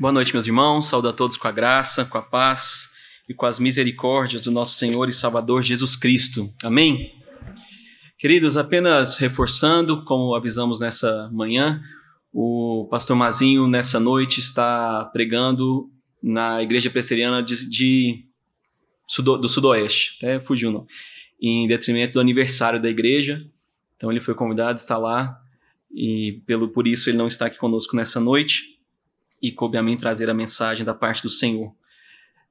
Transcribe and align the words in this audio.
Boa 0.00 0.12
noite, 0.12 0.32
meus 0.32 0.46
irmãos. 0.46 0.86
Saúdo 0.86 1.08
a 1.08 1.12
todos 1.12 1.36
com 1.36 1.48
a 1.48 1.50
graça, 1.50 2.04
com 2.04 2.16
a 2.16 2.22
paz 2.22 2.88
e 3.28 3.34
com 3.34 3.46
as 3.46 3.58
misericórdias 3.58 4.44
do 4.44 4.52
nosso 4.52 4.78
Senhor 4.78 5.08
e 5.08 5.12
Salvador 5.12 5.60
Jesus 5.60 5.96
Cristo. 5.96 6.54
Amém? 6.62 7.12
Queridos, 8.16 8.56
apenas 8.56 9.18
reforçando, 9.18 10.04
como 10.04 10.36
avisamos 10.36 10.78
nessa 10.78 11.28
manhã, 11.32 11.82
o 12.32 12.86
pastor 12.88 13.16
Mazinho, 13.16 13.66
nessa 13.66 13.98
noite, 13.98 14.38
está 14.38 15.04
pregando 15.06 15.90
na 16.22 16.62
Igreja 16.62 16.88
Presbiteriana 16.88 17.42
de, 17.42 17.68
de 17.68 18.24
do 19.20 19.48
Sudoeste, 19.48 20.14
até 20.18 20.38
fugiu, 20.38 20.70
não, 20.70 20.86
em 21.42 21.66
detrimento 21.66 22.12
do 22.12 22.20
aniversário 22.20 22.80
da 22.80 22.88
igreja. 22.88 23.44
Então, 23.96 24.12
ele 24.12 24.20
foi 24.20 24.36
convidado, 24.36 24.78
está 24.78 24.96
lá, 24.96 25.40
e 25.92 26.40
pelo, 26.46 26.68
por 26.68 26.86
isso 26.86 27.10
ele 27.10 27.18
não 27.18 27.26
está 27.26 27.46
aqui 27.46 27.58
conosco 27.58 27.96
nessa 27.96 28.20
noite 28.20 28.77
e 29.40 29.52
coube 29.52 29.76
a 29.76 29.82
mim 29.82 29.96
trazer 29.96 30.28
a 30.28 30.34
mensagem 30.34 30.84
da 30.84 30.94
parte 30.94 31.22
do 31.22 31.30
Senhor 31.30 31.74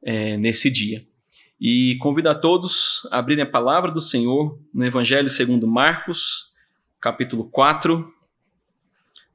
é, 0.01 0.37
nesse 0.37 0.69
dia. 0.69 1.05
E 1.59 1.97
convido 1.99 2.29
a 2.29 2.35
todos 2.35 3.07
a 3.11 3.17
abrirem 3.17 3.43
a 3.43 3.49
palavra 3.49 3.91
do 3.91 4.01
Senhor 4.01 4.59
no 4.73 4.85
Evangelho 4.85 5.29
segundo 5.29 5.67
Marcos, 5.67 6.53
capítulo 7.01 7.49
4. 7.49 8.13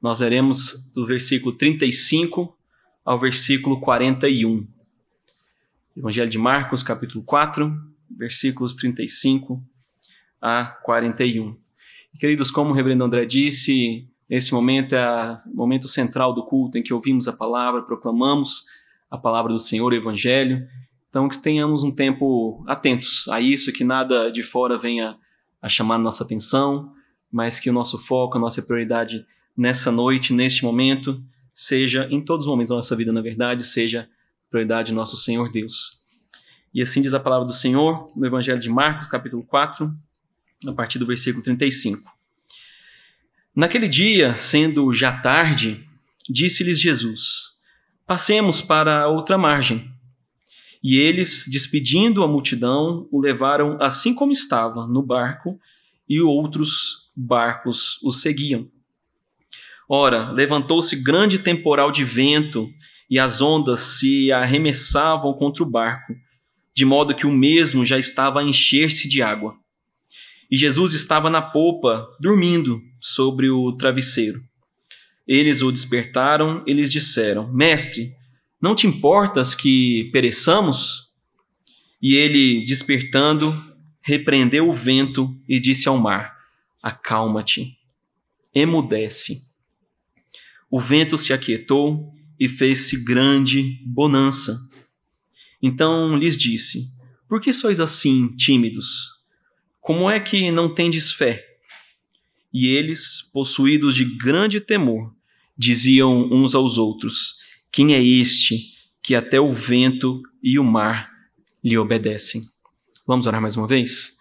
Nós 0.01 0.19
leremos 0.21 0.89
do 0.93 1.05
versículo 1.05 1.55
35 1.55 2.57
ao 3.03 3.19
versículo 3.19 3.79
41. 3.79 4.65
Evangelho 5.95 6.29
de 6.29 6.37
Marcos, 6.37 6.81
capítulo 6.81 7.23
4, 7.23 7.71
versículos 8.09 8.73
35 8.73 9.63
a 10.41 10.65
41. 10.65 11.57
E, 12.13 12.17
queridos, 12.17 12.51
como 12.51 12.71
o 12.71 12.73
reverendo 12.73 13.03
André 13.03 13.25
disse, 13.25 14.07
esse 14.29 14.53
momento 14.53 14.95
é 14.95 15.37
o 15.51 15.55
momento 15.55 15.87
central 15.87 16.33
do 16.33 16.43
culto 16.43 16.77
em 16.77 16.83
que 16.83 16.93
ouvimos 16.93 17.27
a 17.27 17.33
palavra, 17.33 17.81
proclamamos 17.81 18.65
a 19.09 19.17
palavra 19.17 19.51
do 19.51 19.59
Senhor, 19.59 19.91
o 19.91 19.95
Evangelho. 19.95 20.67
Então, 21.09 21.29
que 21.29 21.39
tenhamos 21.39 21.83
um 21.83 21.91
tempo 21.91 22.63
atentos 22.67 23.27
a 23.29 23.39
isso, 23.39 23.71
que 23.71 23.83
nada 23.83 24.31
de 24.31 24.41
fora 24.41 24.77
venha 24.77 25.17
a 25.61 25.69
chamar 25.69 25.97
nossa 25.97 26.23
atenção, 26.23 26.91
mas 27.31 27.59
que 27.59 27.69
o 27.69 27.73
nosso 27.73 27.97
foco, 27.97 28.37
a 28.37 28.41
nossa 28.41 28.61
prioridade 28.61 29.25
nessa 29.55 29.91
noite, 29.91 30.33
neste 30.33 30.63
momento, 30.63 31.23
seja, 31.53 32.07
em 32.09 32.19
todos 32.19 32.45
os 32.45 32.49
momentos 32.49 32.69
da 32.69 32.77
nossa 32.77 32.95
vida, 32.95 33.11
na 33.11 33.21
verdade, 33.21 33.63
seja 33.63 34.09
prioridade 34.49 34.91
do 34.91 34.95
nosso 34.95 35.15
Senhor 35.15 35.51
Deus. 35.51 36.01
E 36.73 36.81
assim 36.81 37.01
diz 37.01 37.13
a 37.13 37.19
palavra 37.19 37.45
do 37.45 37.53
Senhor 37.53 38.07
no 38.15 38.25
Evangelho 38.25 38.59
de 38.59 38.69
Marcos, 38.69 39.07
capítulo 39.07 39.43
4, 39.43 39.93
a 40.67 40.73
partir 40.73 40.97
do 40.97 41.05
versículo 41.05 41.43
35. 41.43 42.12
Naquele 43.55 43.87
dia, 43.87 44.35
sendo 44.35 44.91
já 44.91 45.11
tarde, 45.11 45.85
disse-lhes 46.27 46.81
Jesus: 46.81 47.51
Passemos 48.07 48.61
para 48.61 49.07
outra 49.07 49.37
margem. 49.37 49.87
E 50.83 50.97
eles, 50.97 51.45
despedindo 51.47 52.23
a 52.23 52.27
multidão, 52.27 53.07
o 53.11 53.21
levaram 53.21 53.77
assim 53.79 54.13
como 54.13 54.31
estava, 54.31 54.87
no 54.87 55.03
barco, 55.03 55.59
e 56.09 56.19
outros 56.19 57.11
barcos 57.15 58.01
o 58.03 58.11
seguiam. 58.11 58.67
Ora, 59.87 60.31
levantou-se 60.31 60.95
grande 60.95 61.37
temporal 61.37 61.91
de 61.91 62.03
vento, 62.03 62.67
e 63.07 63.19
as 63.19 63.39
ondas 63.39 63.81
se 63.81 64.31
arremessavam 64.31 65.31
contra 65.33 65.63
o 65.63 65.69
barco, 65.69 66.15
de 66.75 66.85
modo 66.85 67.15
que 67.15 67.27
o 67.27 67.31
mesmo 67.31 67.85
já 67.85 67.99
estava 67.99 68.39
a 68.39 68.43
encher-se 68.43 69.07
de 69.07 69.21
água. 69.21 69.55
E 70.53 70.55
Jesus 70.55 70.93
estava 70.93 71.31
na 71.31 71.41
popa, 71.41 72.07
dormindo 72.21 72.79
sobre 73.01 73.49
o 73.49 73.71
travesseiro. 73.75 74.39
Eles 75.27 75.63
o 75.63 75.71
despertaram 75.71 76.63
e 76.67 76.73
lhes 76.73 76.91
disseram: 76.91 77.51
Mestre, 77.51 78.13
não 78.61 78.75
te 78.75 78.85
importas 78.85 79.55
que 79.55 80.11
pereçamos? 80.13 81.11
E 81.99 82.13
ele, 82.13 82.63
despertando, 82.65 83.51
repreendeu 83.99 84.69
o 84.69 84.73
vento 84.73 85.35
e 85.49 85.59
disse 85.59 85.89
ao 85.89 85.97
mar: 85.97 86.37
Acalma-te, 86.83 87.75
emudece. 88.53 89.41
O 90.69 90.79
vento 90.79 91.17
se 91.17 91.33
aquietou 91.33 92.13
e 92.39 92.47
fez-se 92.47 93.03
grande 93.03 93.81
bonança. 93.87 94.55
Então 95.59 96.15
lhes 96.15 96.37
disse: 96.37 96.93
Por 97.27 97.41
que 97.41 97.51
sois 97.51 97.79
assim 97.79 98.27
tímidos? 98.35 99.22
Como 99.83 100.09
é 100.09 100.17
que 100.17 100.49
não 100.49 100.73
tendes 100.73 101.11
fé? 101.11 101.45
E 102.53 102.69
eles, 102.69 103.21
possuídos 103.33 103.95
de 103.95 104.05
grande 104.05 104.61
temor, 104.61 105.13
diziam 105.57 106.23
uns 106.31 106.55
aos 106.55 106.77
outros: 106.77 107.39
Quem 107.69 107.93
é 107.93 108.01
este 108.01 108.75
que 109.01 109.13
até 109.13 109.41
o 109.41 109.51
vento 109.51 110.21
e 110.41 110.57
o 110.57 110.63
mar 110.63 111.11
lhe 111.61 111.77
obedecem? 111.77 112.43
Vamos 113.05 113.27
orar 113.27 113.41
mais 113.41 113.57
uma 113.57 113.67
vez? 113.67 114.17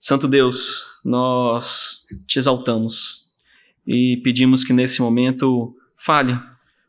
Santo 0.00 0.26
Deus, 0.26 0.84
nós 1.04 2.06
te 2.26 2.38
exaltamos 2.38 3.30
e 3.86 4.16
pedimos 4.24 4.64
que 4.64 4.72
nesse 4.72 5.02
momento 5.02 5.76
fale 5.98 6.40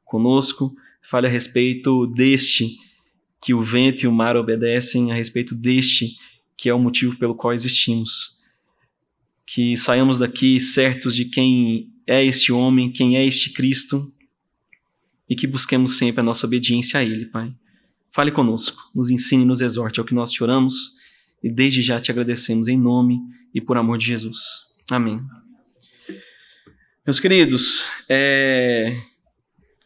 conosco, 0.05 0.73
fale 1.01 1.27
a 1.27 1.29
respeito 1.29 2.07
deste 2.07 2.77
que 3.41 3.53
o 3.53 3.59
vento 3.59 4.03
e 4.03 4.07
o 4.07 4.11
mar 4.13 4.37
obedecem, 4.37 5.11
a 5.11 5.15
respeito 5.15 5.53
deste 5.53 6.15
que 6.59 6.67
é 6.67 6.73
o 6.73 6.79
motivo 6.79 7.17
pelo 7.17 7.33
qual 7.33 7.53
existimos. 7.53 8.41
Que 9.45 9.77
saiamos 9.77 10.19
daqui 10.19 10.59
certos 10.59 11.15
de 11.15 11.23
quem 11.23 11.89
é 12.05 12.21
este 12.23 12.51
homem, 12.51 12.91
quem 12.91 13.15
é 13.15 13.25
este 13.25 13.53
Cristo, 13.53 14.11
e 15.29 15.37
que 15.37 15.47
busquemos 15.47 15.97
sempre 15.97 16.19
a 16.19 16.23
nossa 16.23 16.45
obediência 16.45 16.99
a 16.99 17.03
Ele, 17.03 17.27
Pai. 17.27 17.55
Fale 18.11 18.29
conosco, 18.29 18.91
nos 18.93 19.09
ensine, 19.09 19.45
nos 19.45 19.61
exorte, 19.61 20.01
é 20.01 20.03
o 20.03 20.05
que 20.05 20.13
nós 20.13 20.31
te 20.31 20.43
oramos 20.43 20.97
e 21.41 21.49
desde 21.49 21.81
já 21.81 22.01
te 22.01 22.11
agradecemos 22.11 22.67
em 22.67 22.77
nome 22.77 23.21
e 23.55 23.61
por 23.61 23.77
amor 23.77 23.97
de 23.97 24.07
Jesus. 24.07 24.75
Amém. 24.91 25.21
Meus 27.05 27.21
queridos, 27.21 27.87
é... 28.09 29.01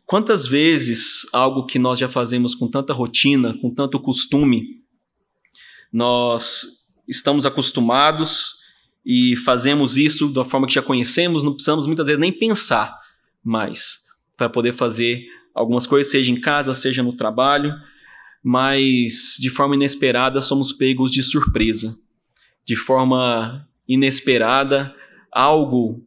quantas 0.07 0.47
vezes 0.47 1.28
algo 1.31 1.67
que 1.67 1.78
nós 1.78 2.00
já 2.00 2.09
fazemos 2.09 2.56
com 2.56 2.67
tanta 2.67 2.94
rotina, 2.94 3.56
com 3.62 3.69
tanto 3.69 4.00
costume, 4.00 4.82
nós 5.94 6.66
estamos 7.08 7.46
acostumados 7.46 8.56
e 9.06 9.36
fazemos 9.38 9.96
isso 9.96 10.34
da 10.34 10.44
forma 10.44 10.66
que 10.66 10.74
já 10.74 10.81
conhecemos, 10.81 11.44
não 11.44 11.54
precisamos 11.54 11.86
muitas 11.86 12.08
vezes 12.08 12.20
nem 12.20 12.31
pensar 12.31 13.00
mais 13.44 14.00
para 14.36 14.50
poder 14.50 14.74
fazer 14.74 15.24
algumas 15.54 15.86
coisas, 15.86 16.12
seja 16.12 16.31
em 16.31 16.40
casa, 16.40 16.74
seja 16.74 17.04
no 17.04 17.14
trabalho, 17.14 17.74
mas 18.44 19.38
de 19.40 19.50
forma 19.50 19.76
inesperada 19.76 20.42
somos 20.42 20.74
pegos 20.74 21.12
de 21.12 21.22
surpresa. 21.22 21.96
De 22.66 22.75
forma 22.75 23.68
inesperada, 23.88 24.96
algo 25.31 26.06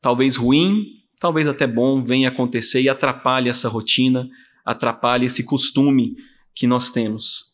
talvez 0.00 0.36
ruim, 0.36 0.84
talvez 1.18 1.46
até 1.46 1.66
bom, 1.66 2.02
venha 2.02 2.28
acontecer 2.28 2.82
e 2.82 2.88
atrapalhe 2.88 3.48
essa 3.48 3.68
rotina, 3.68 4.28
atrapalhe 4.64 5.26
esse 5.26 5.44
costume 5.44 6.16
que 6.54 6.66
nós 6.66 6.90
temos. 6.90 7.51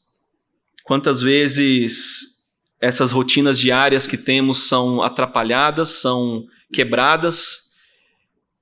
Quantas 0.89 1.21
vezes 1.21 2.47
essas 2.81 3.11
rotinas 3.11 3.59
diárias 3.59 4.07
que 4.07 4.17
temos 4.17 4.69
são 4.69 5.03
atrapalhadas, 5.03 5.91
são 5.91 6.47
quebradas, 6.73 7.75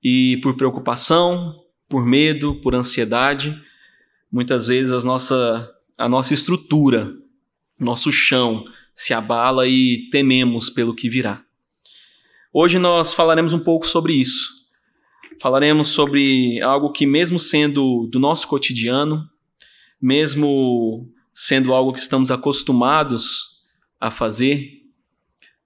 e 0.03 0.37
por 0.43 0.57
preocupação, 0.57 1.55
por 1.89 2.05
medo, 2.05 2.61
por 2.61 2.75
ansiedade, 2.75 3.57
muitas 4.29 4.67
vezes 4.67 4.93
a 4.93 5.07
nossa, 5.07 5.73
a 5.97 6.09
nossa 6.09 6.35
estrutura, 6.35 7.15
nosso 7.79 8.11
chão 8.11 8.65
se 8.93 9.15
abala 9.15 9.69
e 9.69 10.09
tememos 10.11 10.69
pelo 10.69 10.97
que 10.97 11.09
virá. 11.09 11.45
Hoje 12.53 12.77
nós 12.77 13.15
falaremos 13.15 13.55
um 13.55 13.61
pouco 13.61 13.87
sobre 13.87 14.15
isso. 14.15 14.51
Falaremos 15.41 15.91
sobre 15.91 16.61
algo 16.61 16.91
que, 16.91 17.07
mesmo 17.07 17.39
sendo 17.39 18.09
do 18.11 18.19
nosso 18.19 18.49
cotidiano, 18.49 19.31
mesmo 20.03 21.09
sendo 21.39 21.75
algo 21.75 21.93
que 21.93 22.01
estamos 22.01 22.31
acostumados 22.31 23.59
a 24.01 24.11
fazer, 24.11 24.71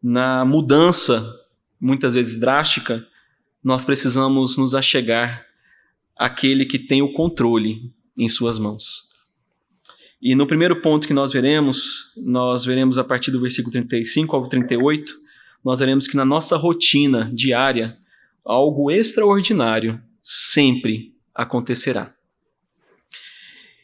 na 0.03 0.45
mudança, 0.45 1.25
muitas 1.81 2.15
vezes 2.15 2.41
drástica, 2.41 3.07
nós 3.63 3.85
precisamos 3.85 4.57
nos 4.57 4.75
achegar 4.75 5.47
àquele 6.17 6.67
que 6.67 6.77
tem 6.77 7.03
o 7.03 7.13
controle 7.13 7.95
em 8.19 8.29
suas 8.29 8.59
mãos. 8.59 9.11
E 10.21 10.35
no 10.35 10.45
primeiro 10.45 10.83
ponto 10.83 11.07
que 11.07 11.15
nós 11.15 11.33
veremos, 11.33 12.15
nós 12.27 12.65
veremos 12.65 12.99
a 12.99 13.05
partir 13.05 13.31
do 13.31 13.41
versículo 13.41 13.71
35 13.73 14.35
ao 14.35 14.49
38, 14.49 15.15
nós 15.65 15.79
veremos 15.79 16.09
que 16.09 16.17
na 16.17 16.25
nossa 16.25 16.57
rotina 16.57 17.31
diária, 17.33 17.97
algo 18.45 18.91
extraordinário 18.91 20.03
sempre 20.21 21.15
acontecerá. 21.33 22.13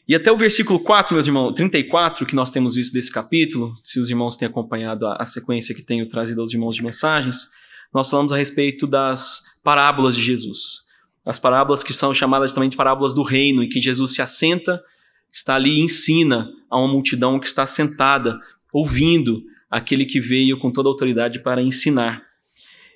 E 0.07 0.15
até 0.15 0.31
o 0.31 0.37
versículo 0.37 0.79
4, 0.79 1.13
meus 1.13 1.27
irmãos, 1.27 1.53
34, 1.53 2.25
que 2.25 2.35
nós 2.35 2.49
temos 2.49 2.75
visto 2.75 2.93
desse 2.93 3.11
capítulo, 3.11 3.75
se 3.83 3.99
os 3.99 4.09
irmãos 4.09 4.37
têm 4.37 4.47
acompanhado 4.47 5.05
a, 5.05 5.17
a 5.19 5.25
sequência 5.25 5.75
que 5.75 5.81
tenho 5.81 6.07
trazido 6.07 6.39
aos 6.39 6.53
irmãos 6.53 6.75
de 6.75 6.81
mensagens, 6.81 7.49
nós 7.93 8.09
falamos 8.09 8.31
a 8.31 8.37
respeito 8.37 8.87
das 8.87 9.59
parábolas 9.65 10.15
de 10.15 10.21
Jesus. 10.21 10.87
As 11.25 11.37
parábolas 11.37 11.83
que 11.83 11.91
são 11.91 12.13
chamadas 12.13 12.53
também 12.53 12.69
de 12.69 12.77
parábolas 12.77 13.13
do 13.13 13.21
reino, 13.21 13.61
em 13.61 13.67
que 13.67 13.81
Jesus 13.81 14.13
se 14.13 14.21
assenta, 14.21 14.81
está 15.29 15.55
ali 15.55 15.71
e 15.71 15.81
ensina 15.81 16.49
a 16.69 16.79
uma 16.79 16.87
multidão 16.87 17.37
que 17.37 17.47
está 17.47 17.65
sentada, 17.65 18.39
ouvindo 18.71 19.43
aquele 19.69 20.05
que 20.05 20.21
veio 20.21 20.57
com 20.57 20.71
toda 20.71 20.87
a 20.87 20.91
autoridade 20.91 21.39
para 21.39 21.61
ensinar. 21.61 22.23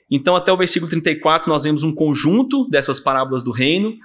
Então, 0.09 0.33
até 0.33 0.51
o 0.51 0.57
versículo 0.57 0.89
34, 0.89 1.49
nós 1.49 1.63
vemos 1.63 1.83
um 1.83 1.93
conjunto 1.93 2.69
dessas 2.69 3.01
parábolas 3.01 3.43
do 3.43 3.51
reino, 3.51 3.97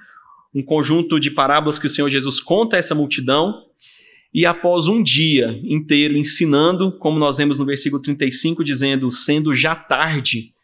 um 0.57 0.63
conjunto 0.63 1.19
de 1.19 1.29
parábolas 1.29 1.77
que 1.77 1.85
o 1.85 1.89
Senhor 1.89 2.09
Jesus 2.09 2.39
conta 2.39 2.75
a 2.75 2.79
essa 2.79 2.95
multidão, 2.95 3.63
e 4.33 4.43
após 4.43 4.87
um 4.87 5.03
dia 5.03 5.59
inteiro 5.63 6.17
ensinando, 6.17 6.91
como 6.97 7.19
nós 7.19 7.37
vemos 7.37 7.59
no 7.59 7.65
versículo 7.65 8.01
35, 8.01 8.63
dizendo, 8.63 9.11
sendo 9.11 9.53
já 9.53 9.75
tarde, 9.75 10.55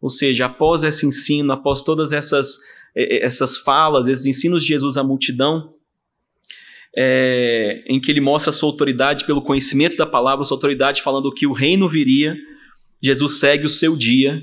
ou 0.00 0.10
seja, 0.10 0.46
após 0.46 0.82
esse 0.82 1.06
ensino, 1.06 1.52
após 1.52 1.80
todas 1.80 2.12
essas, 2.12 2.58
essas 2.94 3.56
falas, 3.56 4.08
esses 4.08 4.26
ensinos 4.26 4.62
de 4.62 4.68
Jesus 4.68 4.96
à 4.96 5.04
multidão, 5.04 5.72
é, 6.96 7.84
em 7.86 8.00
que 8.00 8.10
ele 8.10 8.20
mostra 8.20 8.50
a 8.50 8.52
sua 8.52 8.68
autoridade 8.68 9.24
pelo 9.26 9.42
conhecimento 9.42 9.96
da 9.96 10.06
palavra, 10.06 10.44
sua 10.44 10.56
autoridade 10.56 11.02
falando 11.02 11.32
que 11.32 11.46
o 11.46 11.52
reino 11.52 11.88
viria, 11.88 12.36
Jesus 13.00 13.38
segue 13.38 13.64
o 13.64 13.70
seu 13.70 13.96
dia, 13.96 14.42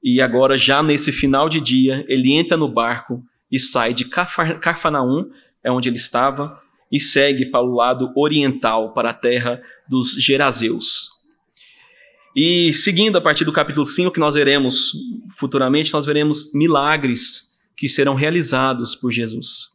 e 0.00 0.20
agora, 0.20 0.56
já 0.56 0.80
nesse 0.80 1.10
final 1.10 1.48
de 1.48 1.60
dia, 1.60 2.04
ele 2.06 2.32
entra 2.32 2.56
no 2.56 2.68
barco 2.68 3.20
e 3.50 3.58
sai 3.58 3.94
de 3.94 4.04
Carfanaum, 4.04 5.30
é 5.62 5.70
onde 5.70 5.88
ele 5.88 5.96
estava, 5.96 6.60
e 6.90 6.98
segue 6.98 7.46
para 7.46 7.62
o 7.62 7.74
lado 7.74 8.12
oriental, 8.16 8.92
para 8.92 9.10
a 9.10 9.14
terra 9.14 9.60
dos 9.88 10.12
Gerazeus. 10.12 11.18
E 12.34 12.72
seguindo 12.72 13.16
a 13.16 13.20
partir 13.20 13.44
do 13.44 13.52
capítulo 13.52 13.84
5, 13.84 14.12
que 14.12 14.20
nós 14.20 14.34
veremos 14.34 14.92
futuramente, 15.36 15.92
nós 15.92 16.06
veremos 16.06 16.52
milagres 16.54 17.58
que 17.76 17.88
serão 17.88 18.14
realizados 18.14 18.94
por 18.94 19.10
Jesus. 19.10 19.70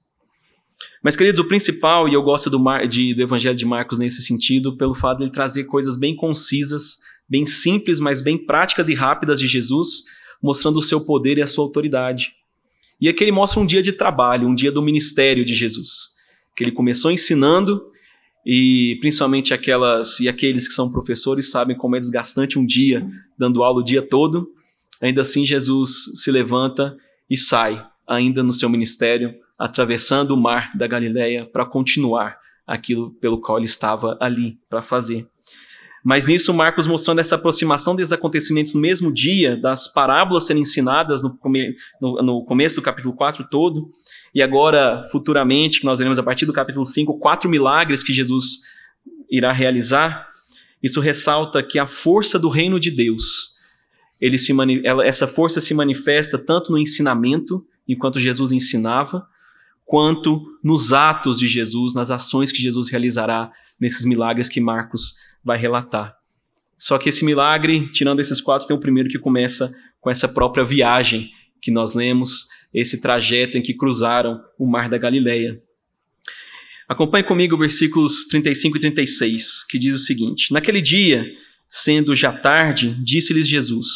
Mas, 1.04 1.16
queridos, 1.16 1.40
o 1.40 1.48
principal, 1.48 2.08
e 2.08 2.14
eu 2.14 2.24
gosto 2.24 2.50
do, 2.50 2.60
de, 2.88 3.14
do 3.14 3.22
Evangelho 3.22 3.58
de 3.58 3.66
Marcos 3.66 3.98
nesse 3.98 4.22
sentido, 4.22 4.78
pelo 4.78 4.94
fato 4.94 5.18
de 5.18 5.26
ele 5.26 5.32
trazer 5.32 5.66
coisas 5.66 5.98
bem 5.98 6.16
concisas, 6.16 7.00
bem 7.28 7.46
simples, 7.46 8.00
mas 8.00 8.22
bem 8.22 8.38
práticas 8.38 8.88
e 8.88 8.94
rápidas 8.94 9.40
de 9.40 9.48
Jesus, 9.48 10.04
mostrando 10.42 10.78
o 10.78 10.82
seu 10.82 11.02
poder 11.02 11.38
e 11.38 11.42
a 11.42 11.48
sua 11.48 11.64
autoridade. 11.64 12.34
E 13.04 13.10
aqui 13.10 13.24
ele 13.24 13.32
mostra 13.32 13.60
um 13.60 13.66
dia 13.66 13.84
de 13.84 13.92
trabalho, 13.92 14.48
um 14.48 14.56
dia 14.56 14.72
do 14.72 14.82
ministério 14.82 15.46
de 15.46 15.54
Jesus 15.54 16.14
que 16.56 16.64
ele 16.64 16.72
começou 16.72 17.12
ensinando 17.12 17.90
e 18.46 18.98
principalmente 19.00 19.54
aquelas 19.54 20.20
e 20.20 20.28
aqueles 20.28 20.68
que 20.68 20.74
são 20.74 20.92
professores 20.92 21.50
sabem 21.50 21.78
como 21.78 21.96
é 21.96 22.00
desgastante 22.00 22.60
um 22.60 22.66
dia 22.66 23.06
dando 23.38 23.64
aula 23.64 23.80
o 23.80 23.84
dia 23.84 24.02
todo. 24.02 24.52
Ainda 25.02 25.22
assim 25.22 25.46
Jesus 25.46 26.12
se 26.16 26.30
levanta 26.30 26.96
e 27.30 27.38
sai 27.38 27.86
ainda 28.06 28.44
no 28.44 28.52
seu 28.52 28.70
ministério, 28.70 29.34
atravessando 29.58 30.32
o 30.32 30.38
mar 30.38 30.76
da 30.76 30.86
Galileia 30.86 31.46
para 31.46 31.66
continuar 31.66 32.38
aquilo 32.68 33.12
pelo 33.16 33.40
qual 33.40 33.58
ele 33.58 33.66
estava 33.66 34.18
ali 34.20 34.60
para 34.70 34.82
fazer. 34.82 35.26
Mas 36.04 36.26
nisso, 36.26 36.54
Marcos 36.54 36.86
mostrando 36.86 37.20
essa 37.20 37.36
aproximação 37.36 37.96
desses 37.96 38.12
acontecimentos 38.12 38.74
no 38.74 38.82
mesmo 38.82 39.12
dia, 39.12 39.56
das 39.56 39.88
parábolas 39.88 40.46
sendo 40.46 40.60
ensinadas 40.60 41.24
no, 41.24 41.38
come, 41.38 41.76
no, 42.02 42.16
no, 42.18 42.44
começo 42.44 42.76
do 42.76 42.82
capítulo 42.82 43.16
4 43.16 43.48
todo, 43.50 43.90
e 44.36 44.42
agora, 44.42 45.08
futuramente, 45.10 45.80
que 45.80 45.86
nós 45.86 46.00
veremos 46.00 46.20
a 46.20 46.24
partir 46.24 46.46
do 46.46 46.52
capítulo 46.52 46.84
5, 46.84 47.18
quatro 47.20 47.50
milagres 47.50 48.04
que 48.04 48.12
Jesus 48.12 48.60
irá 49.32 49.54
realizar. 49.54 50.28
Isso 50.82 51.00
ressalta 51.00 51.64
que 51.64 51.80
a 51.80 51.88
força 51.88 52.38
do 52.38 52.50
reino 52.50 52.82
de 52.82 52.92
Deus, 52.92 53.54
se 54.38 54.54
ela, 54.84 55.06
essa 55.06 55.26
força 55.26 55.62
se 55.62 55.74
manifesta 55.74 56.38
tanto 56.38 56.70
no 56.70 56.78
ensinamento, 56.78 57.66
enquanto 57.88 58.20
Jesus 58.20 58.52
ensinava, 58.52 59.26
quanto 59.86 60.42
nos 60.62 60.92
atos 60.92 61.40
de 61.40 61.48
Jesus, 61.48 61.94
nas 61.94 62.12
ações 62.12 62.52
que 62.52 62.62
Jesus 62.62 62.90
realizará 62.90 63.52
nesses 63.80 64.06
milagres 64.06 64.50
que 64.50 64.60
Marcos 64.60 65.14
vai 65.44 65.58
relatar. 65.58 66.16
Só 66.78 66.98
que 66.98 67.10
esse 67.10 67.24
milagre, 67.24 67.92
tirando 67.92 68.20
esses 68.20 68.42
quatro, 68.42 68.68
tem 68.68 68.76
o 68.76 68.80
primeiro 68.80 69.10
que 69.10 69.20
começa 69.20 69.74
com 70.02 70.10
essa 70.10 70.28
própria 70.28 70.66
viagem 70.66 71.30
que 71.62 71.72
nós 71.72 71.94
lemos, 71.94 72.48
esse 72.74 73.00
trajeto 73.00 73.58
em 73.58 73.62
que 73.62 73.74
cruzaram 73.74 74.42
o 74.60 74.68
mar 74.68 74.90
da 74.90 74.98
Galileia. 74.98 75.62
Acompanhe 76.88 77.24
comigo 77.24 77.58
versículos 77.58 78.26
35 78.26 78.78
e 78.78 78.80
36, 78.82 79.66
que 79.70 79.80
diz 79.80 79.96
o 79.96 80.00
seguinte: 80.00 80.52
Naquele 80.52 80.82
dia, 80.82 81.26
sendo 81.70 82.14
já 82.14 82.34
tarde, 82.34 82.98
disse-lhes 83.04 83.48
Jesus: 83.48 83.88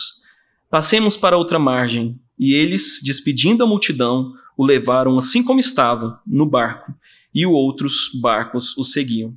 Passemos 0.70 1.18
para 1.18 1.38
outra 1.38 1.60
margem. 1.60 2.20
E 2.40 2.54
eles, 2.54 3.02
despedindo 3.04 3.64
a 3.64 3.68
multidão, 3.68 4.32
o 4.56 4.66
levaram 4.66 5.18
assim 5.18 5.44
como 5.44 5.60
estava, 5.60 6.22
no 6.26 6.46
barco, 6.46 6.94
e 7.38 7.46
outros 7.46 8.10
barcos 8.20 8.76
o 8.76 8.84
seguiam. 8.84 9.32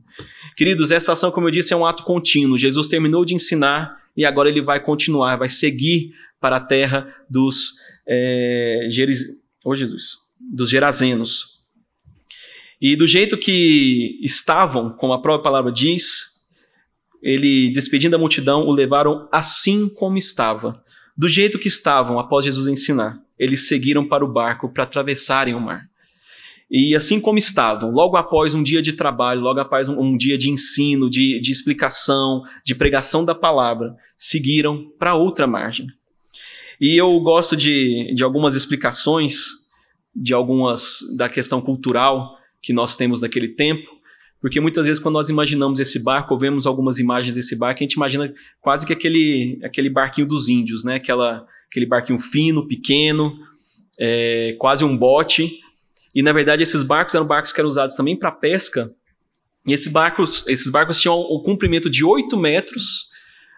Queridos, 0.56 0.90
essa 0.90 1.12
ação, 1.12 1.30
como 1.30 1.48
eu 1.48 1.50
disse, 1.50 1.74
é 1.74 1.76
um 1.76 1.84
ato 1.84 2.02
contínuo. 2.02 2.56
Jesus 2.56 2.88
terminou 2.88 3.26
de 3.26 3.34
ensinar 3.34 3.94
e 4.16 4.24
agora 4.24 4.48
ele 4.48 4.62
vai 4.62 4.82
continuar, 4.82 5.36
vai 5.36 5.50
seguir 5.50 6.14
para 6.40 6.56
a 6.56 6.60
terra 6.60 7.14
dos, 7.28 7.74
é, 8.08 8.88
Geris... 8.90 9.26
oh, 9.62 9.76
Jesus, 9.76 10.16
dos 10.40 10.70
Gerazenos. 10.70 11.60
E 12.80 12.96
do 12.96 13.06
jeito 13.06 13.36
que 13.36 14.18
estavam, 14.22 14.96
como 14.96 15.12
a 15.12 15.20
própria 15.20 15.44
palavra 15.44 15.70
diz, 15.70 16.40
ele, 17.22 17.70
despedindo 17.74 18.16
a 18.16 18.18
multidão, 18.18 18.62
o 18.66 18.72
levaram 18.72 19.28
assim 19.30 19.92
como 19.94 20.16
estava. 20.16 20.82
Do 21.14 21.28
jeito 21.28 21.58
que 21.58 21.68
estavam 21.68 22.18
após 22.18 22.46
Jesus 22.46 22.66
ensinar, 22.66 23.20
eles 23.38 23.68
seguiram 23.68 24.08
para 24.08 24.24
o 24.24 24.32
barco 24.32 24.72
para 24.72 24.84
atravessarem 24.84 25.54
o 25.54 25.60
mar. 25.60 25.89
E 26.70 26.94
assim 26.94 27.20
como 27.20 27.36
estavam, 27.36 27.90
logo 27.90 28.16
após 28.16 28.54
um 28.54 28.62
dia 28.62 28.80
de 28.80 28.92
trabalho, 28.92 29.40
logo 29.40 29.58
após 29.58 29.88
um, 29.88 30.00
um 30.00 30.16
dia 30.16 30.38
de 30.38 30.50
ensino, 30.50 31.10
de, 31.10 31.40
de 31.40 31.50
explicação, 31.50 32.42
de 32.64 32.76
pregação 32.76 33.24
da 33.24 33.34
palavra, 33.34 33.96
seguiram 34.16 34.88
para 34.96 35.16
outra 35.16 35.48
margem. 35.48 35.88
E 36.80 36.96
eu 36.96 37.18
gosto 37.20 37.56
de, 37.56 38.14
de 38.14 38.22
algumas 38.22 38.54
explicações, 38.54 39.68
de 40.14 40.32
algumas 40.32 41.00
da 41.16 41.28
questão 41.28 41.60
cultural 41.60 42.38
que 42.62 42.72
nós 42.72 42.94
temos 42.94 43.20
naquele 43.20 43.48
tempo, 43.48 43.88
porque 44.40 44.60
muitas 44.60 44.86
vezes 44.86 45.02
quando 45.02 45.14
nós 45.14 45.28
imaginamos 45.28 45.80
esse 45.80 46.02
barco, 46.02 46.32
ou 46.32 46.40
vemos 46.40 46.66
algumas 46.66 46.98
imagens 46.98 47.32
desse 47.32 47.56
barco, 47.56 47.80
a 47.80 47.84
gente 47.84 47.94
imagina 47.94 48.32
quase 48.60 48.86
que 48.86 48.92
aquele, 48.92 49.58
aquele 49.62 49.90
barquinho 49.90 50.26
dos 50.26 50.48
índios, 50.48 50.82
né? 50.84 50.94
Aquela, 50.94 51.46
aquele 51.68 51.84
barquinho 51.84 52.18
fino, 52.18 52.66
pequeno, 52.66 53.36
é, 53.98 54.56
quase 54.58 54.82
um 54.82 54.96
bote, 54.96 55.60
e 56.14 56.22
na 56.22 56.32
verdade 56.32 56.62
esses 56.62 56.82
barcos 56.82 57.14
eram 57.14 57.26
barcos 57.26 57.52
que 57.52 57.60
eram 57.60 57.68
usados 57.68 57.94
também 57.94 58.18
para 58.18 58.32
pesca. 58.32 58.90
E 59.66 59.72
esses 59.72 59.88
barcos, 59.88 60.44
esses 60.48 60.70
barcos 60.70 61.00
tinham 61.00 61.18
o 61.18 61.42
comprimento 61.42 61.90
de 61.90 62.04
8 62.04 62.36
metros, 62.36 63.08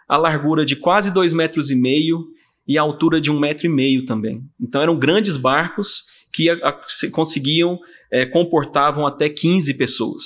a 0.09 0.17
largura 0.17 0.65
de 0.65 0.77
quase 0.77 1.13
2 1.13 1.33
metros 1.33 1.71
e 1.71 1.75
meio 1.75 2.27
e 2.67 2.77
a 2.77 2.83
altura 2.83 3.21
de 3.21 3.31
um 3.31 3.39
metro 3.39 3.67
e 3.67 3.69
meio 3.69 4.05
também. 4.05 4.43
Então 4.61 4.83
eram 4.83 4.99
grandes 4.99 5.37
barcos 5.37 6.05
que 6.33 6.49
a, 6.51 6.55
a, 6.55 6.81
conseguiam, 7.11 7.79
é, 8.11 8.27
comportavam 8.27 9.07
até 9.07 9.29
15 9.29 9.75
pessoas. 9.75 10.25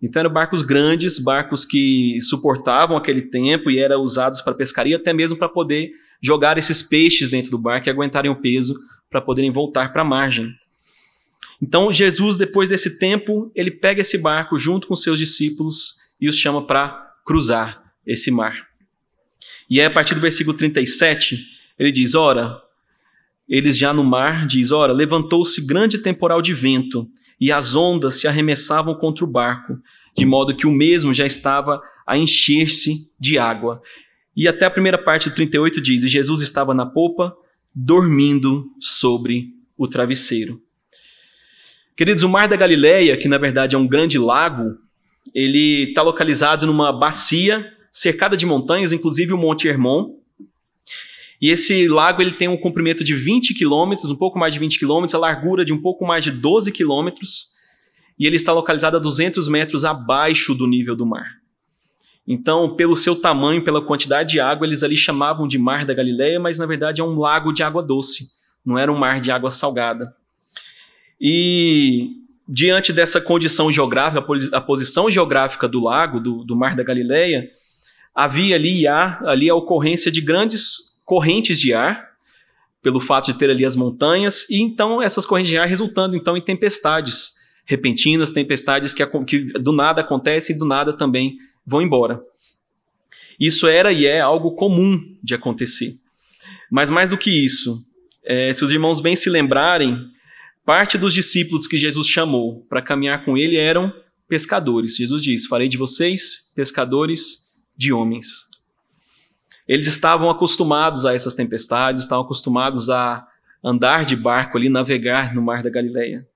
Então 0.00 0.20
eram 0.20 0.32
barcos 0.32 0.62
grandes, 0.62 1.18
barcos 1.18 1.64
que 1.64 2.18
suportavam 2.20 2.96
aquele 2.96 3.22
tempo 3.22 3.70
e 3.70 3.78
eram 3.78 4.02
usados 4.02 4.40
para 4.40 4.54
pescaria, 4.54 4.96
até 4.96 5.12
mesmo 5.12 5.36
para 5.36 5.48
poder 5.48 5.90
jogar 6.22 6.56
esses 6.58 6.82
peixes 6.82 7.30
dentro 7.30 7.50
do 7.50 7.58
barco 7.58 7.88
e 7.88 7.90
aguentarem 7.90 8.30
o 8.30 8.40
peso 8.40 8.74
para 9.10 9.20
poderem 9.20 9.50
voltar 9.50 9.92
para 9.92 10.02
a 10.02 10.04
margem. 10.04 10.48
Então, 11.60 11.92
Jesus, 11.92 12.36
depois 12.36 12.68
desse 12.68 12.98
tempo, 12.98 13.50
ele 13.54 13.70
pega 13.70 14.00
esse 14.00 14.16
barco 14.16 14.58
junto 14.58 14.86
com 14.86 14.94
seus 14.94 15.18
discípulos 15.18 15.94
e 16.20 16.28
os 16.28 16.36
chama 16.36 16.66
para 16.66 17.12
cruzar 17.26 17.82
esse 18.06 18.30
mar. 18.30 18.66
E 19.68 19.80
aí, 19.80 19.86
a 19.86 19.90
partir 19.90 20.14
do 20.14 20.20
versículo 20.20 20.56
37, 20.56 21.44
ele 21.78 21.92
diz: 21.92 22.14
Ora, 22.14 22.60
eles 23.48 23.76
já 23.76 23.92
no 23.92 24.04
mar, 24.04 24.46
diz: 24.46 24.72
Ora, 24.72 24.92
levantou-se 24.92 25.64
grande 25.66 25.98
temporal 25.98 26.40
de 26.40 26.54
vento, 26.54 27.08
e 27.40 27.50
as 27.52 27.74
ondas 27.74 28.20
se 28.20 28.26
arremessavam 28.28 28.94
contra 28.94 29.24
o 29.24 29.30
barco, 29.30 29.78
de 30.16 30.24
modo 30.24 30.54
que 30.54 30.66
o 30.66 30.72
mesmo 30.72 31.12
já 31.12 31.26
estava 31.26 31.80
a 32.06 32.16
encher-se 32.16 33.12
de 33.18 33.38
água. 33.38 33.80
E 34.36 34.46
até 34.46 34.66
a 34.66 34.70
primeira 34.70 34.98
parte 34.98 35.28
do 35.28 35.34
38 35.34 35.80
diz: 35.80 36.04
E 36.04 36.08
Jesus 36.08 36.40
estava 36.40 36.72
na 36.72 36.86
popa, 36.86 37.34
dormindo 37.74 38.66
sobre 38.80 39.48
o 39.76 39.86
travesseiro. 39.86 40.60
Queridos, 41.98 42.22
o 42.22 42.28
Mar 42.28 42.46
da 42.46 42.54
Galileia, 42.54 43.16
que 43.16 43.26
na 43.26 43.38
verdade 43.38 43.74
é 43.74 43.78
um 43.78 43.84
grande 43.84 44.20
lago, 44.20 44.78
ele 45.34 45.88
está 45.88 46.00
localizado 46.00 46.64
numa 46.64 46.92
bacia 46.92 47.72
cercada 47.90 48.36
de 48.36 48.46
montanhas, 48.46 48.92
inclusive 48.92 49.32
o 49.32 49.36
Monte 49.36 49.66
Hermon. 49.66 50.14
E 51.42 51.50
esse 51.50 51.88
lago 51.88 52.22
ele 52.22 52.30
tem 52.30 52.46
um 52.46 52.56
comprimento 52.56 53.02
de 53.02 53.16
20 53.16 53.52
quilômetros, 53.52 54.12
um 54.12 54.14
pouco 54.14 54.38
mais 54.38 54.54
de 54.54 54.60
20 54.60 54.78
quilômetros, 54.78 55.16
a 55.16 55.18
largura 55.18 55.64
de 55.64 55.72
um 55.72 55.82
pouco 55.82 56.06
mais 56.06 56.22
de 56.22 56.30
12 56.30 56.70
quilômetros, 56.70 57.48
e 58.16 58.28
ele 58.28 58.36
está 58.36 58.52
localizado 58.52 58.96
a 58.96 59.00
200 59.00 59.48
metros 59.48 59.84
abaixo 59.84 60.54
do 60.54 60.68
nível 60.68 60.94
do 60.94 61.04
mar. 61.04 61.38
Então, 62.24 62.76
pelo 62.76 62.94
seu 62.94 63.20
tamanho, 63.20 63.64
pela 63.64 63.84
quantidade 63.84 64.30
de 64.30 64.38
água, 64.38 64.64
eles 64.64 64.84
ali 64.84 64.96
chamavam 64.96 65.48
de 65.48 65.58
Mar 65.58 65.84
da 65.84 65.94
Galileia, 65.94 66.38
mas 66.38 66.60
na 66.60 66.66
verdade 66.66 67.00
é 67.00 67.04
um 67.04 67.18
lago 67.18 67.52
de 67.52 67.64
água 67.64 67.82
doce, 67.82 68.22
não 68.64 68.78
era 68.78 68.92
um 68.92 68.96
mar 68.96 69.20
de 69.20 69.32
água 69.32 69.50
salgada. 69.50 70.16
E 71.20 72.18
diante 72.48 72.92
dessa 72.92 73.20
condição 73.20 73.70
geográfica, 73.70 74.24
a 74.52 74.60
posição 74.60 75.10
geográfica 75.10 75.68
do 75.68 75.80
lago, 75.80 76.20
do, 76.20 76.44
do 76.44 76.56
Mar 76.56 76.74
da 76.74 76.82
Galileia, 76.82 77.50
havia 78.14 78.56
ali, 78.56 78.86
há, 78.86 79.20
ali 79.24 79.50
a 79.50 79.54
ocorrência 79.54 80.10
de 80.10 80.20
grandes 80.20 81.02
correntes 81.04 81.60
de 81.60 81.74
ar, 81.74 82.08
pelo 82.82 83.00
fato 83.00 83.26
de 83.26 83.34
ter 83.34 83.50
ali 83.50 83.64
as 83.64 83.76
montanhas, 83.76 84.48
e 84.48 84.60
então 84.60 85.02
essas 85.02 85.26
correntes 85.26 85.50
de 85.50 85.58
ar 85.58 85.66
resultando 85.66 86.16
então 86.16 86.36
em 86.36 86.40
tempestades 86.40 87.34
repentinas, 87.64 88.30
tempestades 88.30 88.94
que, 88.94 89.04
que 89.26 89.40
do 89.58 89.72
nada 89.72 90.00
acontecem 90.00 90.56
e 90.56 90.58
do 90.58 90.64
nada 90.64 90.92
também 90.92 91.36
vão 91.66 91.82
embora. 91.82 92.20
Isso 93.38 93.66
era 93.66 93.92
e 93.92 94.06
é 94.06 94.20
algo 94.20 94.52
comum 94.52 95.16
de 95.22 95.34
acontecer. 95.34 95.94
Mas 96.70 96.90
mais 96.90 97.10
do 97.10 97.18
que 97.18 97.30
isso, 97.30 97.84
é, 98.24 98.52
se 98.52 98.64
os 98.64 98.72
irmãos 98.72 99.00
bem 99.00 99.14
se 99.14 99.28
lembrarem, 99.28 100.10
Parte 100.68 100.98
dos 100.98 101.14
discípulos 101.14 101.66
que 101.66 101.78
Jesus 101.78 102.06
chamou 102.06 102.66
para 102.68 102.82
caminhar 102.82 103.24
com 103.24 103.38
ele 103.38 103.56
eram 103.56 103.90
pescadores. 104.28 104.96
Jesus 104.96 105.22
diz: 105.22 105.46
Farei 105.46 105.66
de 105.66 105.78
vocês 105.78 106.52
pescadores 106.54 107.58
de 107.74 107.90
homens. 107.90 108.44
Eles 109.66 109.86
estavam 109.86 110.28
acostumados 110.28 111.06
a 111.06 111.14
essas 111.14 111.32
tempestades, 111.32 112.02
estavam 112.02 112.22
acostumados 112.22 112.90
a 112.90 113.26
andar 113.64 114.04
de 114.04 114.14
barco 114.14 114.58
ali, 114.58 114.68
navegar 114.68 115.34
no 115.34 115.40
mar 115.40 115.62
da 115.62 115.70
Galileia. 115.70 116.28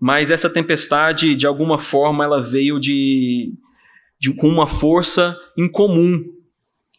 Mas 0.00 0.30
essa 0.30 0.48
tempestade, 0.48 1.36
de 1.36 1.46
alguma 1.46 1.78
forma, 1.78 2.24
ela 2.24 2.40
veio 2.40 2.80
de, 2.80 3.52
de 4.18 4.32
com 4.32 4.48
uma 4.48 4.66
força 4.66 5.38
incomum 5.58 6.24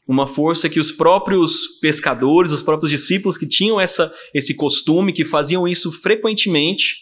uma 0.10 0.26
força 0.26 0.68
que 0.68 0.80
os 0.80 0.92
próprios 0.92 1.78
pescadores, 1.80 2.52
os 2.52 2.64
próprios 2.64 2.90
discípulos 2.90 3.38
que 3.38 3.48
tinham 3.48 3.80
essa, 3.80 4.12
esse 4.34 4.56
costume, 4.56 5.14
que 5.14 5.24
faziam 5.24 5.68
isso 5.68 5.92
frequentemente, 5.92 6.96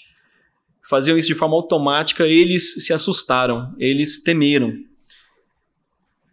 faziam 0.89 1.17
isso 1.17 1.29
de 1.29 1.33
forma 1.33 1.55
automática, 1.55 2.27
eles 2.27 2.83
se 2.83 2.91
assustaram, 2.91 3.73
eles 3.79 4.21
temeram. 4.21 4.73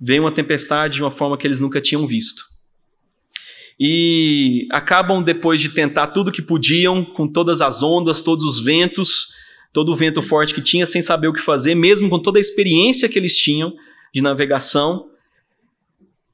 Veio 0.00 0.24
uma 0.24 0.32
tempestade 0.32 0.96
de 0.96 1.02
uma 1.04 1.12
forma 1.12 1.38
que 1.38 1.46
eles 1.46 1.60
nunca 1.60 1.80
tinham 1.80 2.08
visto. 2.08 2.42
E 3.78 4.66
acabam, 4.72 5.22
depois 5.22 5.60
de 5.60 5.68
tentar 5.68 6.08
tudo 6.08 6.32
que 6.32 6.42
podiam, 6.42 7.04
com 7.04 7.30
todas 7.30 7.60
as 7.60 7.84
ondas, 7.84 8.20
todos 8.20 8.44
os 8.44 8.58
ventos, 8.58 9.28
todo 9.72 9.92
o 9.92 9.96
vento 9.96 10.20
forte 10.22 10.52
que 10.52 10.60
tinha, 10.60 10.86
sem 10.86 11.00
saber 11.00 11.28
o 11.28 11.32
que 11.32 11.40
fazer, 11.40 11.76
mesmo 11.76 12.10
com 12.10 12.20
toda 12.20 12.36
a 12.36 12.40
experiência 12.40 13.08
que 13.08 13.16
eles 13.16 13.36
tinham 13.36 13.72
de 14.12 14.20
navegação, 14.20 15.13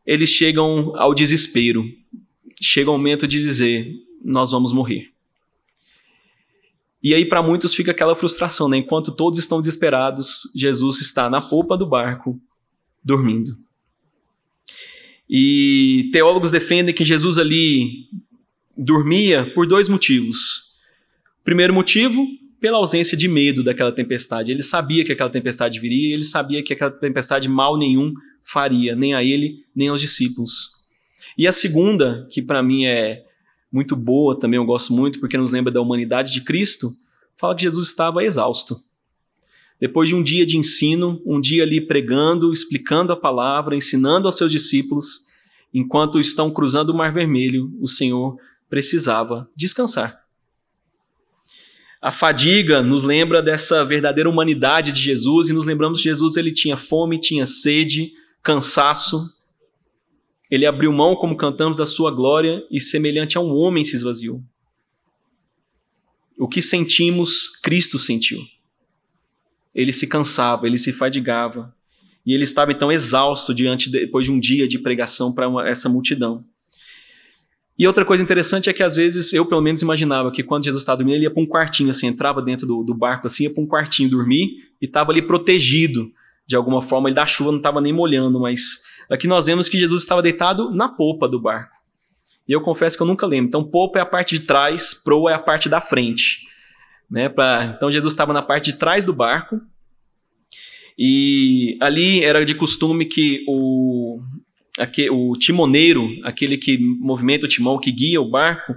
eles 0.07 0.31
chegam 0.31 0.93
ao 0.97 1.15
desespero. 1.15 1.85
Chega 2.61 2.91
o 2.91 2.99
momento 2.99 3.27
de 3.27 3.43
dizer: 3.43 3.93
nós 4.25 4.51
vamos 4.51 4.73
morrer. 4.73 5.11
E 7.03 7.15
aí, 7.15 7.25
para 7.25 7.43
muitos, 7.43 7.75
fica 7.75 7.93
aquela 7.93 8.15
frustração, 8.15 8.69
né? 8.69 8.77
Enquanto 8.77 9.13
todos 9.13 9.39
estão 9.39 9.59
desesperados, 9.59 10.43
Jesus 10.55 11.01
está 11.01 11.31
na 11.31 11.41
polpa 11.41 11.77
do 11.77 11.89
barco, 11.89 12.39
dormindo. 13.03 13.57
E 15.29 16.11
teólogos 16.13 16.51
defendem 16.51 16.95
que 16.95 17.05
Jesus 17.05 17.39
ali 17.39 18.09
dormia 18.77 19.51
por 19.55 19.67
dois 19.67 19.89
motivos. 19.89 20.75
Primeiro 21.43 21.73
motivo, 21.73 22.27
pela 22.61 22.77
ausência 22.77 23.17
de 23.17 23.27
medo 23.27 23.65
daquela 23.65 23.93
tempestade. 23.93 24.51
Ele 24.51 24.63
sabia 24.63 25.03
que 25.03 25.13
aquela 25.13 25.31
tempestade 25.31 25.81
viria, 25.81 26.13
ele 26.13 26.23
sabia 26.23 26.63
que 26.63 26.75
aquela 26.75 26.91
tempestade 26.91 27.49
mal 27.49 27.79
nenhum 27.79 28.13
faria, 28.51 28.97
nem 28.97 29.15
a 29.15 29.23
ele, 29.23 29.65
nem 29.75 29.89
aos 29.89 30.01
discípulos. 30.01 30.73
E 31.39 31.47
a 31.47 31.53
segunda, 31.53 32.27
que 32.31 32.43
para 32.43 32.63
mim 32.63 32.85
é 32.85 33.25
muito 33.71 33.95
boa, 33.95 34.37
também 34.37 34.59
eu 34.59 34.65
gosto 34.65 34.93
muito, 34.93 35.21
porque 35.21 35.39
nos 35.39 35.53
lembra 35.53 35.73
da 35.73 35.81
humanidade 35.81 36.33
de 36.33 36.41
Cristo, 36.41 36.91
fala 37.37 37.55
que 37.55 37.63
Jesus 37.63 37.87
estava 37.87 38.25
exausto. 38.25 38.83
Depois 39.79 40.09
de 40.09 40.17
um 40.17 40.23
dia 40.23 40.45
de 40.45 40.57
ensino, 40.57 41.23
um 41.25 41.41
dia 41.41 41.63
ali 41.63 41.81
pregando, 41.81 42.53
explicando 42.53 43.13
a 43.13 43.17
palavra, 43.17 43.77
ensinando 43.77 44.27
aos 44.27 44.37
seus 44.37 44.51
discípulos, 44.51 45.29
enquanto 45.73 46.19
estão 46.19 46.51
cruzando 46.51 46.91
o 46.91 46.95
Mar 46.95 47.13
Vermelho, 47.13 47.73
o 47.81 47.87
Senhor 47.87 48.37
precisava 48.69 49.49
descansar. 49.57 50.25
A 52.03 52.11
fadiga 52.11 52.83
nos 52.83 53.05
lembra 53.05 53.43
dessa 53.43 53.85
verdadeira 53.85 54.29
humanidade 54.29 54.91
de 54.91 55.01
Jesus 55.01 55.51
e 55.51 55.53
nos 55.53 55.67
lembramos 55.67 55.99
que 55.99 56.05
Jesus 56.05 56.37
ele 56.37 56.51
tinha 56.51 56.77
fome, 56.77 57.21
tinha 57.21 57.47
sede, 57.47 58.13
cansaço. 58.43 59.29
Ele 60.51 60.67
abriu 60.67 60.93
mão, 60.93 61.15
como 61.15 61.37
cantamos, 61.37 61.79
da 61.79 61.87
sua 61.87 62.11
glória 62.11 62.65
e, 62.71 62.81
semelhante 62.81 63.39
a 63.39 63.41
um 63.41 63.55
homem, 63.55 63.85
se 63.85 63.97
esvaziou. 63.97 64.43
O 66.39 66.49
que 66.49 66.61
sentimos, 66.61 67.49
Cristo 67.63 67.99
sentiu. 67.99 68.41
Ele 69.75 69.93
se 69.93 70.07
cansava, 70.07 70.67
ele 70.67 70.79
se 70.79 70.93
fadigava. 70.93 71.75
E 72.27 72.35
ele 72.35 72.45
estava 72.45 72.73
então 72.73 72.91
exausto 72.91 73.55
diante 73.55 73.91
depois 73.91 74.27
de 74.27 74.33
um 74.33 74.39
dia 74.39 74.67
de 74.67 74.79
pregação 74.79 75.33
para 75.33 75.69
essa 75.69 75.89
multidão. 75.89 76.45
E 77.79 77.87
outra 77.87 78.05
coisa 78.05 78.23
interessante 78.23 78.69
é 78.69 78.75
que 78.75 78.83
às 78.83 78.95
vezes 78.95 79.33
eu 79.33 79.47
pelo 79.47 79.63
menos 79.63 79.81
imaginava 79.81 80.31
que 80.31 80.43
quando 80.43 80.65
Jesus 80.65 80.83
estava 80.83 80.99
dormindo, 80.99 81.17
ele 81.17 81.25
ia 81.25 81.31
para 81.31 81.43
um 81.43 81.47
quartinho, 81.47 81.91
assim, 81.91 82.09
entrava 82.09 82.43
dentro 82.43 82.67
do, 82.67 82.83
do 82.83 82.93
barco 82.93 83.27
assim, 83.27 83.45
ia 83.45 83.55
para 83.55 83.63
um 83.63 83.67
quartinho 83.67 84.11
dormir 84.11 84.69
e 84.83 84.85
estava 84.85 85.13
ali 85.13 85.23
protegido 85.23 86.13
de 86.51 86.57
alguma 86.57 86.83
forma, 86.83 87.09
ele 87.09 87.15
da 87.15 87.25
chuva 87.25 87.53
não 87.53 87.59
estava 87.59 87.81
nem 87.81 87.93
molhando, 87.93 88.41
mas 88.41 88.83
aqui 89.09 89.29
nós 89.29 89.47
vemos 89.47 89.69
que 89.69 89.79
Jesus 89.79 90.03
estava 90.03 90.21
deitado 90.21 90.69
na 90.75 90.89
polpa 90.89 91.29
do 91.29 91.41
barco. 91.41 91.73
E 92.49 92.51
eu 92.51 92.61
confesso 92.61 92.97
que 92.97 93.03
eu 93.05 93.07
nunca 93.07 93.25
lembro. 93.25 93.47
Então, 93.47 93.63
polpa 93.63 94.01
é 94.01 94.03
a 94.03 94.07
parte 94.07 94.37
de 94.37 94.45
trás, 94.45 94.93
proa 94.93 95.31
é 95.31 95.35
a 95.35 95.39
parte 95.39 95.69
da 95.69 95.81
frente. 95.81 96.49
Né, 97.09 97.29
pra... 97.29 97.73
Então, 97.77 97.93
Jesus 97.93 98.13
estava 98.13 98.33
na 98.33 98.43
parte 98.43 98.73
de 98.73 98.79
trás 98.79 99.05
do 99.05 99.13
barco. 99.13 99.61
E 100.99 101.79
ali 101.81 102.25
era 102.25 102.45
de 102.45 102.57
costume 102.57 103.05
que 103.05 103.45
o, 103.47 104.21
aqui, 104.77 105.09
o 105.09 105.35
timoneiro, 105.35 106.09
aquele 106.25 106.59
que 106.59 106.77
movimenta 106.79 107.47
o 107.47 107.49
timão, 107.49 107.79
que 107.79 107.93
guia 107.93 108.21
o 108.21 108.29
barco, 108.29 108.75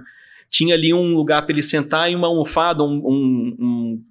tinha 0.48 0.76
ali 0.76 0.94
um 0.94 1.12
lugar 1.16 1.42
para 1.42 1.52
ele 1.52 1.62
sentar 1.62 2.08
e 2.08 2.14
uma 2.14 2.28
almofada, 2.28 2.84
um, 2.84 3.02
um, 3.04 3.56
um 3.58 4.04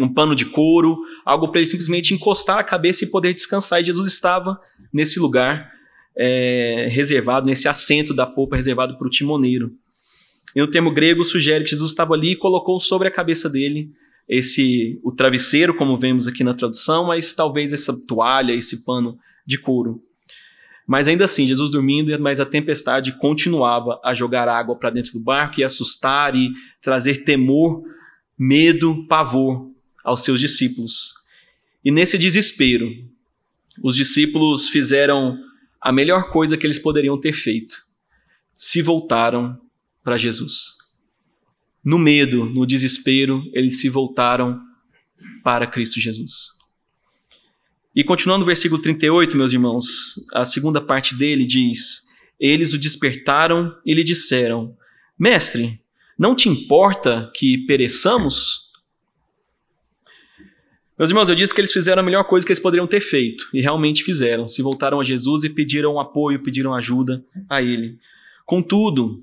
um 0.00 0.12
pano 0.12 0.34
de 0.34 0.44
couro, 0.46 0.98
algo 1.24 1.48
para 1.48 1.60
ele 1.60 1.68
simplesmente 1.68 2.14
encostar 2.14 2.58
a 2.58 2.64
cabeça 2.64 3.04
e 3.04 3.10
poder 3.10 3.32
descansar. 3.34 3.80
E 3.80 3.84
Jesus 3.84 4.06
estava 4.06 4.58
nesse 4.92 5.18
lugar 5.18 5.70
é, 6.16 6.88
reservado, 6.90 7.46
nesse 7.46 7.68
assento 7.68 8.14
da 8.14 8.26
polpa 8.26 8.56
reservado 8.56 8.96
para 8.96 9.06
o 9.06 9.10
timoneiro. 9.10 9.72
E 10.54 10.60
no 10.60 10.66
termo 10.66 10.90
grego 10.90 11.22
sugere 11.24 11.64
que 11.64 11.70
Jesus 11.70 11.90
estava 11.90 12.14
ali 12.14 12.32
e 12.32 12.36
colocou 12.36 12.80
sobre 12.80 13.08
a 13.08 13.10
cabeça 13.10 13.48
dele 13.48 13.90
esse 14.28 14.98
o 15.04 15.12
travesseiro, 15.12 15.76
como 15.76 15.98
vemos 15.98 16.26
aqui 16.26 16.42
na 16.42 16.54
tradução, 16.54 17.06
mas 17.06 17.32
talvez 17.32 17.72
essa 17.72 17.94
toalha, 18.06 18.52
esse 18.52 18.84
pano 18.84 19.16
de 19.46 19.58
couro. 19.58 20.02
Mas 20.86 21.08
ainda 21.08 21.24
assim, 21.24 21.46
Jesus 21.46 21.70
dormindo, 21.70 22.16
mas 22.20 22.40
a 22.40 22.46
tempestade 22.46 23.18
continuava 23.18 24.00
a 24.04 24.14
jogar 24.14 24.48
água 24.48 24.76
para 24.76 24.90
dentro 24.90 25.12
do 25.12 25.20
barco 25.20 25.60
e 25.60 25.64
assustar 25.64 26.34
e 26.34 26.50
trazer 26.80 27.24
temor, 27.24 27.82
medo, 28.38 29.06
pavor 29.06 29.75
aos 30.06 30.22
seus 30.22 30.38
discípulos. 30.38 31.12
E 31.84 31.90
nesse 31.90 32.16
desespero, 32.16 32.88
os 33.82 33.96
discípulos 33.96 34.68
fizeram 34.68 35.36
a 35.80 35.92
melhor 35.92 36.30
coisa 36.30 36.56
que 36.56 36.64
eles 36.64 36.78
poderiam 36.78 37.18
ter 37.20 37.32
feito: 37.32 37.84
se 38.56 38.80
voltaram 38.80 39.60
para 40.04 40.16
Jesus. 40.16 40.76
No 41.84 41.98
medo, 41.98 42.44
no 42.44 42.64
desespero, 42.64 43.42
eles 43.52 43.80
se 43.80 43.88
voltaram 43.88 44.60
para 45.42 45.66
Cristo 45.66 46.00
Jesus. 46.00 46.50
E 47.94 48.04
continuando 48.04 48.44
o 48.44 48.46
versículo 48.46 48.80
38, 48.80 49.36
meus 49.36 49.52
irmãos, 49.52 50.14
a 50.32 50.44
segunda 50.44 50.80
parte 50.80 51.16
dele 51.16 51.44
diz: 51.44 52.06
Eles 52.38 52.72
o 52.72 52.78
despertaram 52.78 53.76
e 53.84 53.92
lhe 53.92 54.04
disseram: 54.04 54.76
Mestre, 55.18 55.80
não 56.18 56.34
te 56.34 56.48
importa 56.48 57.30
que 57.34 57.58
pereçamos? 57.66 58.65
Meus 60.98 61.10
irmãos, 61.10 61.28
eu 61.28 61.34
disse 61.34 61.54
que 61.54 61.60
eles 61.60 61.72
fizeram 61.72 62.00
a 62.00 62.04
melhor 62.04 62.24
coisa 62.24 62.46
que 62.46 62.50
eles 62.50 62.62
poderiam 62.62 62.86
ter 62.86 63.00
feito, 63.00 63.48
e 63.52 63.60
realmente 63.60 64.02
fizeram. 64.02 64.48
Se 64.48 64.62
voltaram 64.62 64.98
a 64.98 65.04
Jesus 65.04 65.44
e 65.44 65.50
pediram 65.50 66.00
apoio, 66.00 66.42
pediram 66.42 66.72
ajuda 66.72 67.22
a 67.50 67.60
Ele. 67.60 67.98
Contudo, 68.46 69.22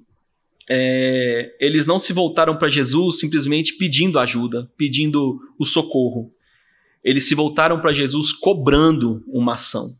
é, 0.69 1.55
eles 1.59 1.87
não 1.87 1.97
se 1.97 2.13
voltaram 2.13 2.55
para 2.57 2.69
Jesus 2.69 3.19
simplesmente 3.19 3.73
pedindo 3.73 4.19
ajuda, 4.19 4.71
pedindo 4.77 5.39
o 5.57 5.65
socorro. 5.65 6.31
Eles 7.03 7.25
se 7.25 7.33
voltaram 7.33 7.79
para 7.81 7.91
Jesus 7.91 8.31
cobrando 8.31 9.23
uma 9.27 9.55
ação. 9.55 9.97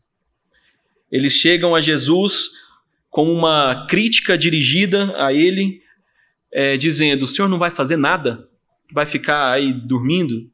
Eles 1.10 1.32
chegam 1.32 1.74
a 1.74 1.80
Jesus 1.80 2.50
com 3.10 3.32
uma 3.32 3.84
crítica 3.88 4.38
dirigida 4.38 5.12
a 5.16 5.32
Ele, 5.32 5.82
é, 6.52 6.76
dizendo: 6.76 7.24
O 7.24 7.28
senhor 7.28 7.48
não 7.48 7.58
vai 7.58 7.70
fazer 7.70 7.96
nada? 7.96 8.48
Vai 8.92 9.06
ficar 9.06 9.50
aí 9.50 9.72
dormindo? 9.72 10.53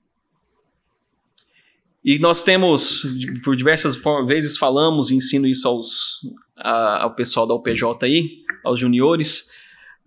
E 2.05 2.19
nós 2.19 2.43
temos, 2.43 3.05
por 3.45 3.55
diversas 3.55 4.01
vezes 4.27 4.57
falamos 4.57 5.11
ensino 5.11 5.47
isso 5.47 5.69
aos, 5.69 6.21
a, 6.57 7.03
ao 7.03 7.15
pessoal 7.15 7.47
da 7.47 7.55
UPJ 7.55 7.85
aí, 8.03 8.39
aos 8.65 8.79
juniores, 8.79 9.51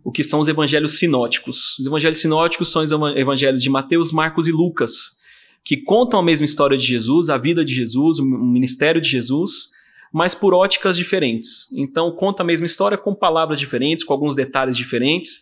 o 0.03 0.11
que 0.11 0.23
são 0.23 0.39
os 0.39 0.47
evangelhos 0.47 0.97
sinóticos. 0.97 1.77
Os 1.79 1.85
evangelhos 1.85 2.19
sinóticos 2.19 2.71
são 2.71 2.83
os 2.83 2.91
evangelhos 2.91 3.61
de 3.61 3.69
Mateus, 3.69 4.11
Marcos 4.11 4.47
e 4.47 4.51
Lucas, 4.51 5.21
que 5.63 5.77
contam 5.77 6.19
a 6.19 6.23
mesma 6.23 6.45
história 6.45 6.77
de 6.77 6.85
Jesus, 6.85 7.29
a 7.29 7.37
vida 7.37 7.63
de 7.63 7.73
Jesus, 7.73 8.19
o 8.19 8.25
ministério 8.25 8.99
de 8.99 9.07
Jesus, 9.07 9.69
mas 10.11 10.35
por 10.35 10.53
óticas 10.53 10.97
diferentes. 10.97 11.71
Então, 11.73 12.11
conta 12.11 12.43
a 12.43 12.45
mesma 12.45 12.65
história 12.65 12.97
com 12.97 13.15
palavras 13.15 13.59
diferentes, 13.59 14.03
com 14.03 14.13
alguns 14.13 14.35
detalhes 14.35 14.75
diferentes. 14.75 15.41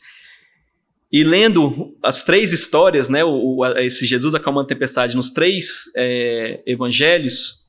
E 1.11 1.23
lendo 1.23 1.97
as 2.01 2.23
três 2.23 2.53
histórias, 2.53 3.09
né, 3.09 3.23
o, 3.23 3.57
o 3.57 3.65
esse 3.79 4.05
Jesus 4.05 4.33
acalmando 4.33 4.65
a 4.65 4.69
tempestade 4.69 5.15
nos 5.15 5.29
três 5.29 5.91
é, 5.95 6.63
evangelhos, 6.65 7.67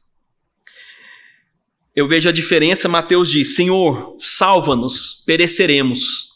eu 1.95 2.07
vejo 2.07 2.29
a 2.29 2.33
diferença. 2.33 2.89
Mateus 2.89 3.31
diz: 3.31 3.57
Senhor, 3.57 4.15
salva-nos, 4.19 5.25
pereceremos. 5.27 6.31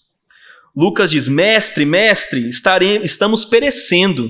Lucas 0.76 1.10
diz: 1.10 1.28
Mestre, 1.28 1.84
mestre, 1.84 2.48
estaremos, 2.48 3.08
estamos 3.08 3.44
perecendo. 3.44 4.28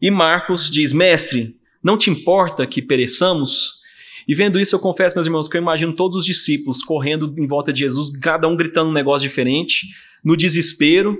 E 0.00 0.10
Marcos 0.10 0.70
diz: 0.70 0.92
Mestre, 0.92 1.56
não 1.82 1.96
te 1.98 2.10
importa 2.10 2.66
que 2.66 2.80
pereçamos? 2.80 3.82
E 4.26 4.36
vendo 4.36 4.60
isso, 4.60 4.76
eu 4.76 4.80
confesso, 4.80 5.16
meus 5.16 5.26
irmãos, 5.26 5.48
que 5.48 5.56
eu 5.56 5.60
imagino 5.60 5.92
todos 5.92 6.16
os 6.16 6.24
discípulos 6.24 6.82
correndo 6.82 7.34
em 7.36 7.46
volta 7.46 7.72
de 7.72 7.80
Jesus, 7.80 8.08
cada 8.20 8.46
um 8.46 8.56
gritando 8.56 8.88
um 8.88 8.92
negócio 8.92 9.28
diferente, 9.28 9.88
no 10.24 10.36
desespero, 10.36 11.18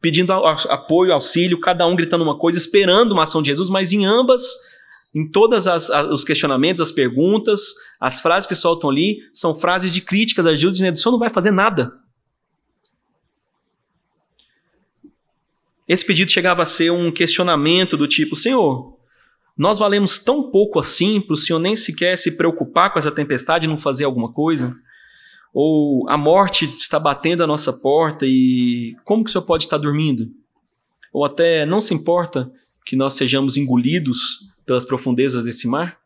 pedindo 0.00 0.32
apoio, 0.32 1.12
auxílio, 1.12 1.60
cada 1.60 1.86
um 1.86 1.96
gritando 1.96 2.22
uma 2.24 2.38
coisa, 2.38 2.58
esperando 2.58 3.12
uma 3.12 3.24
ação 3.24 3.42
de 3.42 3.48
Jesus, 3.48 3.68
mas 3.68 3.92
em 3.92 4.04
ambas, 4.04 4.42
em 5.14 5.28
todos 5.28 5.66
os 6.10 6.24
questionamentos, 6.24 6.80
as 6.80 6.92
perguntas, 6.92 7.60
as 8.00 8.20
frases 8.20 8.46
que 8.46 8.54
soltam 8.54 8.90
ali, 8.90 9.18
são 9.32 9.54
frases 9.54 9.92
de 9.92 10.00
críticas 10.00 10.46
a 10.46 10.54
Jesus, 10.54 10.74
dizendo: 10.74 10.94
o 10.94 10.98
senhor 10.98 11.12
não 11.12 11.18
vai 11.18 11.30
fazer 11.30 11.50
nada. 11.50 11.92
Esse 15.88 16.04
pedido 16.04 16.30
chegava 16.30 16.62
a 16.62 16.66
ser 16.66 16.90
um 16.90 17.10
questionamento 17.10 17.96
do 17.96 18.06
tipo: 18.06 18.36
Senhor, 18.36 18.98
nós 19.56 19.78
valemos 19.78 20.18
tão 20.18 20.50
pouco 20.50 20.78
assim 20.78 21.20
para 21.20 21.34
o 21.34 21.36
Senhor 21.36 21.58
nem 21.58 21.74
sequer 21.74 22.16
se 22.16 22.30
preocupar 22.30 22.92
com 22.92 22.98
essa 22.98 23.10
tempestade 23.10 23.66
e 23.66 23.68
não 23.68 23.76
fazer 23.76 24.04
alguma 24.04 24.32
coisa? 24.32 24.76
Ou 25.60 26.08
a 26.08 26.16
morte 26.16 26.66
está 26.66 27.00
batendo 27.00 27.42
a 27.42 27.46
nossa 27.46 27.72
porta 27.72 28.24
e 28.24 28.94
como 29.04 29.24
que 29.24 29.30
o 29.30 29.32
Senhor 29.32 29.42
pode 29.42 29.64
estar 29.64 29.76
dormindo? 29.76 30.32
Ou 31.12 31.24
até 31.24 31.66
não 31.66 31.80
se 31.80 31.92
importa 31.92 32.48
que 32.86 32.94
nós 32.94 33.14
sejamos 33.14 33.56
engolidos 33.56 34.52
pelas 34.64 34.84
profundezas 34.84 35.42
desse 35.42 35.66
mar? 35.66 35.98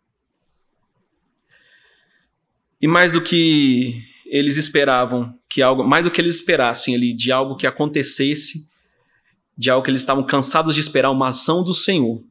E 2.80 2.88
mais 2.88 3.12
do 3.12 3.20
que 3.20 4.02
eles 4.24 4.56
esperavam 4.56 5.38
que 5.50 5.60
algo, 5.60 5.84
mais 5.84 6.06
do 6.06 6.10
que 6.10 6.18
eles 6.18 6.36
esperassem 6.36 6.94
ali 6.94 7.12
de 7.12 7.30
algo 7.30 7.54
que 7.54 7.66
acontecesse, 7.66 8.70
de 9.54 9.68
algo 9.68 9.84
que 9.84 9.90
eles 9.90 10.00
estavam 10.00 10.24
cansados 10.24 10.74
de 10.74 10.80
esperar 10.80 11.10
uma 11.10 11.28
ação 11.28 11.62
do 11.62 11.74
Senhor. 11.74 12.24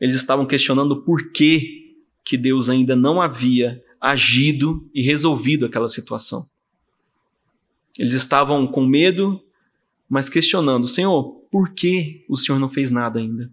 Eles 0.00 0.16
estavam 0.16 0.44
questionando 0.44 1.04
por 1.04 1.30
que, 1.30 1.94
que 2.24 2.36
Deus 2.36 2.68
ainda 2.68 2.96
não 2.96 3.22
havia 3.22 3.80
agido 4.00 4.88
e 4.94 5.02
resolvido 5.02 5.66
aquela 5.66 5.88
situação. 5.88 6.46
Eles 7.98 8.14
estavam 8.14 8.66
com 8.66 8.86
medo, 8.86 9.42
mas 10.08 10.28
questionando: 10.28 10.86
Senhor, 10.86 11.24
por 11.50 11.74
que 11.74 12.24
o 12.28 12.36
Senhor 12.36 12.58
não 12.58 12.68
fez 12.68 12.90
nada 12.90 13.18
ainda? 13.18 13.52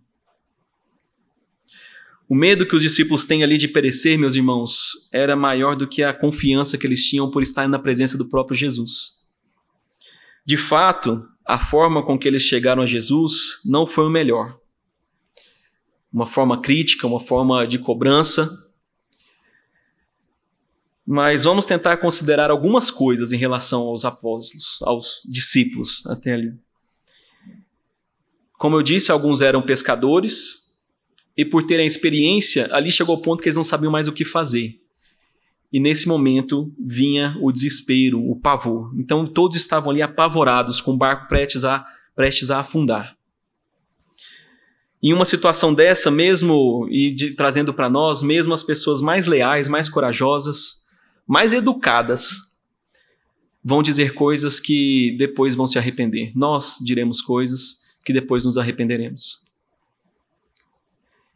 O 2.30 2.36
medo 2.36 2.68
que 2.68 2.75
os 2.75 2.82
discípulos 2.82 3.24
têm 3.24 3.42
ali 3.42 3.58
de 3.58 3.70
perecer, 3.70 4.20
meus 4.20 4.36
irmãos, 4.36 5.10
era 5.13 5.36
maior 5.36 5.75
do 5.75 5.88
que 5.88 6.04
a 6.04 6.13
confiança 6.13 6.77
que 6.77 6.86
eles 6.86 7.06
tinham 7.06 7.32
por 7.32 7.42
estar 7.42 7.68
na 7.70 7.80
presença 7.80 8.18
do 8.18 8.27
próprio 8.27 8.58
Jesus. 8.58 9.22
De 10.46 10.58
fato, 10.58 11.25
a 11.46 11.58
forma 11.58 12.06
com 12.06 12.20
que 12.20 12.27
eles 12.27 12.42
chegaram 12.42 12.84
a 12.84 12.86
Jesus 12.86 13.62
não 13.66 13.88
foi 13.88 14.06
o 14.06 14.10
melhor. 14.10 14.60
Uma 16.12 16.28
forma 16.28 16.62
crítica, 16.62 17.08
uma 17.08 17.22
forma 17.22 17.65
de 17.65 17.80
cobrança. 17.80 18.50
Mas 21.10 21.46
vamos 21.46 21.65
tentar 21.65 21.96
considerar 21.98 22.52
algumas 22.52 22.91
coisas 22.91 23.32
em 23.32 23.38
relação 23.38 23.84
aos 23.84 24.04
apóstolos, 24.04 24.80
aos 24.82 25.22
discípulos 25.24 26.06
até 26.06 26.34
ali. 26.34 26.54
Como 28.58 28.76
eu 28.76 28.84
disse, 28.84 29.10
alguns 29.10 29.41
eram 29.41 29.62
pescadores, 29.62 30.76
e 31.38 31.46
por 31.46 31.63
terem 31.63 31.88
experiência, 31.88 32.67
ali 32.74 32.91
chegou 32.91 33.15
o 33.15 33.22
ponto 33.22 33.41
que 33.41 33.48
eles 33.48 33.56
não 33.56 33.63
sabiam 33.63 33.91
mais 33.91 34.10
o 34.10 34.12
que 34.12 34.26
fazer. 34.26 34.82
E 35.72 35.80
nesse 35.80 36.10
momento 36.10 36.74
vinha 36.78 37.38
o 37.39 37.54
desespero, 37.54 38.20
o 38.20 38.36
pavor. 38.36 38.91
Então 38.98 39.26
todos 39.26 39.56
estavam 39.56 39.91
ali 39.91 40.02
apavorados, 40.02 40.82
com 40.82 40.91
o 40.91 40.98
barco 40.98 41.30
prestes 41.30 41.63
a, 41.63 41.86
prestes 42.15 42.52
a 42.52 42.60
afundar. 42.60 43.15
Em 45.02 45.13
uma 45.13 45.26
situação 45.26 45.74
dessa, 45.74 46.10
mesmo 46.12 46.88
e 46.89 47.13
de, 47.13 47.34
trazendo 47.34 47.74
para 47.74 47.89
nós, 47.89 48.22
mesmo 48.22 48.54
as 48.54 48.63
pessoas 48.63 49.00
mais 49.00 49.28
leais, 49.28 49.70
mais 49.70 49.88
corajosas, 49.88 50.87
mais 51.28 51.52
educadas, 51.54 52.56
vão 53.63 53.84
dizer 53.84 54.13
coisas 54.13 54.60
que 54.60 55.16
depois 55.18 55.54
vão 55.54 55.68
se 55.68 55.78
arrepender. 55.78 56.32
Nós 56.34 56.78
diremos 56.82 57.22
coisas 57.22 57.86
que 58.06 58.13
depois 58.13 58.46
nos 58.46 58.58
arrependeremos. 58.58 59.46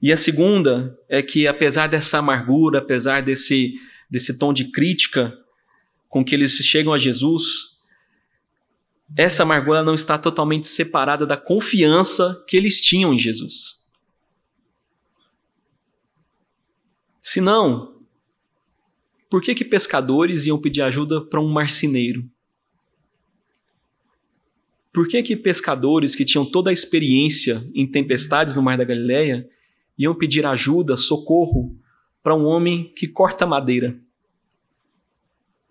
E 0.02 0.12
a 0.12 0.18
segunda 0.18 0.98
é 1.08 1.22
que, 1.22 1.46
apesar 1.46 1.88
dessa 1.88 2.18
amargura, 2.18 2.80
apesar 2.80 3.22
desse 3.22 3.76
desse 4.12 4.38
tom 4.38 4.52
de 4.52 4.66
crítica 4.66 5.34
com 6.10 6.26
que 6.26 6.36
eles 6.36 6.52
chegam 6.58 6.92
a 6.92 6.98
Jesus, 6.98 7.80
essa 9.16 9.44
amargura 9.44 9.82
não 9.82 9.96
está 9.96 10.18
totalmente 10.18 10.68
separada 10.68 11.26
da 11.26 11.38
confiança 11.38 12.44
que 12.46 12.58
eles 12.58 12.82
tinham 12.82 13.14
em 13.14 13.18
Jesus. 13.18 13.80
Se 17.22 17.40
não, 17.40 17.91
por 19.32 19.42
que, 19.42 19.56
que 19.56 19.64
pescadores 19.64 20.46
iam 20.46 20.60
pedir 20.60 20.82
ajuda 20.82 21.22
para 21.22 21.40
um 21.40 21.48
marceneiro? 21.48 22.30
Por 24.92 25.08
que, 25.08 25.24
que 25.24 25.38
pescadores 25.38 26.14
que 26.14 26.26
tinham 26.26 26.46
toda 26.46 26.70
a 26.70 26.74
experiência 26.74 27.64
em 27.74 27.90
tempestades 27.90 28.54
no 28.54 28.62
Mar 28.62 28.78
da 28.78 28.84
Galileia 28.84 29.50
iam 29.98 30.14
pedir 30.14 30.46
ajuda, 30.46 30.98
socorro 30.98 31.80
para 32.22 32.36
um 32.36 32.44
homem 32.44 32.92
que 32.94 33.08
corta 33.08 33.48
madeira, 33.48 33.98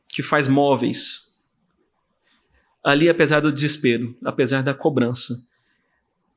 que 0.09 0.23
faz 0.23 0.49
móveis. 0.49 1.45
Ali, 2.83 3.11
apesar 3.11 3.41
do 3.41 3.53
desespero, 3.53 4.17
apesar 4.25 4.63
da 4.63 4.73
cobrança, 4.73 5.35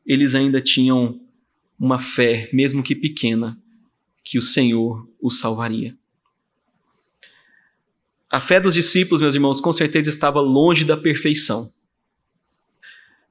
eles 0.06 0.36
ainda 0.36 0.60
tinham 0.60 1.22
uma 1.80 2.00
fé, 2.00 2.50
mesmo 2.52 2.84
que 2.84 2.94
pequena, 2.94 3.58
que 4.26 4.38
o 4.38 4.42
Senhor 4.42 5.10
os 5.22 5.40
salvaria. 5.40 5.98
A 8.34 8.40
fé 8.40 8.60
dos 8.60 8.74
discípulos, 8.74 9.22
meus 9.22 9.36
irmãos, 9.36 9.62
com 9.62 9.72
certeza 9.72 10.10
estava 10.10 10.42
longe 10.42 10.84
da 10.84 10.98
perfeição. 10.98 11.72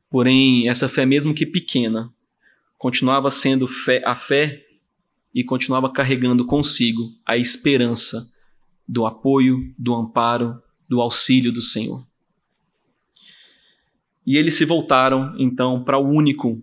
Porém, 0.09 0.69
essa 0.69 0.89
fé, 0.89 1.05
mesmo 1.05 1.35
que 1.35 1.45
pequena, 1.45 2.15
continuava 2.79 3.29
sendo 3.29 3.67
fé, 3.67 4.01
a 4.07 4.15
fé 4.15 4.65
e 5.35 5.43
continuava 5.43 5.93
carregando 5.93 6.47
consigo 6.47 7.13
a 7.27 7.37
esperança 7.37 8.33
do 8.87 9.05
apoio, 9.05 9.75
do 9.77 9.93
amparo, 9.93 10.63
do 10.89 11.01
auxílio 11.01 11.51
do 11.51 11.61
Senhor. 11.61 12.07
E 14.25 14.37
eles 14.37 14.55
se 14.55 14.65
voltaram 14.65 15.35
então 15.37 15.83
para 15.83 15.99
o 15.99 16.09
único 16.09 16.63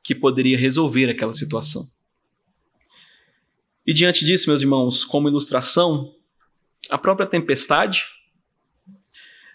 que 0.00 0.14
poderia 0.14 0.56
resolver 0.56 1.10
aquela 1.10 1.32
situação. 1.32 1.82
E 3.84 3.92
diante 3.92 4.24
disso, 4.24 4.48
meus 4.48 4.62
irmãos, 4.62 5.04
como 5.04 5.28
ilustração, 5.28 6.14
a 6.90 6.98
própria 6.98 7.26
tempestade, 7.26 8.04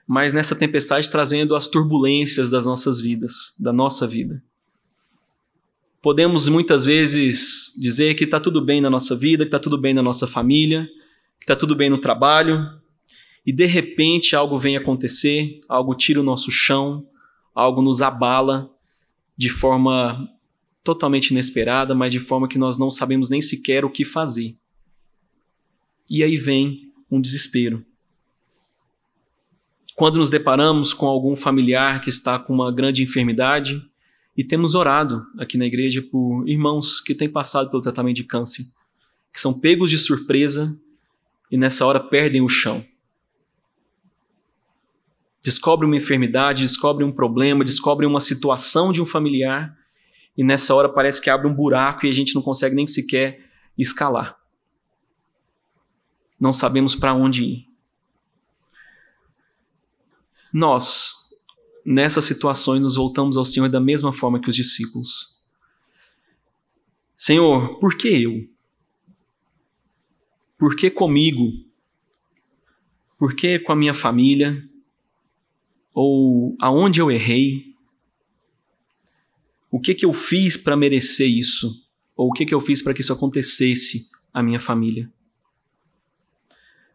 mas 0.08 0.34
nessa 0.34 0.56
tempestade 0.56 1.10
trazendo 1.10 1.56
as 1.56 1.68
turbulências 1.68 2.50
das 2.50 2.66
nossas 2.66 3.00
vidas, 3.00 3.56
da 3.60 3.72
nossa 3.72 4.08
vida. 4.08 4.44
Podemos 6.02 6.48
muitas 6.48 6.86
vezes 6.86 7.74
dizer 7.80 8.16
que 8.16 8.24
está 8.24 8.40
tudo 8.40 8.64
bem 8.64 8.82
na 8.82 8.90
nossa 8.90 9.16
vida, 9.16 9.44
que 9.44 9.50
está 9.50 9.60
tudo 9.60 9.78
bem 9.78 9.94
na 9.94 10.02
nossa 10.02 10.26
família, 10.26 10.88
que 11.38 11.44
está 11.44 11.56
tudo 11.56 11.76
bem 11.76 11.90
no 11.90 12.00
trabalho, 12.00 12.80
e 13.46 13.52
de 13.52 13.66
repente 13.66 14.36
algo 14.36 14.58
vem 14.58 14.78
acontecer, 14.78 15.60
algo 15.68 15.94
tira 15.96 16.20
o 16.20 16.24
nosso 16.24 16.52
chão, 16.52 17.08
algo 17.54 17.82
nos 17.82 18.02
abala 18.02 18.70
de 19.38 19.50
forma 19.50 20.30
totalmente 20.84 21.32
inesperada, 21.32 21.94
mas 21.94 22.12
de 22.12 22.20
forma 22.20 22.48
que 22.48 22.58
nós 22.58 22.78
não 22.78 22.90
sabemos 22.90 23.30
nem 23.30 23.42
sequer 23.42 23.86
o 23.86 23.90
que 23.90 24.04
fazer. 24.04 24.56
E 26.10 26.24
aí 26.24 26.38
vem 26.38 26.89
um 27.12 27.20
desespero. 27.20 27.86
Quando 29.96 30.18
nos 30.18 30.30
deparamos 30.30 30.94
com 30.94 31.08
algum 31.08 31.36
familiar 31.36 32.00
que 32.00 32.10
está 32.10 32.40
com 32.40 32.54
uma 32.54 32.72
grande 32.72 33.04
enfermidade, 33.04 33.82
e 34.40 34.44
temos 34.46 34.74
orado 34.74 35.26
aqui 35.38 35.58
na 35.58 35.66
igreja 35.66 36.02
por 36.02 36.48
irmãos 36.48 37.02
que 37.02 37.14
têm 37.14 37.30
passado 37.30 37.70
pelo 37.70 37.82
tratamento 37.82 38.16
de 38.16 38.24
câncer, 38.24 38.64
que 39.34 39.42
são 39.42 39.60
pegos 39.60 39.90
de 39.90 39.98
surpresa 39.98 40.80
e 41.52 41.58
nessa 41.58 41.86
hora 41.86 42.00
perdem 42.00 42.42
o 42.42 42.48
chão. 42.48 42.86
descobre 45.44 45.86
uma 45.86 45.98
enfermidade, 45.98 46.62
descobre 46.62 47.04
um 47.04 47.12
problema, 47.12 47.66
descobre 47.66 48.06
uma 48.06 48.22
situação 48.22 48.94
de 48.94 49.02
um 49.02 49.06
familiar, 49.06 49.78
e 50.38 50.44
nessa 50.44 50.74
hora 50.74 50.88
parece 50.88 51.22
que 51.22 51.30
abre 51.30 51.46
um 51.46 51.54
buraco 51.54 52.06
e 52.06 52.10
a 52.10 52.14
gente 52.14 52.34
não 52.34 52.42
consegue 52.42 52.76
nem 52.76 52.88
sequer 52.88 53.46
escalar. 53.78 54.39
Não 56.40 56.54
sabemos 56.54 56.96
para 56.96 57.14
onde 57.14 57.44
ir. 57.44 57.70
Nós, 60.54 61.36
nessas 61.86 62.26
situações, 62.26 62.82
nos 62.82 62.96
voltamos 62.96 63.38
ao 63.38 63.46
Senhor 63.46 63.70
da 63.70 63.80
mesma 63.80 64.14
forma 64.14 64.40
que 64.40 64.50
os 64.50 64.56
discípulos. 64.56 65.38
Senhor, 67.16 67.78
por 67.80 67.98
que 67.98 68.08
eu? 68.08 68.50
Por 70.58 70.76
que 70.76 70.90
comigo? 70.90 71.66
Por 73.18 73.36
que 73.36 73.60
com 73.60 73.74
a 73.74 73.76
minha 73.76 73.94
família? 73.94 74.68
Ou 75.94 76.56
aonde 76.60 77.02
eu 77.02 77.12
errei? 77.12 77.76
O 79.70 79.80
que 79.80 79.94
que 79.94 80.06
eu 80.06 80.14
fiz 80.14 80.58
para 80.58 80.78
merecer 80.78 81.30
isso? 81.30 81.86
Ou 82.16 82.30
o 82.30 82.34
que 82.34 82.46
que 82.46 82.54
eu 82.54 82.62
fiz 82.62 82.82
para 82.82 82.94
que 82.94 83.02
isso 83.02 83.14
acontecesse 83.14 84.10
à 84.34 84.42
minha 84.42 84.60
família? 84.60 85.12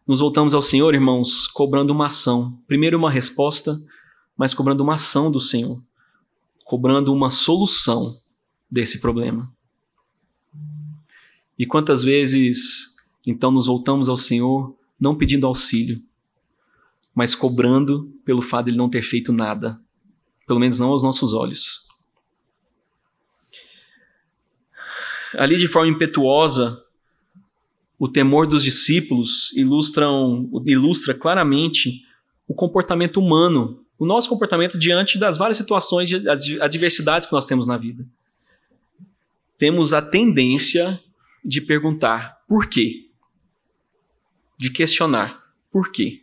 Nos 0.07 0.19
voltamos 0.19 0.53
ao 0.53 0.61
Senhor, 0.61 0.93
irmãos, 0.93 1.47
cobrando 1.47 1.91
uma 1.91 2.05
ação. 2.05 2.61
Primeiro 2.67 2.97
uma 2.97 3.09
resposta, 3.09 3.81
mas 4.37 4.53
cobrando 4.53 4.83
uma 4.83 4.93
ação 4.93 5.31
do 5.31 5.39
Senhor. 5.39 5.81
Cobrando 6.63 7.11
uma 7.11 7.31
solução 7.31 8.15
desse 8.69 8.99
problema. 8.99 9.51
E 11.57 11.65
quantas 11.65 12.03
vezes 12.03 12.95
então 13.25 13.49
nos 13.49 13.65
voltamos 13.65 14.07
ao 14.07 14.17
Senhor 14.17 14.77
não 14.99 15.17
pedindo 15.17 15.47
auxílio, 15.47 16.01
mas 17.13 17.33
cobrando 17.33 18.13
pelo 18.23 18.41
fato 18.41 18.65
de 18.65 18.71
ele 18.71 18.77
não 18.77 18.89
ter 18.89 19.01
feito 19.01 19.33
nada, 19.33 19.81
pelo 20.45 20.59
menos 20.59 20.77
não 20.77 20.89
aos 20.89 21.01
nossos 21.01 21.33
olhos. 21.33 21.87
Ali 25.33 25.57
de 25.57 25.67
forma 25.67 25.89
impetuosa, 25.89 26.84
o 27.97 28.07
temor 28.07 28.47
dos 28.47 28.63
discípulos 28.63 29.51
ilustram, 29.55 30.49
ilustra 30.65 31.13
claramente 31.13 32.03
o 32.47 32.53
comportamento 32.53 33.17
humano, 33.17 33.83
o 33.97 34.05
nosso 34.05 34.29
comportamento 34.29 34.77
diante 34.77 35.17
das 35.17 35.37
várias 35.37 35.57
situações 35.57 36.09
de 36.09 36.61
adversidades 36.61 37.27
que 37.27 37.33
nós 37.33 37.45
temos 37.45 37.67
na 37.67 37.77
vida. 37.77 38.05
Temos 39.57 39.93
a 39.93 40.01
tendência 40.01 40.99
de 41.43 41.61
perguntar 41.61 42.43
por 42.47 42.67
quê? 42.67 43.09
De 44.57 44.69
questionar 44.69 45.43
por 45.71 45.91
quê? 45.91 46.21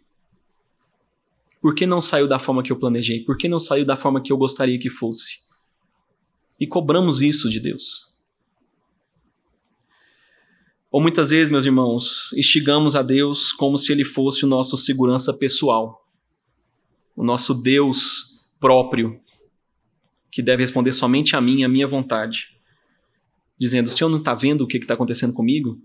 Por 1.60 1.74
que 1.74 1.86
não 1.86 2.00
saiu 2.00 2.28
da 2.28 2.38
forma 2.38 2.62
que 2.62 2.72
eu 2.72 2.78
planejei? 2.78 3.20
Por 3.20 3.38
que 3.38 3.48
não 3.48 3.58
saiu 3.58 3.84
da 3.86 3.96
forma 3.96 4.20
que 4.20 4.32
eu 4.32 4.36
gostaria 4.36 4.78
que 4.78 4.90
fosse? 4.90 5.42
E 6.58 6.66
cobramos 6.66 7.22
isso 7.22 7.48
de 7.48 7.60
Deus. 7.60 8.11
Ou 10.92 11.00
muitas 11.00 11.30
vezes, 11.30 11.50
meus 11.50 11.64
irmãos, 11.64 12.32
instigamos 12.34 12.94
a 12.94 13.02
Deus 13.02 13.50
como 13.50 13.78
se 13.78 13.90
ele 13.90 14.04
fosse 14.04 14.44
o 14.44 14.48
nosso 14.48 14.76
segurança 14.76 15.32
pessoal, 15.32 16.06
o 17.16 17.24
nosso 17.24 17.54
Deus 17.54 18.46
próprio, 18.60 19.18
que 20.30 20.42
deve 20.42 20.62
responder 20.62 20.92
somente 20.92 21.34
a 21.34 21.40
mim, 21.40 21.64
a 21.64 21.68
minha 21.68 21.88
vontade 21.88 22.52
dizendo: 23.58 23.86
o 23.86 23.90
senhor 23.90 24.10
não 24.10 24.18
está 24.18 24.34
vendo 24.34 24.62
o 24.62 24.66
que 24.66 24.76
está 24.76 24.94
acontecendo 24.94 25.32
comigo? 25.32 25.80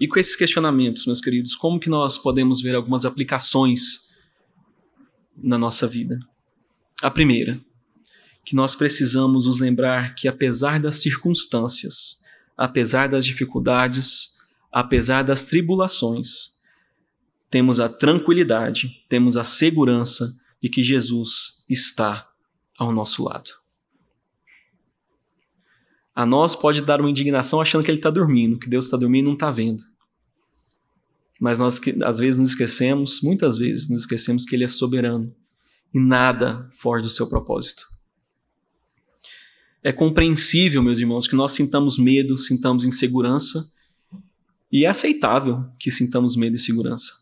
E 0.00 0.08
com 0.08 0.18
esses 0.18 0.34
questionamentos, 0.34 1.06
meus 1.06 1.20
queridos, 1.20 1.54
como 1.54 1.78
que 1.78 1.90
nós 1.90 2.18
podemos 2.18 2.60
ver 2.60 2.74
algumas 2.74 3.04
aplicações 3.04 4.12
na 5.36 5.56
nossa 5.56 5.86
vida? 5.86 6.18
A 7.02 7.10
primeira, 7.10 7.60
que 8.44 8.56
nós 8.56 8.74
precisamos 8.74 9.46
nos 9.46 9.60
lembrar 9.60 10.14
que 10.14 10.26
apesar 10.26 10.80
das 10.80 10.96
circunstâncias, 10.96 12.22
apesar 12.56 13.08
das 13.08 13.24
dificuldades, 13.24 14.38
apesar 14.70 15.22
das 15.22 15.44
tribulações, 15.44 16.60
temos 17.48 17.80
a 17.80 17.88
tranquilidade, 17.88 19.04
temos 19.08 19.36
a 19.36 19.44
segurança 19.44 20.34
de 20.60 20.68
que 20.68 20.82
Jesus 20.82 21.64
está 21.68 22.28
ao 22.78 22.92
nosso 22.92 23.24
lado. 23.24 23.50
A 26.14 26.26
nós 26.26 26.54
pode 26.54 26.82
dar 26.82 27.00
uma 27.00 27.10
indignação 27.10 27.60
achando 27.60 27.84
que 27.84 27.90
ele 27.90 27.98
está 27.98 28.10
dormindo, 28.10 28.58
que 28.58 28.68
Deus 28.68 28.86
está 28.86 28.96
dormindo 28.96 29.24
e 29.24 29.28
não 29.28 29.34
está 29.34 29.50
vendo. 29.50 29.82
Mas 31.40 31.58
nós, 31.58 31.80
às 32.04 32.18
vezes, 32.18 32.38
nos 32.38 32.50
esquecemos, 32.50 33.20
muitas 33.22 33.58
vezes, 33.58 33.88
nos 33.88 34.02
esquecemos 34.02 34.44
que 34.44 34.54
ele 34.54 34.64
é 34.64 34.68
soberano 34.68 35.34
e 35.92 35.98
nada 35.98 36.68
foge 36.72 37.02
do 37.02 37.10
seu 37.10 37.28
propósito. 37.28 37.91
É 39.82 39.92
compreensível, 39.92 40.82
meus 40.82 41.00
irmãos, 41.00 41.26
que 41.26 41.34
nós 41.34 41.52
sintamos 41.52 41.98
medo, 41.98 42.38
sintamos 42.38 42.84
insegurança, 42.84 43.72
e 44.70 44.84
é 44.84 44.88
aceitável 44.88 45.68
que 45.78 45.90
sintamos 45.90 46.36
medo 46.36 46.52
e 46.52 46.56
insegurança. 46.56 47.12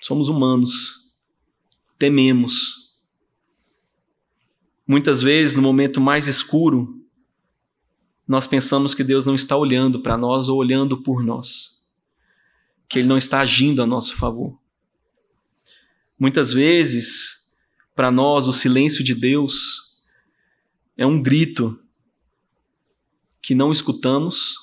Somos 0.00 0.28
humanos, 0.28 1.12
tememos. 1.98 2.94
Muitas 4.86 5.20
vezes, 5.20 5.56
no 5.56 5.62
momento 5.62 6.00
mais 6.00 6.26
escuro, 6.26 7.04
nós 8.26 8.46
pensamos 8.46 8.94
que 8.94 9.04
Deus 9.04 9.26
não 9.26 9.34
está 9.34 9.56
olhando 9.56 10.00
para 10.00 10.16
nós 10.16 10.48
ou 10.48 10.58
olhando 10.58 11.02
por 11.02 11.22
nós, 11.22 11.86
que 12.88 12.98
Ele 12.98 13.08
não 13.08 13.18
está 13.18 13.40
agindo 13.40 13.82
a 13.82 13.86
nosso 13.86 14.16
favor. 14.16 14.58
Muitas 16.18 16.52
vezes, 16.52 17.54
para 17.94 18.10
nós, 18.10 18.48
o 18.48 18.52
silêncio 18.52 19.04
de 19.04 19.14
Deus 19.14 19.87
é 20.98 21.06
um 21.06 21.22
grito 21.22 21.80
que 23.40 23.54
não 23.54 23.70
escutamos 23.70 24.56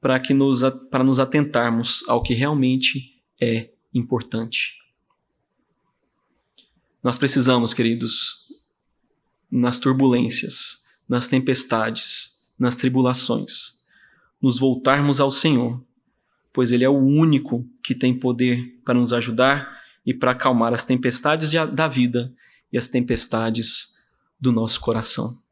para 0.00 0.20
que 0.20 0.32
nos, 0.32 0.62
para 0.88 1.02
nos 1.02 1.18
atentarmos 1.18 2.04
ao 2.08 2.22
que 2.22 2.32
realmente 2.32 3.20
é 3.40 3.70
importante. 3.92 4.74
Nós 7.02 7.18
precisamos, 7.18 7.74
queridos, 7.74 8.52
nas 9.50 9.80
turbulências, 9.80 10.86
nas 11.08 11.26
tempestades, 11.26 12.46
nas 12.56 12.76
tribulações, 12.76 13.82
nos 14.40 14.58
voltarmos 14.60 15.20
ao 15.20 15.30
Senhor, 15.30 15.84
pois 16.52 16.70
Ele 16.70 16.84
é 16.84 16.88
o 16.88 16.96
único 16.96 17.68
que 17.82 17.96
tem 17.96 18.16
poder 18.16 18.80
para 18.84 18.94
nos 18.94 19.12
ajudar 19.12 19.82
e 20.06 20.14
para 20.14 20.30
acalmar 20.30 20.72
as 20.72 20.84
tempestades 20.84 21.50
da 21.72 21.88
vida 21.88 22.32
e 22.72 22.78
as 22.78 22.86
tempestades 22.86 23.98
do 24.40 24.52
nosso 24.52 24.80
coração. 24.80 25.43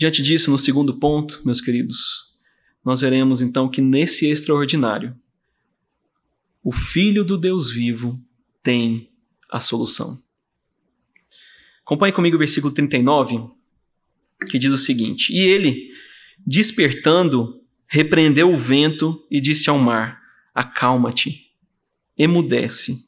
Diante 0.00 0.22
disso, 0.22 0.50
no 0.50 0.56
segundo 0.56 0.98
ponto, 0.98 1.42
meus 1.44 1.60
queridos, 1.60 2.34
nós 2.82 3.02
veremos 3.02 3.42
então 3.42 3.68
que 3.68 3.82
nesse 3.82 4.24
extraordinário, 4.24 5.14
o 6.64 6.72
Filho 6.72 7.22
do 7.22 7.36
Deus 7.36 7.70
vivo 7.70 8.18
tem 8.62 9.12
a 9.50 9.60
solução. 9.60 10.18
Acompanhe 11.84 12.14
comigo 12.14 12.36
o 12.36 12.38
versículo 12.38 12.72
39 12.72 13.50
que 14.48 14.58
diz 14.58 14.72
o 14.72 14.78
seguinte: 14.78 15.34
E 15.34 15.38
ele, 15.40 15.90
despertando, 16.46 17.62
repreendeu 17.86 18.50
o 18.50 18.56
vento 18.56 19.22
e 19.30 19.38
disse 19.38 19.68
ao 19.68 19.78
mar: 19.78 20.18
Acalma-te, 20.54 21.52
emudece. 22.16 23.06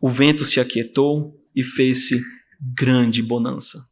O 0.00 0.10
vento 0.10 0.44
se 0.44 0.58
aquietou 0.58 1.40
e 1.54 1.62
fez-se 1.62 2.20
grande 2.60 3.22
bonança. 3.22 3.89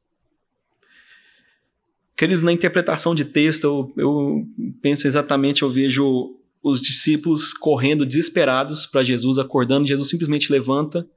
Queridos, 2.18 2.42
na 2.42 2.52
interpretação 2.52 3.14
de 3.14 3.24
texto, 3.24 3.92
eu, 3.96 4.04
eu 4.04 4.48
penso 4.82 5.06
exatamente, 5.06 5.62
eu 5.62 5.70
vejo 5.72 6.36
os 6.60 6.80
discípulos 6.80 7.54
correndo 7.54 8.04
desesperados 8.04 8.86
para 8.86 9.04
Jesus, 9.04 9.38
acordando. 9.38 9.86
Jesus 9.86 10.10
simplesmente 10.10 10.50
levanta, 10.50 11.08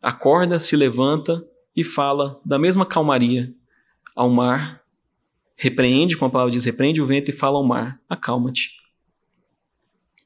acorda, 0.00 0.58
se 0.58 0.74
levanta 0.74 1.46
e 1.76 1.84
fala 1.84 2.40
da 2.42 2.58
mesma 2.58 2.86
calmaria 2.86 3.54
ao 4.14 4.30
mar, 4.30 4.82
repreende, 5.54 6.16
como 6.16 6.30
a 6.30 6.32
palavra 6.32 6.52
diz, 6.52 6.64
repreende 6.64 7.02
o 7.02 7.06
vento 7.06 7.28
e 7.28 7.34
fala 7.34 7.58
ao 7.58 7.64
mar: 7.64 8.00
acalma-te. 8.08 8.70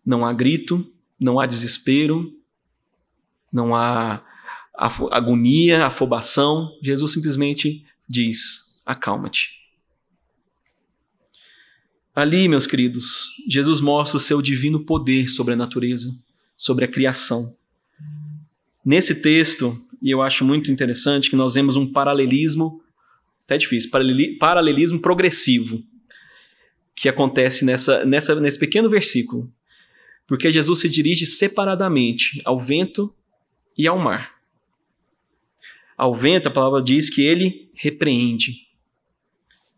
Não 0.07 0.25
há 0.25 0.33
grito, 0.33 0.88
não 1.18 1.40
há 1.40 1.46
desespero, 1.46 2.33
não 3.53 3.75
há 3.75 4.23
agonia, 4.73 5.85
afobação. 5.85 6.70
Jesus 6.81 7.12
simplesmente 7.12 7.85
diz: 8.09 8.69
acalma-te. 8.90 9.61
Ali, 12.14 12.48
meus 12.48 12.66
queridos, 12.66 13.29
Jesus 13.48 13.81
mostra 13.81 14.16
o 14.16 14.20
seu 14.20 14.42
divino 14.42 14.85
poder 14.85 15.29
sobre 15.29 15.55
a 15.55 15.57
natureza, 15.57 16.12
sobre 16.57 16.85
a 16.85 16.88
criação. 16.88 17.57
Nesse 18.85 19.22
texto, 19.22 19.81
e 20.03 20.11
eu 20.11 20.20
acho 20.20 20.44
muito 20.44 20.72
interessante 20.72 21.31
que 21.31 21.37
nós 21.37 21.55
vemos 21.55 21.76
um 21.76 21.90
paralelismo, 21.90 22.83
até 23.44 23.57
difícil, 23.57 23.90
paralelismo 24.38 25.00
progressivo, 25.00 25.83
que 26.94 27.09
acontece 27.09 27.64
nessa, 27.64 28.05
nessa, 28.05 28.35
nesse 28.35 28.59
pequeno 28.59 28.90
versículo. 28.90 29.50
Porque 30.26 30.50
Jesus 30.50 30.81
se 30.81 30.88
dirige 30.88 31.24
separadamente 31.26 32.42
ao 32.44 32.59
vento 32.59 33.14
e 33.79 33.87
ao 33.87 33.98
mar. 33.98 34.35
Ao 35.96 36.14
vento, 36.14 36.48
a 36.48 36.50
palavra 36.50 36.83
diz 36.83 37.09
que 37.09 37.22
ele 37.22 37.70
repreende. 37.74 38.69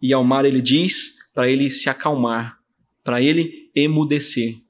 E 0.02 0.12
ao 0.12 0.24
mar, 0.24 0.44
ele 0.44 0.60
diz 0.60 1.30
para 1.32 1.48
ele 1.48 1.70
se 1.70 1.88
acalmar, 1.88 2.58
para 3.04 3.22
ele 3.22 3.70
emudecer. 3.74 4.60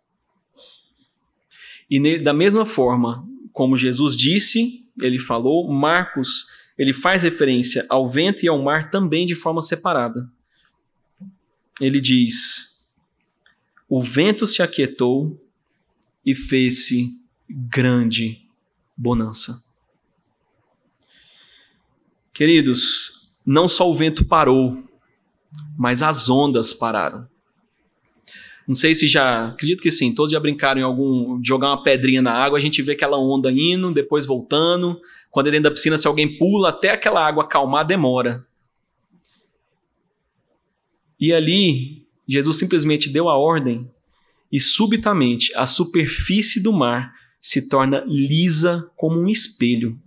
E 1.91 2.19
da 2.19 2.33
mesma 2.33 2.65
forma 2.65 3.27
como 3.53 3.77
Jesus 3.77 4.17
disse, 4.17 4.89
ele 5.01 5.19
falou, 5.19 5.71
Marcos, 5.71 6.47
ele 6.79 6.93
faz 6.93 7.23
referência 7.23 7.85
ao 7.89 8.09
vento 8.09 8.45
e 8.45 8.49
ao 8.49 8.63
mar 8.63 8.91
também 8.91 9.27
de 9.27 9.35
forma 9.35 9.61
separada. 9.61 10.31
Ele 11.81 12.01
diz: 12.01 12.87
O 13.89 14.01
vento 14.01 14.47
se 14.47 14.63
aquietou 14.63 15.39
e 16.25 16.35
fez-se 16.35 17.11
grande 17.49 18.41
bonança. 18.97 19.65
Queridos, 22.33 23.35
não 23.45 23.69
só 23.69 23.91
o 23.91 23.95
vento 23.95 24.25
parou, 24.25 24.83
mas 25.77 26.03
as 26.03 26.29
ondas 26.29 26.73
pararam. 26.73 27.27
Não 28.67 28.75
sei 28.75 28.95
se 28.95 29.09
já, 29.09 29.49
acredito 29.49 29.83
que 29.83 29.91
sim, 29.91 30.15
todos 30.15 30.33
já 30.33 30.39
brincaram 30.39 30.81
em 30.81 30.85
algum, 30.85 31.43
jogar 31.45 31.69
uma 31.69 31.83
pedrinha 31.83 32.23
na 32.23 32.33
água, 32.33 32.59
a 32.59 32.61
gente 32.61 32.81
vê 32.81 32.93
aquela 32.93 33.19
onda 33.19 33.51
indo, 33.51 33.93
depois 33.93 34.25
voltando. 34.25 35.01
Quando 35.31 35.49
é 35.49 35.51
dentro 35.51 35.65
da 35.65 35.71
piscina, 35.71 35.99
se 35.99 36.07
alguém 36.07 36.39
pula, 36.39 36.69
até 36.69 36.91
aquela 36.91 37.27
água 37.27 37.45
acalmar, 37.45 37.87
demora. 37.87 38.47
E 41.19 41.33
ali, 41.33 42.07
Jesus 42.27 42.57
simplesmente 42.57 43.11
deu 43.11 43.29
a 43.29 43.37
ordem 43.37 43.91
e 44.51 44.61
subitamente 44.61 45.53
a 45.55 45.67
superfície 45.67 46.63
do 46.63 46.73
mar 46.73 47.13
se 47.41 47.69
torna 47.69 48.05
lisa 48.07 48.91
como 48.97 49.19
um 49.19 49.29
espelho. 49.29 49.99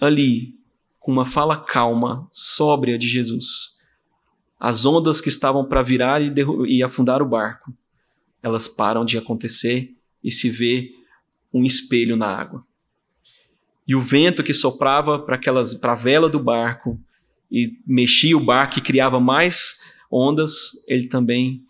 Ali, 0.00 0.57
com 0.98 1.12
uma 1.12 1.24
fala 1.24 1.56
calma, 1.56 2.28
sóbria 2.32 2.98
de 2.98 3.08
Jesus, 3.08 3.76
as 4.58 4.84
ondas 4.84 5.20
que 5.20 5.28
estavam 5.28 5.64
para 5.64 5.82
virar 5.82 6.20
e, 6.20 6.32
e 6.66 6.82
afundar 6.82 7.22
o 7.22 7.28
barco, 7.28 7.72
elas 8.42 8.66
param 8.66 9.04
de 9.04 9.16
acontecer 9.16 9.94
e 10.22 10.30
se 10.30 10.50
vê 10.50 10.92
um 11.52 11.64
espelho 11.64 12.16
na 12.16 12.26
água. 12.26 12.66
E 13.86 13.94
o 13.94 14.00
vento 14.00 14.42
que 14.42 14.52
soprava 14.52 15.18
para 15.18 15.36
aquelas 15.36 15.72
para 15.74 15.92
a 15.92 15.96
vela 15.96 16.28
do 16.28 16.38
barco 16.38 17.00
e 17.50 17.78
mexia 17.86 18.36
o 18.36 18.44
barco 18.44 18.78
e 18.78 18.82
criava 18.82 19.18
mais 19.18 19.80
ondas, 20.10 20.84
ele 20.88 21.06
também 21.06 21.64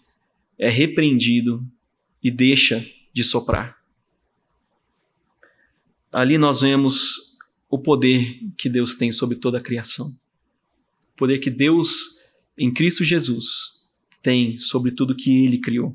é 0.59 0.69
repreendido 0.69 1.64
e 2.23 2.31
deixa 2.31 2.85
de 3.12 3.23
soprar. 3.23 3.77
Ali 6.11 6.38
nós 6.38 6.61
vemos 6.62 7.28
o 7.68 7.78
poder 7.78 8.40
que 8.57 8.68
Deus 8.68 8.94
tem 8.94 9.12
sobre 9.12 9.37
toda 9.37 9.59
a 9.59 9.62
criação. 9.62 10.09
O 11.12 11.16
poder 11.16 11.38
que 11.38 11.50
Deus 11.50 12.18
em 12.57 12.72
Cristo 12.72 13.04
Jesus 13.04 13.87
tem 14.22 14.59
sobre 14.59 14.90
tudo 14.90 15.14
que 15.14 15.44
ele 15.44 15.59
criou. 15.59 15.94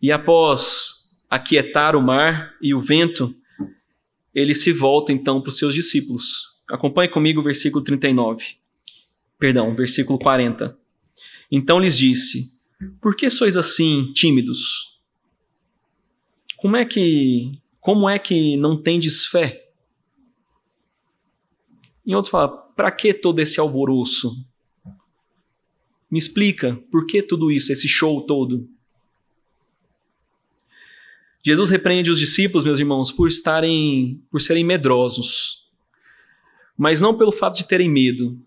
E 0.00 0.10
após 0.10 1.16
aquietar 1.28 1.94
o 1.94 2.02
mar 2.02 2.54
e 2.62 2.74
o 2.74 2.80
vento, 2.80 3.34
ele 4.34 4.54
se 4.54 4.72
volta 4.72 5.12
então 5.12 5.40
para 5.40 5.50
os 5.50 5.58
seus 5.58 5.74
discípulos. 5.74 6.58
Acompanhe 6.70 7.08
comigo 7.08 7.40
o 7.40 7.44
versículo 7.44 7.84
39. 7.84 8.56
Perdão, 9.38 9.74
versículo 9.74 10.18
40. 10.18 10.76
Então 11.50 11.80
lhes 11.80 11.96
disse: 11.96 12.58
Por 13.00 13.14
que 13.14 13.28
sois 13.30 13.56
assim 13.56 14.12
tímidos? 14.12 14.98
Como 16.56 16.76
é 16.76 16.84
que 16.84 17.60
como 17.80 18.08
é 18.08 18.18
que 18.18 18.56
não 18.56 18.80
tendes 18.80 19.24
fé? 19.24 19.67
Em 22.08 22.14
outras 22.14 22.32
palavras, 22.32 22.60
para 22.74 22.90
que 22.90 23.12
todo 23.12 23.38
esse 23.38 23.60
alvoroço? 23.60 24.32
Me 26.10 26.18
explica 26.18 26.82
por 26.90 27.06
que 27.06 27.22
tudo 27.22 27.52
isso, 27.52 27.70
esse 27.70 27.86
show 27.86 28.24
todo? 28.24 28.66
Jesus 31.44 31.68
repreende 31.68 32.10
os 32.10 32.18
discípulos, 32.18 32.64
meus 32.64 32.80
irmãos, 32.80 33.12
por 33.12 33.28
estarem, 33.28 34.22
por 34.30 34.40
serem 34.40 34.64
medrosos. 34.64 35.68
Mas 36.78 36.98
não 36.98 37.18
pelo 37.18 37.30
fato 37.30 37.58
de 37.58 37.66
terem 37.66 37.90
medo. 37.90 38.40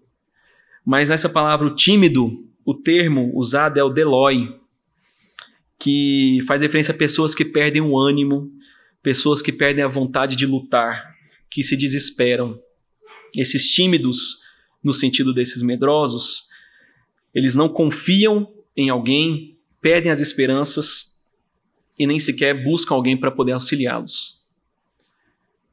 Mas 0.83 1.09
nessa 1.09 1.29
palavra 1.29 1.67
o 1.67 1.75
tímido, 1.75 2.43
o 2.65 2.73
termo 2.73 3.31
usado 3.35 3.79
é 3.79 3.83
o 3.83 3.89
deloi, 3.89 4.59
que 5.77 6.39
faz 6.47 6.63
referência 6.63 6.95
a 6.95 6.97
pessoas 6.97 7.35
que 7.35 7.45
perdem 7.45 7.81
o 7.81 7.95
ânimo, 7.95 8.51
pessoas 9.03 9.39
que 9.39 9.51
perdem 9.51 9.83
a 9.83 9.87
vontade 9.87 10.35
de 10.35 10.47
lutar, 10.47 11.15
que 11.47 11.63
se 11.63 11.77
desesperam. 11.77 12.59
Esses 13.35 13.69
tímidos, 13.69 14.39
no 14.83 14.93
sentido 14.93 15.33
desses 15.33 15.61
medrosos, 15.61 16.47
eles 17.33 17.55
não 17.55 17.69
confiam 17.69 18.51
em 18.75 18.89
alguém, 18.89 19.57
perdem 19.79 20.11
as 20.11 20.19
esperanças 20.19 21.23
e 21.97 22.05
nem 22.05 22.19
sequer 22.19 22.63
buscam 22.63 22.95
alguém 22.95 23.17
para 23.17 23.31
poder 23.31 23.53
auxiliá-los. 23.53 24.41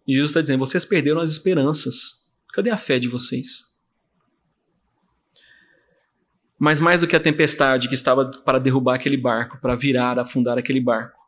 E 0.07 0.14
Jesus 0.14 0.31
está 0.31 0.40
dizendo: 0.40 0.61
vocês 0.61 0.85
perderam 0.85 1.21
as 1.21 1.31
esperanças. 1.31 2.29
Cadê 2.53 2.71
a 2.71 2.77
fé 2.77 2.99
de 2.99 3.09
vocês? 3.09 3.77
Mas 6.59 6.81
mais 6.81 7.03
do 7.03 7.07
que 7.07 7.14
a 7.14 7.21
tempestade 7.21 7.88
que 7.88 7.94
estava 7.94 8.29
para 8.42 8.59
derrubar 8.59 8.97
aquele 8.97 9.16
barco, 9.16 9.61
para 9.61 9.77
virar, 9.77 10.18
afundar 10.18 10.59
aquele 10.59 10.81
barco, 10.81 11.18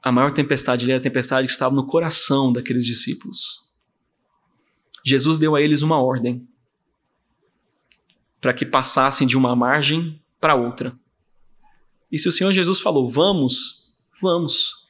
a 0.00 0.12
maior 0.12 0.30
tempestade 0.32 0.88
era 0.88 1.00
a 1.00 1.02
tempestade 1.02 1.46
que 1.46 1.52
estava 1.52 1.74
no 1.74 1.86
coração 1.86 2.52
daqueles 2.52 2.84
discípulos. 2.84 3.73
Jesus 5.04 5.36
deu 5.36 5.54
a 5.54 5.60
eles 5.60 5.82
uma 5.82 6.02
ordem 6.02 6.48
para 8.40 8.54
que 8.54 8.64
passassem 8.64 9.26
de 9.26 9.36
uma 9.36 9.54
margem 9.54 10.20
para 10.40 10.54
outra. 10.54 10.98
E 12.10 12.18
se 12.18 12.28
o 12.28 12.32
Senhor 12.32 12.52
Jesus 12.52 12.80
falou, 12.80 13.08
vamos, 13.08 13.94
vamos. 14.20 14.84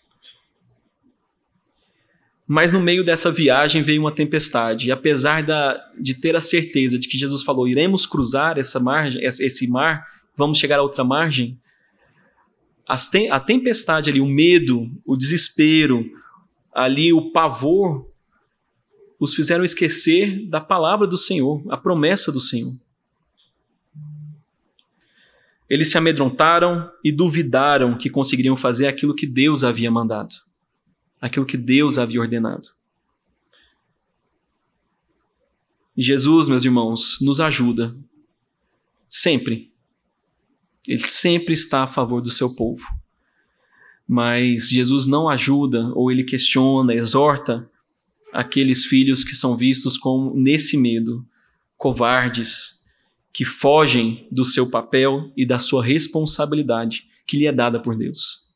Mas 2.47 2.73
no 2.73 2.81
meio 2.81 3.05
dessa 3.05 3.31
viagem 3.31 3.83
veio 3.83 4.01
uma 4.01 4.13
tempestade, 4.13 4.89
e 4.89 4.93
apesar 4.93 5.43
da, 5.43 5.81
de 5.99 6.15
ter 6.15 6.37
a 6.37 6.41
certeza 6.41 6.99
de 6.99 7.09
que 7.09 7.17
Jesus 7.17 7.43
falou, 7.43 7.67
iremos 7.67 8.07
cruzar 8.07 8.59
essa 8.59 8.79
margem, 8.79 9.25
esse 9.25 9.67
mar, 9.67 10.07
vamos 10.37 10.59
chegar 10.59 10.79
a 10.79 10.83
outra 10.83 11.03
margem, 11.03 11.59
a 12.87 13.41
tempestade 13.41 14.11
ali, 14.11 14.21
o 14.21 14.27
medo, 14.27 14.91
o 15.07 15.17
desespero, 15.17 16.05
ali 16.73 17.13
o 17.13 17.33
pavor, 17.33 18.13
os 19.19 19.35
fizeram 19.35 19.65
esquecer 19.65 20.49
da 20.49 20.61
palavra 20.61 21.07
do 21.07 21.17
Senhor, 21.17 21.63
a 21.71 21.77
promessa 21.77 22.33
do 22.33 22.41
Senhor. 22.41 22.77
Eles 25.69 25.91
se 25.91 25.97
amedrontaram 25.97 26.91
e 27.03 27.11
duvidaram 27.11 27.97
que 27.97 28.11
conseguiriam 28.11 28.57
fazer 28.57 28.87
aquilo 28.87 29.15
que 29.15 29.27
Deus 29.27 29.65
havia 29.65 29.91
mandado, 29.91 30.35
aquilo 31.21 31.47
que 31.47 31.57
Deus 31.57 31.99
havia 31.99 32.21
ordenado. 32.21 32.69
Jesus, 35.97 36.49
meus 36.49 36.65
irmãos, 36.65 37.19
nos 37.21 37.41
ajuda 37.41 37.97
sempre. 39.09 39.73
Ele 40.87 41.07
sempre 41.07 41.55
está 41.55 41.85
a 41.85 41.87
favor 41.87 42.21
do 42.21 42.31
seu 42.31 42.55
povo. 42.55 42.85
Mas 44.07 44.69
Jesus 44.69 45.07
não 45.07 45.29
ajuda 45.29 45.91
ou 45.95 46.11
ele 46.11 46.25
questiona, 46.25 46.93
exorta 46.93 47.71
aqueles 48.35 48.85
filhos 48.85 49.23
que 49.23 49.35
são 49.35 49.57
vistos 49.57 49.97
como 49.97 50.35
nesse 50.35 50.77
medo, 50.77 51.25
covardes, 51.77 52.83
que 53.33 53.45
fogem 53.45 54.27
do 54.31 54.45
seu 54.45 54.69
papel 54.69 55.33
e 55.37 55.47
da 55.47 55.59
sua 55.59 55.85
responsabilidade 55.85 57.09
que 57.27 57.39
lhe 57.39 57.47
é 57.47 57.53
dada 57.53 57.81
por 57.81 57.97
Deus. 57.97 58.53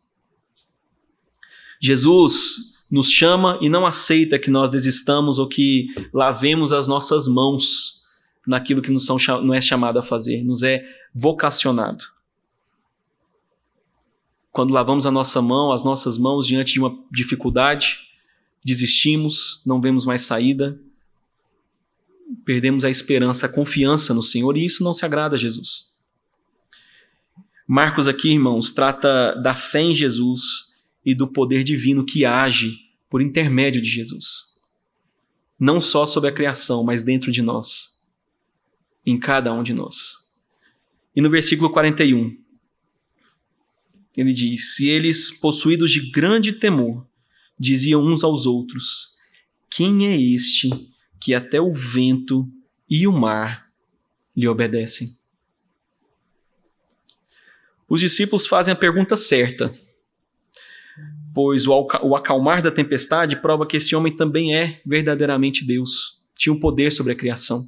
Jesus 1.80 2.76
nos 2.90 3.10
chama 3.10 3.58
e 3.60 3.68
não 3.68 3.86
aceita 3.86 4.38
que 4.38 4.50
nós 4.50 4.70
desistamos 4.70 5.38
ou 5.38 5.48
que 5.48 5.88
lavemos 6.12 6.72
as 6.72 6.88
nossas 6.88 7.28
mãos 7.28 8.04
naquilo 8.46 8.82
que 8.82 8.90
não 8.90 9.54
é 9.54 9.60
chamado 9.60 9.98
a 9.98 10.02
fazer, 10.02 10.42
nos 10.42 10.62
é 10.62 10.84
vocacionado. 11.14 12.04
Quando 14.50 14.72
lavamos 14.72 15.06
a 15.06 15.10
nossa 15.10 15.40
mão, 15.42 15.70
as 15.70 15.84
nossas 15.84 16.18
mãos 16.18 16.46
diante 16.46 16.72
de 16.72 16.80
uma 16.80 16.98
dificuldade, 17.12 18.07
desistimos, 18.68 19.62
não 19.64 19.80
vemos 19.80 20.04
mais 20.04 20.20
saída, 20.20 20.78
perdemos 22.44 22.84
a 22.84 22.90
esperança, 22.90 23.46
a 23.46 23.48
confiança 23.48 24.12
no 24.12 24.22
Senhor, 24.22 24.56
e 24.56 24.64
isso 24.64 24.84
não 24.84 24.92
se 24.92 25.04
agrada 25.04 25.36
a 25.36 25.38
Jesus. 25.38 25.88
Marcos 27.66 28.06
aqui, 28.06 28.30
irmãos, 28.30 28.70
trata 28.70 29.34
da 29.34 29.54
fé 29.54 29.80
em 29.80 29.94
Jesus 29.94 30.74
e 31.04 31.14
do 31.14 31.26
poder 31.26 31.64
divino 31.64 32.04
que 32.04 32.24
age 32.24 32.78
por 33.08 33.22
intermédio 33.22 33.80
de 33.80 33.88
Jesus. 33.88 34.56
Não 35.58 35.80
só 35.80 36.06
sobre 36.06 36.30
a 36.30 36.32
criação, 36.32 36.84
mas 36.84 37.02
dentro 37.02 37.32
de 37.32 37.42
nós. 37.42 37.98
em 39.06 39.18
cada 39.18 39.54
um 39.54 39.62
de 39.62 39.72
nós. 39.72 40.28
E 41.16 41.22
no 41.22 41.30
versículo 41.30 41.70
41, 41.70 42.36
ele 44.14 44.34
diz: 44.34 44.74
Se 44.74 44.86
eles, 44.86 45.30
possuídos 45.30 45.90
de 45.90 46.10
grande 46.10 46.52
temor, 46.52 47.07
diziam 47.58 48.02
uns 48.02 48.22
aos 48.22 48.46
outros: 48.46 49.16
Quem 49.70 50.06
é 50.06 50.16
este 50.16 50.70
que 51.20 51.34
até 51.34 51.60
o 51.60 51.74
vento 51.74 52.48
e 52.88 53.06
o 53.06 53.12
mar 53.12 53.68
lhe 54.36 54.46
obedecem? 54.46 55.16
Os 57.88 58.00
discípulos 58.00 58.46
fazem 58.46 58.72
a 58.72 58.76
pergunta 58.76 59.16
certa, 59.16 59.74
pois 61.34 61.66
o 61.66 62.14
acalmar 62.14 62.60
da 62.60 62.70
tempestade 62.70 63.40
prova 63.40 63.66
que 63.66 63.78
esse 63.78 63.96
homem 63.96 64.14
também 64.14 64.54
é 64.54 64.80
verdadeiramente 64.84 65.64
Deus, 65.64 66.22
tinha 66.36 66.52
um 66.52 66.60
poder 66.60 66.92
sobre 66.92 67.12
a 67.12 67.16
criação. 67.16 67.66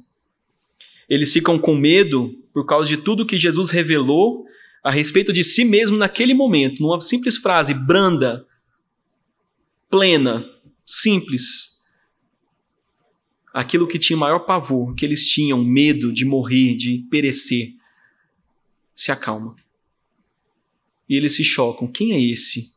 Eles 1.09 1.33
ficam 1.33 1.57
com 1.57 1.75
medo 1.75 2.33
por 2.53 2.65
causa 2.65 2.87
de 2.87 2.97
tudo 2.97 3.25
que 3.25 3.37
Jesus 3.37 3.71
revelou 3.71 4.45
a 4.83 4.91
respeito 4.91 5.33
de 5.33 5.43
si 5.43 5.65
mesmo 5.65 5.97
naquele 5.97 6.33
momento, 6.33 6.81
numa 6.81 7.01
simples 7.01 7.37
frase 7.37 7.73
branda, 7.73 8.45
plena, 9.91 10.49
simples. 10.87 11.83
Aquilo 13.53 13.87
que 13.87 13.99
tinha 13.99 14.15
maior 14.15 14.39
pavor, 14.39 14.95
que 14.95 15.05
eles 15.05 15.27
tinham 15.27 15.61
medo 15.61 16.11
de 16.13 16.23
morrer, 16.23 16.75
de 16.75 17.05
perecer, 17.11 17.73
se 18.95 19.11
acalma. 19.11 19.55
E 21.07 21.15
eles 21.17 21.35
se 21.35 21.43
chocam. 21.43 21.91
Quem 21.91 22.13
é 22.13 22.31
esse? 22.31 22.73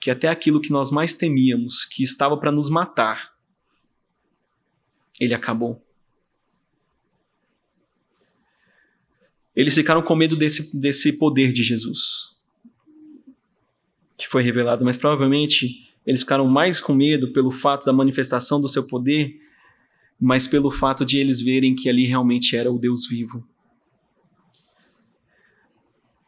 Que 0.00 0.10
até 0.10 0.28
aquilo 0.28 0.60
que 0.60 0.72
nós 0.72 0.90
mais 0.90 1.14
temíamos, 1.14 1.84
que 1.84 2.02
estava 2.02 2.36
para 2.36 2.50
nos 2.50 2.68
matar, 2.68 3.36
ele 5.20 5.32
acabou. 5.32 5.80
Eles 9.54 9.74
ficaram 9.74 10.02
com 10.02 10.14
medo 10.14 10.36
desse, 10.36 10.78
desse 10.78 11.14
poder 11.14 11.50
de 11.52 11.62
Jesus, 11.62 12.36
que 14.18 14.28
foi 14.28 14.42
revelado, 14.42 14.84
mas 14.84 14.98
provavelmente 14.98 15.85
eles 16.06 16.20
ficaram 16.20 16.46
mais 16.46 16.80
com 16.80 16.94
medo 16.94 17.32
pelo 17.32 17.50
fato 17.50 17.84
da 17.84 17.92
manifestação 17.92 18.60
do 18.60 18.68
seu 18.68 18.84
poder, 18.84 19.40
mas 20.20 20.46
pelo 20.46 20.70
fato 20.70 21.04
de 21.04 21.18
eles 21.18 21.40
verem 21.40 21.74
que 21.74 21.88
ali 21.88 22.06
realmente 22.06 22.56
era 22.56 22.70
o 22.70 22.78
Deus 22.78 23.06
vivo. 23.06 23.46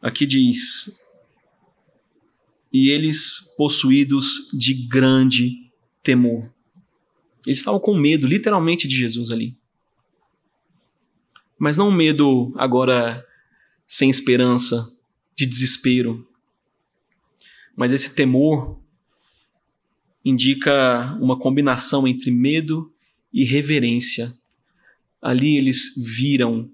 Aqui 0.01 0.25
diz: 0.25 1.01
e 2.71 2.89
eles 2.89 3.53
possuídos 3.57 4.49
de 4.53 4.73
grande 4.73 5.71
temor. 6.03 6.51
Eles 7.45 7.59
estavam 7.59 7.79
com 7.79 7.97
medo, 7.97 8.27
literalmente, 8.27 8.87
de 8.87 8.95
Jesus 8.95 9.31
ali. 9.31 9.57
Mas 11.57 11.77
não 11.77 11.89
um 11.89 11.95
medo 11.95 12.53
agora 12.57 13.25
sem 13.87 14.09
esperança, 14.09 14.87
de 15.35 15.45
desespero. 15.45 16.27
Mas 17.75 17.91
esse 17.91 18.13
temor 18.13 18.78
indica 20.29 21.17
uma 21.19 21.37
combinação 21.37 22.07
entre 22.07 22.31
medo 22.31 22.93
e 23.33 23.43
reverência. 23.43 24.33
Ali 25.21 25.57
eles 25.57 25.95
viram 25.97 26.69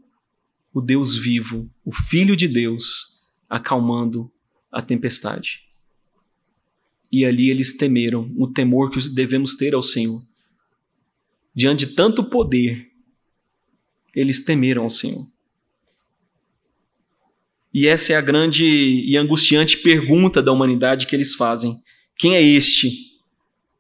o 0.73 0.81
Deus 0.81 1.15
vivo, 1.15 1.69
o 1.83 1.91
Filho 1.91 2.35
de 2.35 2.47
Deus, 2.47 3.23
acalmando 3.49 4.31
a 4.71 4.81
tempestade 4.81 5.65
e 7.15 7.23
ali 7.23 7.49
eles 7.49 7.71
temeram 7.71 8.29
o 8.37 8.45
temor 8.45 8.91
que 8.91 9.07
devemos 9.09 9.55
ter 9.55 9.73
ao 9.73 9.81
Senhor. 9.81 10.21
Diante 11.55 11.85
de 11.85 11.95
tanto 11.95 12.25
poder, 12.25 12.91
eles 14.13 14.43
temeram 14.43 14.83
ao 14.83 14.89
Senhor. 14.89 15.25
E 17.73 17.87
essa 17.87 18.11
é 18.11 18.15
a 18.17 18.21
grande 18.21 18.65
e 18.65 19.15
angustiante 19.15 19.77
pergunta 19.77 20.43
da 20.43 20.51
humanidade 20.51 21.07
que 21.07 21.15
eles 21.15 21.35
fazem: 21.35 21.81
quem 22.17 22.35
é 22.35 22.41
este 22.41 23.14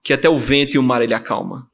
que 0.05 0.13
até 0.13 0.29
o 0.29 0.37
vento 0.37 0.75
e 0.75 0.77
o 0.77 0.83
mar 0.83 1.01
ele 1.01 1.15
acalma? 1.15 1.67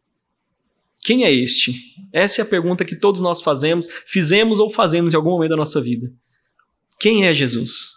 Quem 1.01 1.25
é 1.25 1.31
este? 1.33 1.73
Essa 2.13 2.41
é 2.41 2.43
a 2.43 2.47
pergunta 2.47 2.85
que 2.85 2.95
todos 2.95 3.19
nós 3.19 3.41
fazemos, 3.41 3.87
fizemos 4.05 4.57
ou 4.57 4.69
fazemos 4.69 5.11
em 5.11 5.17
algum 5.17 5.31
momento 5.31 5.49
da 5.49 5.57
nossa 5.57 5.81
vida. 5.81 6.09
Quem 6.97 7.25
é 7.25 7.33
Jesus? 7.33 7.91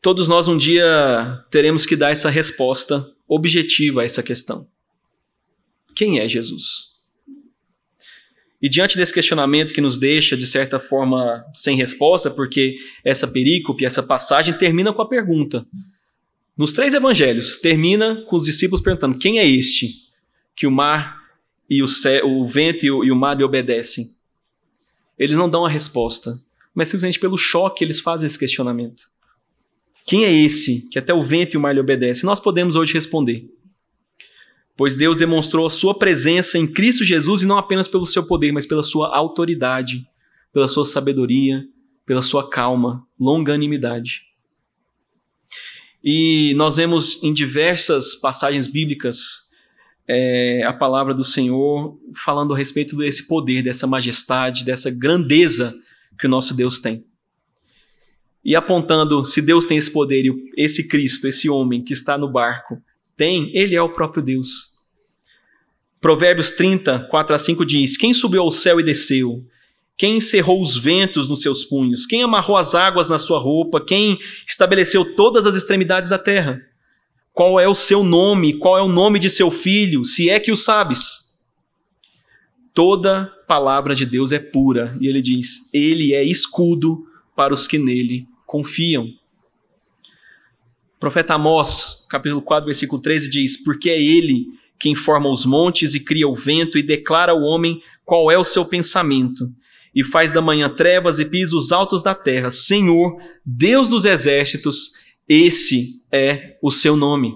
Todos 0.00 0.26
nós 0.26 0.48
um 0.48 0.56
dia 0.56 1.44
teremos 1.50 1.84
que 1.84 1.96
dar 1.96 2.10
essa 2.10 2.30
resposta 2.30 3.14
objetiva 3.28 4.00
a 4.00 4.04
essa 4.06 4.22
questão. 4.22 4.66
Quem 5.94 6.18
é 6.18 6.26
Jesus? 6.26 6.93
E 8.64 8.68
diante 8.70 8.96
desse 8.96 9.12
questionamento 9.12 9.74
que 9.74 9.80
nos 9.82 9.98
deixa, 9.98 10.34
de 10.34 10.46
certa 10.46 10.80
forma, 10.80 11.44
sem 11.52 11.76
resposta, 11.76 12.30
porque 12.30 12.78
essa 13.04 13.28
perícope, 13.28 13.84
essa 13.84 14.02
passagem 14.02 14.56
termina 14.56 14.90
com 14.90 15.02
a 15.02 15.06
pergunta. 15.06 15.66
Nos 16.56 16.72
três 16.72 16.94
evangelhos, 16.94 17.58
termina 17.58 18.24
com 18.26 18.36
os 18.36 18.46
discípulos 18.46 18.80
perguntando: 18.80 19.18
quem 19.18 19.38
é 19.38 19.46
este 19.46 19.88
que 20.56 20.66
o 20.66 20.70
mar 20.70 21.20
e 21.68 21.82
o, 21.82 21.86
céu, 21.86 22.26
o 22.26 22.48
vento 22.48 22.86
e 22.86 22.90
o, 22.90 23.04
e 23.04 23.12
o 23.12 23.16
mar 23.16 23.36
lhe 23.36 23.44
obedecem? 23.44 24.06
Eles 25.18 25.36
não 25.36 25.50
dão 25.50 25.66
a 25.66 25.68
resposta, 25.68 26.40
mas 26.74 26.88
simplesmente 26.88 27.20
pelo 27.20 27.36
choque 27.36 27.84
eles 27.84 28.00
fazem 28.00 28.24
esse 28.24 28.38
questionamento. 28.38 29.10
Quem 30.06 30.24
é 30.24 30.32
esse 30.32 30.88
que 30.88 30.98
até 30.98 31.12
o 31.12 31.22
vento 31.22 31.52
e 31.52 31.58
o 31.58 31.60
mar 31.60 31.74
lhe 31.74 31.80
obedecem? 31.80 32.24
Nós 32.24 32.40
podemos 32.40 32.76
hoje 32.76 32.94
responder. 32.94 33.46
Pois 34.76 34.96
Deus 34.96 35.16
demonstrou 35.16 35.66
a 35.66 35.70
sua 35.70 35.96
presença 35.96 36.58
em 36.58 36.66
Cristo 36.66 37.04
Jesus 37.04 37.42
e 37.42 37.46
não 37.46 37.56
apenas 37.56 37.86
pelo 37.86 38.06
seu 38.06 38.26
poder, 38.26 38.52
mas 38.52 38.66
pela 38.66 38.82
sua 38.82 39.16
autoridade, 39.16 40.04
pela 40.52 40.66
sua 40.66 40.84
sabedoria, 40.84 41.64
pela 42.04 42.22
sua 42.22 42.48
calma, 42.48 43.06
longanimidade. 43.18 44.22
E 46.02 46.52
nós 46.56 46.76
vemos 46.76 47.22
em 47.22 47.32
diversas 47.32 48.14
passagens 48.14 48.66
bíblicas 48.66 49.44
é, 50.06 50.62
a 50.64 50.72
palavra 50.72 51.14
do 51.14 51.24
Senhor 51.24 51.98
falando 52.24 52.52
a 52.52 52.56
respeito 52.56 52.96
desse 52.96 53.26
poder, 53.26 53.62
dessa 53.62 53.86
majestade, 53.86 54.64
dessa 54.64 54.90
grandeza 54.90 55.74
que 56.18 56.26
o 56.26 56.30
nosso 56.30 56.54
Deus 56.54 56.78
tem 56.78 57.04
e 58.44 58.54
apontando 58.54 59.24
se 59.24 59.40
Deus 59.40 59.64
tem 59.64 59.78
esse 59.78 59.90
poder 59.90 60.24
esse 60.56 60.86
Cristo, 60.86 61.26
esse 61.26 61.48
homem 61.48 61.82
que 61.82 61.92
está 61.92 62.18
no 62.18 62.30
barco, 62.30 62.80
tem, 63.16 63.50
ele 63.56 63.74
é 63.74 63.82
o 63.82 63.92
próprio 63.92 64.22
Deus. 64.22 64.74
Provérbios 66.00 66.50
30, 66.50 67.08
4 67.10 67.34
a 67.34 67.38
5 67.38 67.64
diz: 67.64 67.96
Quem 67.96 68.12
subiu 68.12 68.42
ao 68.42 68.50
céu 68.50 68.78
e 68.78 68.82
desceu? 68.82 69.44
Quem 69.96 70.16
encerrou 70.16 70.60
os 70.60 70.76
ventos 70.76 71.28
nos 71.28 71.40
seus 71.40 71.64
punhos? 71.64 72.04
Quem 72.04 72.22
amarrou 72.22 72.56
as 72.56 72.74
águas 72.74 73.08
na 73.08 73.18
sua 73.18 73.38
roupa? 73.38 73.80
Quem 73.80 74.18
estabeleceu 74.46 75.14
todas 75.14 75.46
as 75.46 75.54
extremidades 75.54 76.10
da 76.10 76.18
terra? 76.18 76.60
Qual 77.32 77.58
é 77.58 77.68
o 77.68 77.74
seu 77.74 78.02
nome? 78.02 78.54
Qual 78.54 78.76
é 78.76 78.82
o 78.82 78.88
nome 78.88 79.18
de 79.18 79.30
seu 79.30 79.50
filho? 79.50 80.04
Se 80.04 80.28
é 80.28 80.38
que 80.38 80.52
o 80.52 80.56
sabes. 80.56 81.34
Toda 82.72 83.26
palavra 83.46 83.94
de 83.94 84.04
Deus 84.04 84.32
é 84.32 84.38
pura. 84.38 84.96
E 85.00 85.06
ele 85.06 85.22
diz: 85.22 85.72
Ele 85.72 86.12
é 86.12 86.24
escudo 86.24 87.06
para 87.36 87.54
os 87.54 87.66
que 87.66 87.78
nele 87.78 88.26
confiam. 88.46 89.06
O 90.96 91.00
profeta 91.00 91.34
Amós, 91.34 92.03
capítulo 92.14 92.40
4, 92.40 92.66
versículo 92.66 93.02
13 93.02 93.28
diz: 93.28 93.62
Porque 93.62 93.90
é 93.90 94.00
ele 94.00 94.46
quem 94.78 94.94
forma 94.94 95.28
os 95.28 95.44
montes 95.44 95.94
e 95.94 96.00
cria 96.00 96.28
o 96.28 96.34
vento 96.34 96.78
e 96.78 96.82
declara 96.82 97.32
ao 97.32 97.42
homem 97.42 97.82
qual 98.04 98.30
é 98.30 98.38
o 98.38 98.44
seu 98.44 98.64
pensamento, 98.64 99.50
e 99.92 100.04
faz 100.04 100.30
da 100.30 100.40
manhã 100.40 100.68
trevas 100.68 101.18
e 101.18 101.24
pisa 101.24 101.56
os 101.56 101.72
altos 101.72 102.02
da 102.02 102.14
terra. 102.14 102.50
Senhor, 102.50 103.16
Deus 103.44 103.88
dos 103.88 104.04
exércitos, 104.04 104.92
esse 105.28 106.02
é 106.12 106.56
o 106.62 106.70
seu 106.70 106.96
nome. 106.96 107.34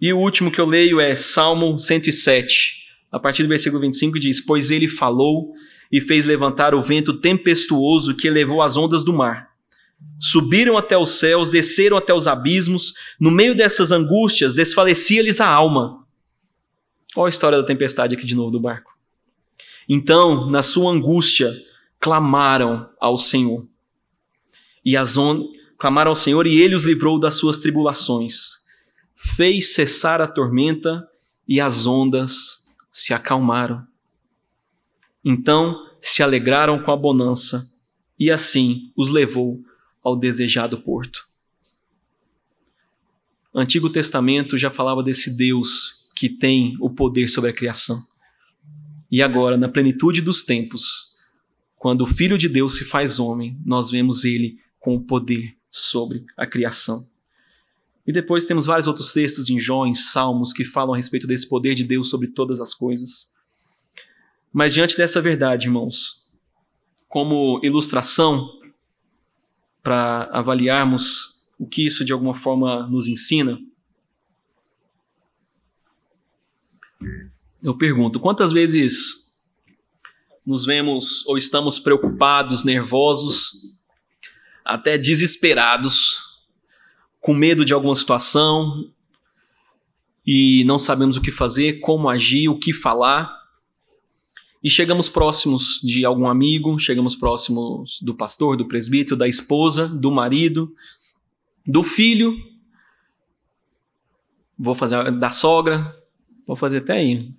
E 0.00 0.12
o 0.12 0.18
último 0.18 0.50
que 0.50 0.60
eu 0.60 0.66
leio 0.66 1.00
é 1.00 1.16
Salmo 1.16 1.78
107, 1.78 2.84
a 3.10 3.18
partir 3.18 3.42
do 3.42 3.48
versículo 3.48 3.80
25 3.80 4.18
diz: 4.18 4.44
Pois 4.44 4.70
ele 4.70 4.88
falou 4.88 5.54
e 5.90 6.02
fez 6.02 6.26
levantar 6.26 6.74
o 6.74 6.82
vento 6.82 7.14
tempestuoso 7.14 8.14
que 8.14 8.28
levou 8.28 8.60
as 8.60 8.76
ondas 8.76 9.02
do 9.02 9.12
mar. 9.12 9.53
Subiram 10.18 10.78
até 10.78 10.96
os 10.96 11.10
céus, 11.18 11.50
desceram 11.50 11.96
até 11.96 12.14
os 12.14 12.26
abismos, 12.26 12.94
no 13.20 13.30
meio 13.30 13.54
dessas 13.54 13.92
angústias 13.92 14.54
desfalecia-lhes 14.54 15.40
a 15.40 15.46
alma. 15.46 16.04
Olha 17.16 17.26
a 17.26 17.28
história 17.28 17.58
da 17.58 17.66
tempestade 17.66 18.14
aqui 18.14 18.24
de 18.24 18.34
novo 18.34 18.50
do 18.50 18.60
barco. 18.60 18.92
Então, 19.88 20.50
na 20.50 20.62
sua 20.62 20.90
angústia, 20.90 21.52
clamaram 22.00 22.88
ao 23.00 23.18
Senhor. 23.18 23.66
E 24.84 24.96
as 24.96 25.16
on... 25.16 25.44
clamaram 25.78 26.10
ao 26.10 26.16
Senhor 26.16 26.46
e 26.46 26.60
ele 26.60 26.74
os 26.74 26.84
livrou 26.84 27.18
das 27.18 27.34
suas 27.34 27.58
tribulações. 27.58 28.64
Fez 29.14 29.74
cessar 29.74 30.20
a 30.20 30.26
tormenta 30.26 31.06
e 31.46 31.60
as 31.60 31.86
ondas 31.86 32.66
se 32.90 33.12
acalmaram. 33.12 33.86
Então 35.24 35.74
se 36.00 36.22
alegraram 36.22 36.82
com 36.82 36.92
a 36.92 36.96
bonança, 36.96 37.66
e 38.18 38.30
assim 38.30 38.92
os 38.94 39.10
levou 39.10 39.58
ao 40.04 40.14
desejado 40.14 40.80
porto. 40.82 41.26
Antigo 43.54 43.88
Testamento 43.88 44.58
já 44.58 44.70
falava 44.70 45.02
desse 45.02 45.36
Deus 45.36 46.10
que 46.14 46.28
tem 46.28 46.76
o 46.80 46.90
poder 46.90 47.28
sobre 47.28 47.50
a 47.50 47.52
criação. 47.52 48.00
E 49.10 49.22
agora, 49.22 49.56
na 49.56 49.68
plenitude 49.68 50.20
dos 50.20 50.42
tempos, 50.42 51.14
quando 51.76 52.02
o 52.02 52.06
Filho 52.06 52.36
de 52.36 52.48
Deus 52.48 52.76
se 52.76 52.84
faz 52.84 53.18
homem, 53.18 53.58
nós 53.64 53.90
vemos 53.90 54.24
ele 54.24 54.58
com 54.80 54.96
o 54.96 55.00
poder 55.00 55.56
sobre 55.70 56.24
a 56.36 56.46
criação. 56.46 57.08
E 58.06 58.12
depois 58.12 58.44
temos 58.44 58.66
vários 58.66 58.86
outros 58.86 59.12
textos 59.12 59.48
em 59.48 59.58
Jó, 59.58 59.86
em 59.86 59.94
Salmos, 59.94 60.52
que 60.52 60.64
falam 60.64 60.94
a 60.94 60.96
respeito 60.96 61.26
desse 61.26 61.48
poder 61.48 61.74
de 61.74 61.84
Deus 61.84 62.10
sobre 62.10 62.28
todas 62.28 62.60
as 62.60 62.74
coisas. 62.74 63.30
Mas 64.52 64.74
diante 64.74 64.96
dessa 64.96 65.20
verdade, 65.20 65.66
irmãos, 65.66 66.28
como 67.08 67.60
ilustração, 67.62 68.48
para 69.84 70.30
avaliarmos 70.32 71.46
o 71.58 71.66
que 71.66 71.86
isso 71.86 72.04
de 72.04 72.12
alguma 72.12 72.34
forma 72.34 72.88
nos 72.88 73.06
ensina, 73.06 73.60
eu 77.62 77.76
pergunto: 77.76 78.18
quantas 78.18 78.50
vezes 78.50 79.36
nos 80.44 80.64
vemos 80.64 81.24
ou 81.26 81.36
estamos 81.36 81.78
preocupados, 81.78 82.64
nervosos, 82.64 83.76
até 84.64 84.96
desesperados, 84.96 86.16
com 87.20 87.34
medo 87.34 87.64
de 87.64 87.74
alguma 87.74 87.94
situação 87.94 88.90
e 90.26 90.64
não 90.64 90.78
sabemos 90.78 91.18
o 91.18 91.20
que 91.20 91.30
fazer, 91.30 91.80
como 91.80 92.08
agir, 92.08 92.48
o 92.48 92.58
que 92.58 92.72
falar? 92.72 93.43
E 94.64 94.70
chegamos 94.70 95.10
próximos 95.10 95.78
de 95.82 96.06
algum 96.06 96.26
amigo, 96.26 96.78
chegamos 96.78 97.14
próximos 97.14 98.00
do 98.00 98.14
pastor, 98.14 98.56
do 98.56 98.66
presbítero, 98.66 99.14
da 99.14 99.28
esposa, 99.28 99.86
do 99.86 100.10
marido, 100.10 100.74
do 101.66 101.82
filho, 101.82 102.34
vou 104.58 104.74
fazer 104.74 105.10
da 105.18 105.28
sogra, 105.28 105.94
vou 106.46 106.56
fazer 106.56 106.78
até 106.78 106.94
aí. 106.94 107.30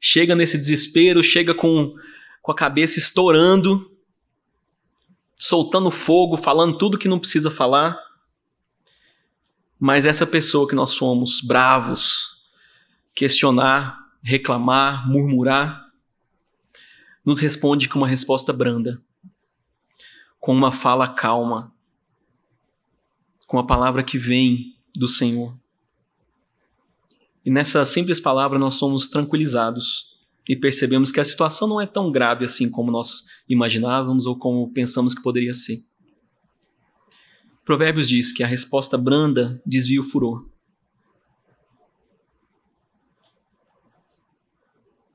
Chega 0.00 0.34
nesse 0.34 0.56
desespero, 0.56 1.22
chega 1.22 1.54
com, 1.54 1.94
com 2.40 2.50
a 2.50 2.56
cabeça 2.56 2.98
estourando, 2.98 3.94
soltando 5.36 5.90
fogo, 5.90 6.34
falando 6.38 6.78
tudo 6.78 6.96
que 6.96 7.08
não 7.08 7.18
precisa 7.18 7.50
falar. 7.50 7.98
Mas 9.78 10.06
essa 10.06 10.26
pessoa 10.26 10.66
que 10.66 10.74
nós 10.74 10.92
somos, 10.92 11.42
bravos, 11.42 12.42
questionar, 13.14 13.98
reclamar, 14.22 15.06
murmurar, 15.06 15.83
nos 17.24 17.40
responde 17.40 17.88
com 17.88 17.98
uma 17.98 18.08
resposta 18.08 18.52
branda, 18.52 19.02
com 20.38 20.52
uma 20.52 20.70
fala 20.70 21.08
calma, 21.08 21.72
com 23.46 23.58
a 23.58 23.66
palavra 23.66 24.02
que 24.02 24.18
vem 24.18 24.76
do 24.94 25.08
Senhor. 25.08 25.56
E 27.44 27.50
nessa 27.50 27.84
simples 27.84 28.20
palavra 28.20 28.58
nós 28.58 28.74
somos 28.74 29.06
tranquilizados 29.06 30.14
e 30.48 30.54
percebemos 30.54 31.10
que 31.10 31.20
a 31.20 31.24
situação 31.24 31.66
não 31.66 31.80
é 31.80 31.86
tão 31.86 32.10
grave 32.12 32.44
assim 32.44 32.70
como 32.70 32.90
nós 32.90 33.24
imaginávamos 33.48 34.26
ou 34.26 34.38
como 34.38 34.72
pensamos 34.72 35.14
que 35.14 35.22
poderia 35.22 35.54
ser. 35.54 35.82
Provérbios 37.64 38.08
diz 38.08 38.32
que 38.32 38.42
a 38.42 38.46
resposta 38.46 38.98
branda 38.98 39.62
desvia 39.64 40.00
o 40.00 40.04
furor. 40.04 40.46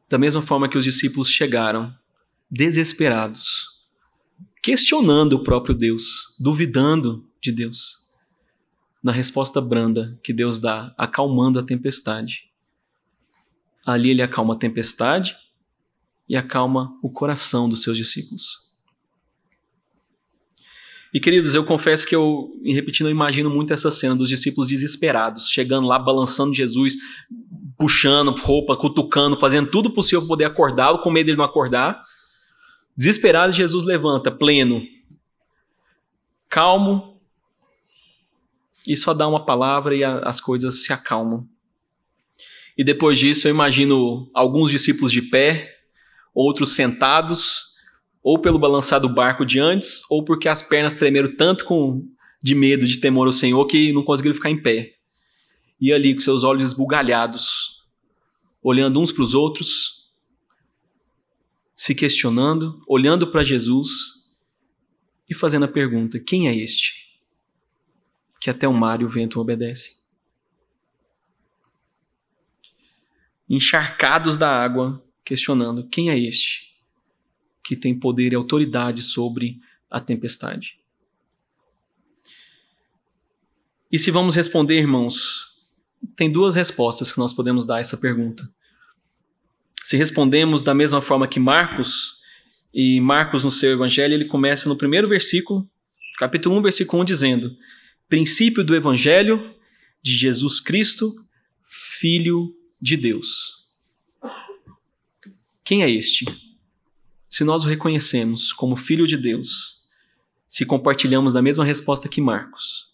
Da 0.09 0.17
mesma 0.17 0.41
forma 0.41 0.67
que 0.67 0.77
os 0.77 0.83
discípulos 0.83 1.29
chegaram, 1.29 1.95
desesperados, 2.49 3.67
questionando 4.61 5.33
o 5.33 5.43
próprio 5.43 5.75
Deus, 5.75 6.35
duvidando 6.39 7.25
de 7.41 7.51
Deus 7.51 7.99
na 9.01 9.11
resposta 9.11 9.61
branda 9.61 10.19
que 10.23 10.33
Deus 10.33 10.59
dá, 10.59 10.93
acalmando 10.97 11.57
a 11.57 11.63
tempestade. 11.63 12.49
Ali 13.85 14.09
ele 14.09 14.21
acalma 14.21 14.53
a 14.53 14.57
tempestade 14.57 15.35
e 16.27 16.35
acalma 16.35 16.97
o 17.01 17.09
coração 17.09 17.69
dos 17.69 17.81
seus 17.81 17.97
discípulos. 17.97 18.69
E 21.11 21.19
queridos, 21.19 21.55
eu 21.55 21.65
confesso 21.65 22.05
que 22.05 22.15
eu, 22.15 22.51
em 22.63 22.73
repetindo, 22.73 23.07
eu 23.07 23.11
imagino 23.11 23.49
muito 23.49 23.73
essa 23.73 23.89
cena 23.89 24.15
dos 24.15 24.29
discípulos 24.29 24.67
desesperados, 24.67 25.49
chegando 25.49 25.87
lá, 25.87 25.97
balançando 25.97 26.53
Jesus, 26.53 26.95
puxando 27.79 28.35
roupa, 28.37 28.75
cutucando, 28.75 29.39
fazendo 29.39 29.71
tudo 29.71 29.91
possível 29.91 30.21
para 30.21 30.27
poder 30.27 30.45
acordá-lo, 30.45 30.99
com 30.99 31.09
medo 31.09 31.25
de 31.25 31.31
ele 31.31 31.37
não 31.37 31.45
acordar. 31.45 31.99
Desesperado, 32.99 33.53
Jesus 33.53 33.85
levanta, 33.85 34.29
pleno, 34.29 34.85
calmo, 36.49 37.17
e 38.85 38.93
só 38.97 39.13
dá 39.13 39.25
uma 39.25 39.45
palavra 39.45 39.95
e 39.95 40.03
a, 40.03 40.19
as 40.19 40.41
coisas 40.41 40.83
se 40.83 40.91
acalmam. 40.91 41.47
E 42.77 42.83
depois 42.83 43.17
disso, 43.17 43.47
eu 43.47 43.51
imagino 43.51 44.29
alguns 44.33 44.69
discípulos 44.69 45.13
de 45.13 45.21
pé, 45.21 45.77
outros 46.35 46.73
sentados, 46.73 47.67
ou 48.21 48.37
pelo 48.37 48.59
balançar 48.59 48.99
do 48.99 49.07
barco 49.07 49.45
de 49.45 49.61
antes, 49.61 50.01
ou 50.09 50.21
porque 50.21 50.49
as 50.49 50.61
pernas 50.61 50.93
tremeram 50.93 51.33
tanto 51.37 51.63
com 51.63 52.05
de 52.43 52.53
medo, 52.53 52.85
de 52.85 52.99
temor 52.99 53.27
ao 53.27 53.31
Senhor, 53.31 53.65
que 53.65 53.93
não 53.93 54.03
conseguiram 54.03 54.35
ficar 54.35 54.49
em 54.49 54.61
pé. 54.61 54.95
E 55.79 55.93
ali, 55.93 56.13
com 56.13 56.19
seus 56.19 56.43
olhos 56.43 56.63
esbugalhados, 56.63 57.81
olhando 58.61 58.99
uns 58.99 59.09
para 59.09 59.23
os 59.23 59.33
outros, 59.33 59.98
se 61.79 61.95
questionando, 61.95 62.83
olhando 62.85 63.31
para 63.31 63.41
Jesus 63.41 64.27
e 65.29 65.33
fazendo 65.33 65.63
a 65.63 65.69
pergunta: 65.69 66.19
quem 66.19 66.49
é 66.49 66.53
este? 66.53 67.07
que 68.39 68.49
até 68.49 68.67
o 68.67 68.73
mar 68.73 69.01
e 69.01 69.05
o 69.05 69.09
vento 69.09 69.39
obedecem. 69.39 69.93
Encharcados 73.49 74.37
da 74.37 74.49
água, 74.49 75.03
questionando: 75.25 75.87
quem 75.87 76.09
é 76.09 76.17
este 76.17 76.69
que 77.63 77.75
tem 77.75 77.97
poder 77.97 78.31
e 78.31 78.35
autoridade 78.35 79.01
sobre 79.01 79.59
a 79.89 79.99
tempestade? 79.99 80.79
E 83.91 83.97
se 83.97 84.11
vamos 84.11 84.35
responder, 84.35 84.79
irmãos, 84.79 85.57
tem 86.15 86.31
duas 86.31 86.55
respostas 86.55 87.11
que 87.11 87.17
nós 87.17 87.33
podemos 87.33 87.65
dar 87.65 87.77
a 87.77 87.79
essa 87.79 87.97
pergunta. 87.97 88.49
Se 89.89 89.97
respondemos 89.97 90.61
da 90.61 90.75
mesma 90.75 91.01
forma 91.01 91.27
que 91.27 91.39
Marcos, 91.39 92.21
e 92.71 93.01
Marcos 93.01 93.43
no 93.43 93.49
seu 93.49 93.71
evangelho, 93.71 94.13
ele 94.13 94.25
começa 94.25 94.69
no 94.69 94.75
primeiro 94.75 95.07
versículo, 95.07 95.67
capítulo 96.19 96.59
1, 96.59 96.61
versículo 96.61 97.01
1, 97.01 97.05
dizendo: 97.05 97.57
princípio 98.07 98.63
do 98.63 98.75
Evangelho 98.75 99.51
de 99.99 100.15
Jesus 100.15 100.59
Cristo, 100.59 101.15
Filho 101.65 102.55
de 102.79 102.95
Deus. 102.97 103.67
Quem 105.63 105.81
é 105.81 105.89
este? 105.89 106.23
Se 107.27 107.43
nós 107.43 107.65
o 107.65 107.67
reconhecemos 107.67 108.53
como 108.53 108.75
Filho 108.75 109.07
de 109.07 109.17
Deus, 109.17 109.87
se 110.47 110.67
compartilhamos 110.67 111.33
da 111.33 111.41
mesma 111.41 111.65
resposta 111.65 112.07
que 112.07 112.21
Marcos, 112.21 112.91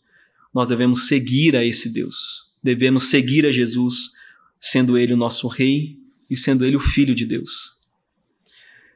nós 0.53 0.69
devemos 0.69 1.07
seguir 1.07 1.57
a 1.57 1.65
esse 1.65 1.91
Deus, 1.91 2.55
devemos 2.63 3.03
seguir 3.09 3.45
a 3.45 3.51
Jesus, 3.51 4.11
sendo 4.61 4.97
Ele 4.97 5.13
o 5.13 5.17
nosso 5.17 5.49
Rei 5.49 6.04
e 6.29 6.35
sendo 6.35 6.65
Ele 6.65 6.75
o 6.75 6.79
Filho 6.79 7.15
de 7.15 7.25
Deus. 7.25 7.81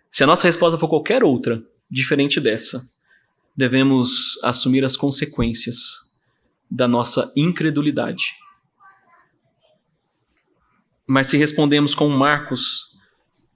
Se 0.09 0.23
a 0.23 0.27
nossa 0.27 0.47
resposta 0.47 0.77
for 0.77 0.88
qualquer 0.88 1.23
outra, 1.23 1.63
diferente 1.89 2.39
dessa, 2.39 2.89
devemos 3.55 4.41
assumir 4.43 4.84
as 4.84 4.95
consequências 4.95 6.13
da 6.69 6.88
nossa 6.88 7.32
incredulidade. 7.36 8.23
Mas 11.05 11.27
se 11.27 11.38
respondemos 11.38 11.95
com 11.95 12.07
Marcos, 12.09 12.97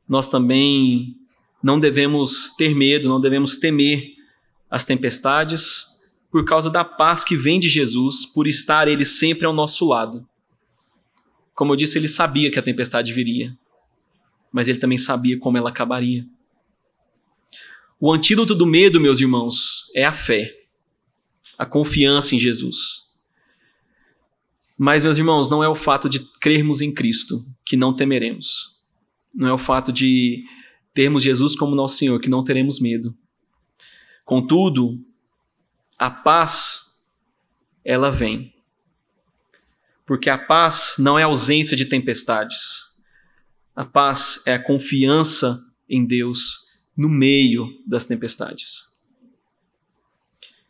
nós 0.07 0.27
também 0.27 1.15
não 1.61 1.79
devemos 1.79 2.55
ter 2.57 2.75
medo, 2.75 3.07
não 3.07 3.21
devemos 3.21 3.55
temer 3.55 4.13
as 4.69 4.83
tempestades, 4.83 5.93
por 6.31 6.43
causa 6.45 6.69
da 6.69 6.83
paz 6.83 7.23
que 7.23 7.37
vem 7.37 7.59
de 7.59 7.69
Jesus, 7.69 8.25
por 8.25 8.47
estar 8.47 8.87
ele 8.87 9.05
sempre 9.05 9.45
ao 9.45 9.53
nosso 9.53 9.87
lado. 9.87 10.27
Como 11.53 11.71
eu 11.71 11.75
disse, 11.75 11.97
ele 11.97 12.07
sabia 12.07 12.49
que 12.49 12.57
a 12.57 12.63
tempestade 12.63 13.13
viria, 13.13 13.55
mas 14.53 14.67
ele 14.67 14.77
também 14.77 14.99
sabia 14.99 15.37
como 15.39 15.57
ela 15.57 15.71
acabaria. 15.71 16.25
O 17.99 18.13
antídoto 18.13 18.53
do 18.53 18.67
medo, 18.67 19.01
meus 19.01 19.19
irmãos, 19.19 19.91
é 19.95 20.05
a 20.05 20.13
fé, 20.13 20.53
a 21.57 21.65
confiança 21.65 22.35
em 22.35 22.39
Jesus. 22.39 23.11
Mas, 24.77 25.03
meus 25.03 25.17
irmãos, 25.17 25.49
não 25.49 25.63
é 25.63 25.67
o 25.67 25.75
fato 25.75 26.07
de 26.07 26.19
crermos 26.39 26.81
em 26.81 26.93
Cristo 26.93 27.45
que 27.65 27.75
não 27.75 27.95
temeremos. 27.95 28.79
Não 29.33 29.47
é 29.47 29.53
o 29.53 29.57
fato 29.57 29.91
de 29.91 30.43
termos 30.93 31.23
Jesus 31.23 31.55
como 31.55 31.75
nosso 31.75 31.97
Senhor 31.97 32.19
que 32.19 32.29
não 32.29 32.43
teremos 32.43 32.79
medo. 32.79 33.15
Contudo, 34.25 35.03
a 35.97 36.11
paz, 36.11 37.01
ela 37.83 38.11
vem. 38.11 38.53
Porque 40.05 40.29
a 40.29 40.37
paz 40.37 40.95
não 40.99 41.17
é 41.17 41.23
ausência 41.23 41.77
de 41.77 41.85
tempestades. 41.85 42.92
A 43.75 43.83
paz 43.83 44.41
é 44.45 44.53
a 44.53 44.63
confiança 44.63 45.59
em 45.89 46.05
Deus 46.05 46.59
no 46.95 47.09
meio 47.09 47.67
das 47.87 48.05
tempestades. 48.05 48.93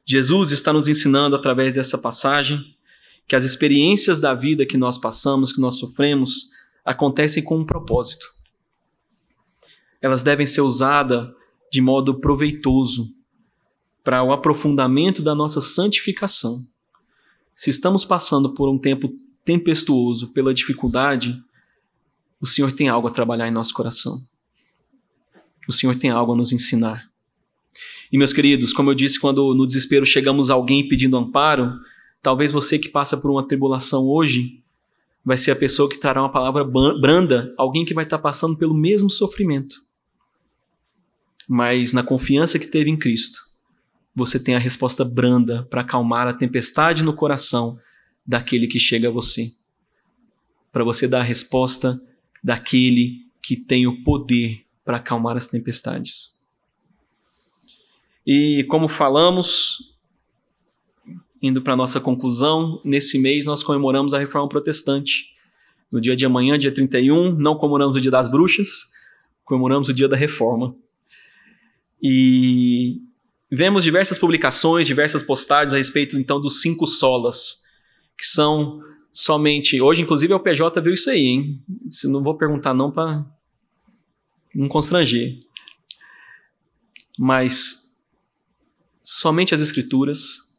Jesus 0.05 0.51
está 0.51 0.71
nos 0.71 0.87
ensinando 0.87 1.35
através 1.35 1.73
dessa 1.73 1.97
passagem 1.97 2.61
que 3.27 3.35
as 3.35 3.45
experiências 3.45 4.19
da 4.19 4.33
vida 4.33 4.65
que 4.65 4.77
nós 4.77 4.97
passamos, 4.97 5.51
que 5.51 5.61
nós 5.61 5.77
sofremos, 5.77 6.49
acontecem 6.83 7.43
com 7.43 7.59
um 7.59 7.65
propósito. 7.65 8.25
Elas 10.01 10.21
devem 10.21 10.45
ser 10.45 10.61
usadas 10.61 11.29
de 11.71 11.81
modo 11.81 12.19
proveitoso 12.19 13.07
para 14.03 14.21
o 14.23 14.33
aprofundamento 14.33 15.21
da 15.21 15.33
nossa 15.33 15.61
santificação. 15.61 16.65
Se 17.55 17.69
estamos 17.69 18.03
passando 18.03 18.53
por 18.53 18.69
um 18.69 18.77
tempo 18.77 19.09
tempestuoso, 19.45 20.33
pela 20.33 20.53
dificuldade, 20.53 21.41
o 22.43 22.45
Senhor 22.45 22.73
tem 22.73 22.89
algo 22.89 23.07
a 23.07 23.11
trabalhar 23.11 23.47
em 23.47 23.51
nosso 23.51 23.73
coração. 23.73 24.21
O 25.65 25.71
Senhor 25.71 25.95
tem 25.95 26.09
algo 26.09 26.33
a 26.33 26.35
nos 26.35 26.51
ensinar. 26.51 27.09
E 28.11 28.17
meus 28.17 28.33
queridos, 28.33 28.73
como 28.73 28.91
eu 28.91 28.93
disse, 28.93 29.17
quando 29.17 29.55
no 29.55 29.65
desespero 29.65 30.05
chegamos 30.05 30.51
a 30.51 30.53
alguém 30.53 30.85
pedindo 30.85 31.15
amparo, 31.15 31.79
talvez 32.21 32.51
você 32.51 32.77
que 32.77 32.89
passa 32.89 33.15
por 33.15 33.31
uma 33.31 33.47
tribulação 33.47 34.09
hoje 34.09 34.61
vai 35.23 35.37
ser 35.37 35.51
a 35.51 35.55
pessoa 35.55 35.89
que 35.89 35.97
trará 35.97 36.21
uma 36.21 36.33
palavra 36.33 36.65
branda, 36.65 37.53
alguém 37.57 37.85
que 37.85 37.93
vai 37.93 38.03
estar 38.03 38.19
passando 38.19 38.57
pelo 38.57 38.73
mesmo 38.73 39.09
sofrimento. 39.09 39.77
Mas 41.47 41.93
na 41.93 42.03
confiança 42.03 42.59
que 42.59 42.67
teve 42.67 42.89
em 42.89 42.99
Cristo, 42.99 43.39
você 44.13 44.37
tem 44.37 44.53
a 44.53 44.59
resposta 44.59 45.05
branda 45.05 45.65
para 45.69 45.79
acalmar 45.79 46.27
a 46.27 46.33
tempestade 46.33 47.03
no 47.03 47.15
coração 47.15 47.79
daquele 48.27 48.67
que 48.67 48.79
chega 48.79 49.07
a 49.07 49.11
você. 49.11 49.49
Para 50.73 50.83
você 50.83 51.07
dar 51.07 51.21
a 51.21 51.23
resposta 51.23 52.01
daquele 52.43 53.25
que 53.41 53.55
tem 53.55 53.87
o 53.87 54.03
poder 54.03 54.65
para 54.83 54.97
acalmar 54.97 55.37
as 55.37 55.47
tempestades. 55.47 56.39
E 58.25 58.65
como 58.69 58.87
falamos, 58.87 59.95
indo 61.41 61.61
para 61.61 61.75
nossa 61.75 61.99
conclusão, 61.99 62.79
nesse 62.83 63.19
mês 63.19 63.45
nós 63.45 63.63
comemoramos 63.63 64.13
a 64.13 64.19
Reforma 64.19 64.47
Protestante. 64.47 65.33
No 65.91 66.01
dia 66.01 66.15
de 66.15 66.25
amanhã, 66.25 66.57
dia 66.57 66.73
31, 66.73 67.35
não 67.35 67.55
comemoramos 67.55 67.95
o 67.95 68.01
Dia 68.01 68.09
das 68.09 68.27
Bruxas, 68.27 68.91
comemoramos 69.43 69.89
o 69.89 69.93
Dia 69.93 70.07
da 70.07 70.15
Reforma. 70.15 70.75
E 72.01 73.01
vemos 73.51 73.83
diversas 73.83 74.17
publicações, 74.17 74.87
diversas 74.87 75.21
postagens 75.21 75.73
a 75.73 75.77
respeito 75.77 76.17
então 76.17 76.41
dos 76.41 76.61
cinco 76.61 76.87
solas, 76.87 77.63
que 78.17 78.25
são 78.25 78.81
somente. 79.14 79.80
Hoje, 79.80 80.01
inclusive, 80.01 80.34
o 80.34 80.39
PJ 80.39 80.82
viu 80.82 80.93
isso 80.93 81.09
aí, 81.09 81.26
hein? 81.26 81.64
Se 81.89 82.07
não 82.07 82.24
vou 82.24 82.36
perguntar, 82.36 82.74
não, 82.74 82.91
para 82.91 83.24
não 84.53 84.68
constranger. 84.68 85.38
Mas 87.18 88.01
somente 89.03 89.53
as 89.53 89.61
Escrituras, 89.61 90.55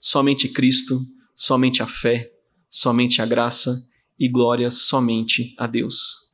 somente 0.00 0.48
Cristo, 0.48 1.06
somente 1.36 1.82
a 1.82 1.86
fé, 1.86 2.32
somente 2.70 3.20
a 3.20 3.26
graça 3.26 3.86
e 4.18 4.26
glória 4.28 4.70
somente 4.70 5.54
a 5.58 5.66
Deus. 5.66 6.28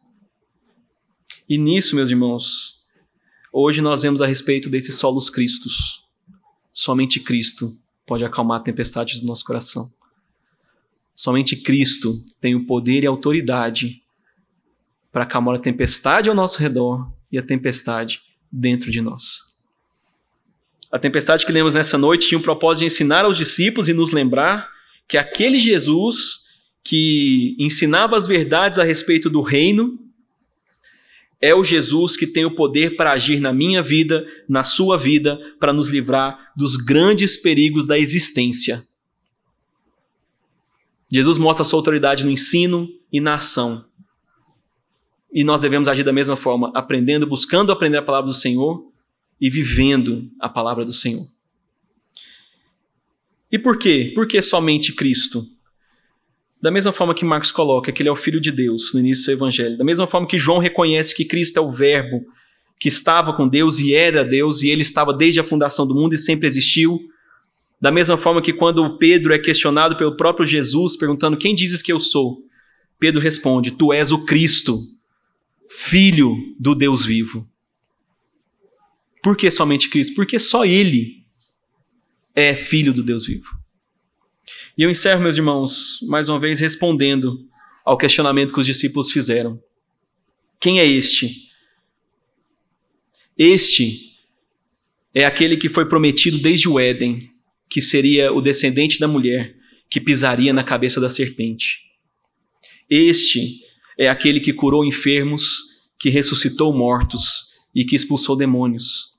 E 1.48 1.58
nisso, 1.58 1.96
meus 1.96 2.10
irmãos, 2.10 2.84
hoje 3.52 3.82
nós 3.82 4.02
vemos 4.02 4.22
a 4.22 4.26
respeito 4.26 4.70
desses 4.70 4.94
solos 4.94 5.28
Cristos. 5.28 6.04
Somente 6.72 7.20
Cristo 7.20 7.76
pode 8.06 8.24
acalmar 8.24 8.60
a 8.60 8.62
tempestade 8.62 9.20
do 9.20 9.26
nosso 9.26 9.44
coração. 9.44 9.92
Somente 11.14 11.56
Cristo 11.56 12.24
tem 12.40 12.54
o 12.54 12.66
poder 12.66 13.04
e 13.04 13.06
autoridade 13.06 14.02
para 15.12 15.22
acalmar 15.22 15.56
a 15.56 15.60
tempestade 15.60 16.28
ao 16.28 16.34
nosso 16.34 16.58
redor 16.58 17.08
e 17.30 17.38
a 17.38 17.42
tempestade 17.42 18.20
dentro 18.50 18.90
de 18.90 19.00
nós. 19.00 19.38
A 20.90 20.98
tempestade 20.98 21.46
que 21.46 21.52
lemos 21.52 21.74
nessa 21.74 21.96
noite 21.98 22.28
tinha 22.28 22.38
o 22.38 22.42
propósito 22.42 22.80
de 22.80 22.86
ensinar 22.86 23.24
aos 23.24 23.36
discípulos 23.36 23.88
e 23.88 23.92
nos 23.92 24.12
lembrar 24.12 24.68
que 25.08 25.16
aquele 25.16 25.60
Jesus 25.60 26.44
que 26.82 27.56
ensinava 27.58 28.16
as 28.16 28.26
verdades 28.26 28.78
a 28.78 28.84
respeito 28.84 29.30
do 29.30 29.40
reino 29.40 29.98
é 31.40 31.54
o 31.54 31.64
Jesus 31.64 32.16
que 32.16 32.26
tem 32.26 32.44
o 32.44 32.54
poder 32.54 32.96
para 32.96 33.12
agir 33.12 33.40
na 33.40 33.52
minha 33.52 33.82
vida, 33.82 34.26
na 34.48 34.62
sua 34.62 34.96
vida, 34.96 35.38
para 35.60 35.72
nos 35.72 35.88
livrar 35.88 36.52
dos 36.56 36.76
grandes 36.76 37.36
perigos 37.36 37.86
da 37.86 37.98
existência. 37.98 38.82
Jesus 41.10 41.38
mostra 41.38 41.62
a 41.62 41.64
sua 41.64 41.78
autoridade 41.78 42.24
no 42.24 42.30
ensino 42.30 42.88
e 43.12 43.20
na 43.20 43.34
ação. 43.34 43.84
E 45.32 45.44
nós 45.44 45.60
devemos 45.60 45.88
agir 45.88 46.02
da 46.02 46.12
mesma 46.12 46.36
forma, 46.36 46.70
aprendendo, 46.74 47.26
buscando 47.26 47.72
aprender 47.72 47.98
a 47.98 48.02
palavra 48.02 48.28
do 48.28 48.34
Senhor 48.34 48.84
e 49.40 49.50
vivendo 49.50 50.30
a 50.40 50.48
palavra 50.48 50.84
do 50.84 50.92
Senhor. 50.92 51.26
E 53.50 53.58
por 53.58 53.78
quê? 53.78 54.12
Por 54.14 54.26
que 54.26 54.40
somente 54.40 54.92
Cristo? 54.92 55.46
Da 56.60 56.70
mesma 56.70 56.92
forma 56.92 57.14
que 57.14 57.24
Marcos 57.24 57.52
coloca 57.52 57.92
que 57.92 58.02
ele 58.02 58.08
é 58.08 58.12
o 58.12 58.16
Filho 58.16 58.40
de 58.40 58.50
Deus 58.50 58.92
no 58.92 59.00
início 59.00 59.22
do 59.22 59.24
seu 59.26 59.34
Evangelho, 59.34 59.76
da 59.76 59.84
mesma 59.84 60.06
forma 60.06 60.26
que 60.26 60.38
João 60.38 60.58
reconhece 60.58 61.14
que 61.14 61.24
Cristo 61.24 61.58
é 61.58 61.60
o 61.60 61.70
Verbo 61.70 62.24
que 62.78 62.88
estava 62.88 63.32
com 63.32 63.48
Deus 63.48 63.78
e 63.78 63.94
era 63.94 64.24
Deus, 64.24 64.62
e 64.62 64.68
ele 64.68 64.82
estava 64.82 65.12
desde 65.12 65.40
a 65.40 65.44
fundação 65.44 65.86
do 65.86 65.94
mundo 65.94 66.14
e 66.14 66.18
sempre 66.18 66.46
existiu, 66.46 67.00
da 67.84 67.92
mesma 67.92 68.16
forma 68.16 68.40
que 68.40 68.54
quando 68.54 68.96
Pedro 68.96 69.34
é 69.34 69.38
questionado 69.38 69.94
pelo 69.94 70.16
próprio 70.16 70.46
Jesus, 70.46 70.96
perguntando: 70.96 71.36
Quem 71.36 71.54
dizes 71.54 71.82
que 71.82 71.92
eu 71.92 72.00
sou? 72.00 72.38
Pedro 72.98 73.20
responde: 73.20 73.72
Tu 73.72 73.92
és 73.92 74.10
o 74.10 74.24
Cristo, 74.24 74.80
filho 75.68 76.34
do 76.58 76.74
Deus 76.74 77.04
vivo. 77.04 77.46
Por 79.22 79.36
que 79.36 79.50
somente 79.50 79.90
Cristo? 79.90 80.14
Porque 80.14 80.38
só 80.38 80.64
Ele 80.64 81.26
é 82.34 82.54
filho 82.54 82.90
do 82.90 83.02
Deus 83.02 83.26
vivo. 83.26 83.50
E 84.78 84.82
eu 84.82 84.88
encerro, 84.88 85.20
meus 85.20 85.36
irmãos, 85.36 85.98
mais 86.08 86.30
uma 86.30 86.40
vez 86.40 86.60
respondendo 86.60 87.46
ao 87.84 87.98
questionamento 87.98 88.54
que 88.54 88.60
os 88.60 88.66
discípulos 88.66 89.10
fizeram. 89.10 89.62
Quem 90.58 90.80
é 90.80 90.86
este? 90.86 91.50
Este 93.36 94.14
é 95.12 95.26
aquele 95.26 95.58
que 95.58 95.68
foi 95.68 95.86
prometido 95.86 96.38
desde 96.38 96.66
o 96.66 96.80
Éden, 96.80 97.33
que 97.68 97.80
seria 97.80 98.32
o 98.32 98.40
descendente 98.40 98.98
da 98.98 99.08
mulher 99.08 99.54
que 99.90 100.00
pisaria 100.00 100.52
na 100.52 100.64
cabeça 100.64 101.00
da 101.00 101.08
serpente. 101.08 101.78
Este 102.88 103.60
é 103.98 104.08
aquele 104.08 104.40
que 104.40 104.52
curou 104.52 104.84
enfermos, 104.84 105.62
que 105.98 106.10
ressuscitou 106.10 106.72
mortos 106.72 107.54
e 107.74 107.84
que 107.84 107.96
expulsou 107.96 108.36
demônios. 108.36 109.14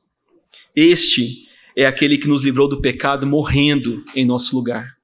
Este 0.75 1.47
é 1.75 1.85
aquele 1.85 2.17
que 2.17 2.27
nos 2.27 2.43
livrou 2.43 2.67
do 2.67 2.81
pecado 2.81 3.25
morrendo 3.25 4.03
em 4.15 4.25
nosso 4.25 4.55
lugar. 4.55 4.95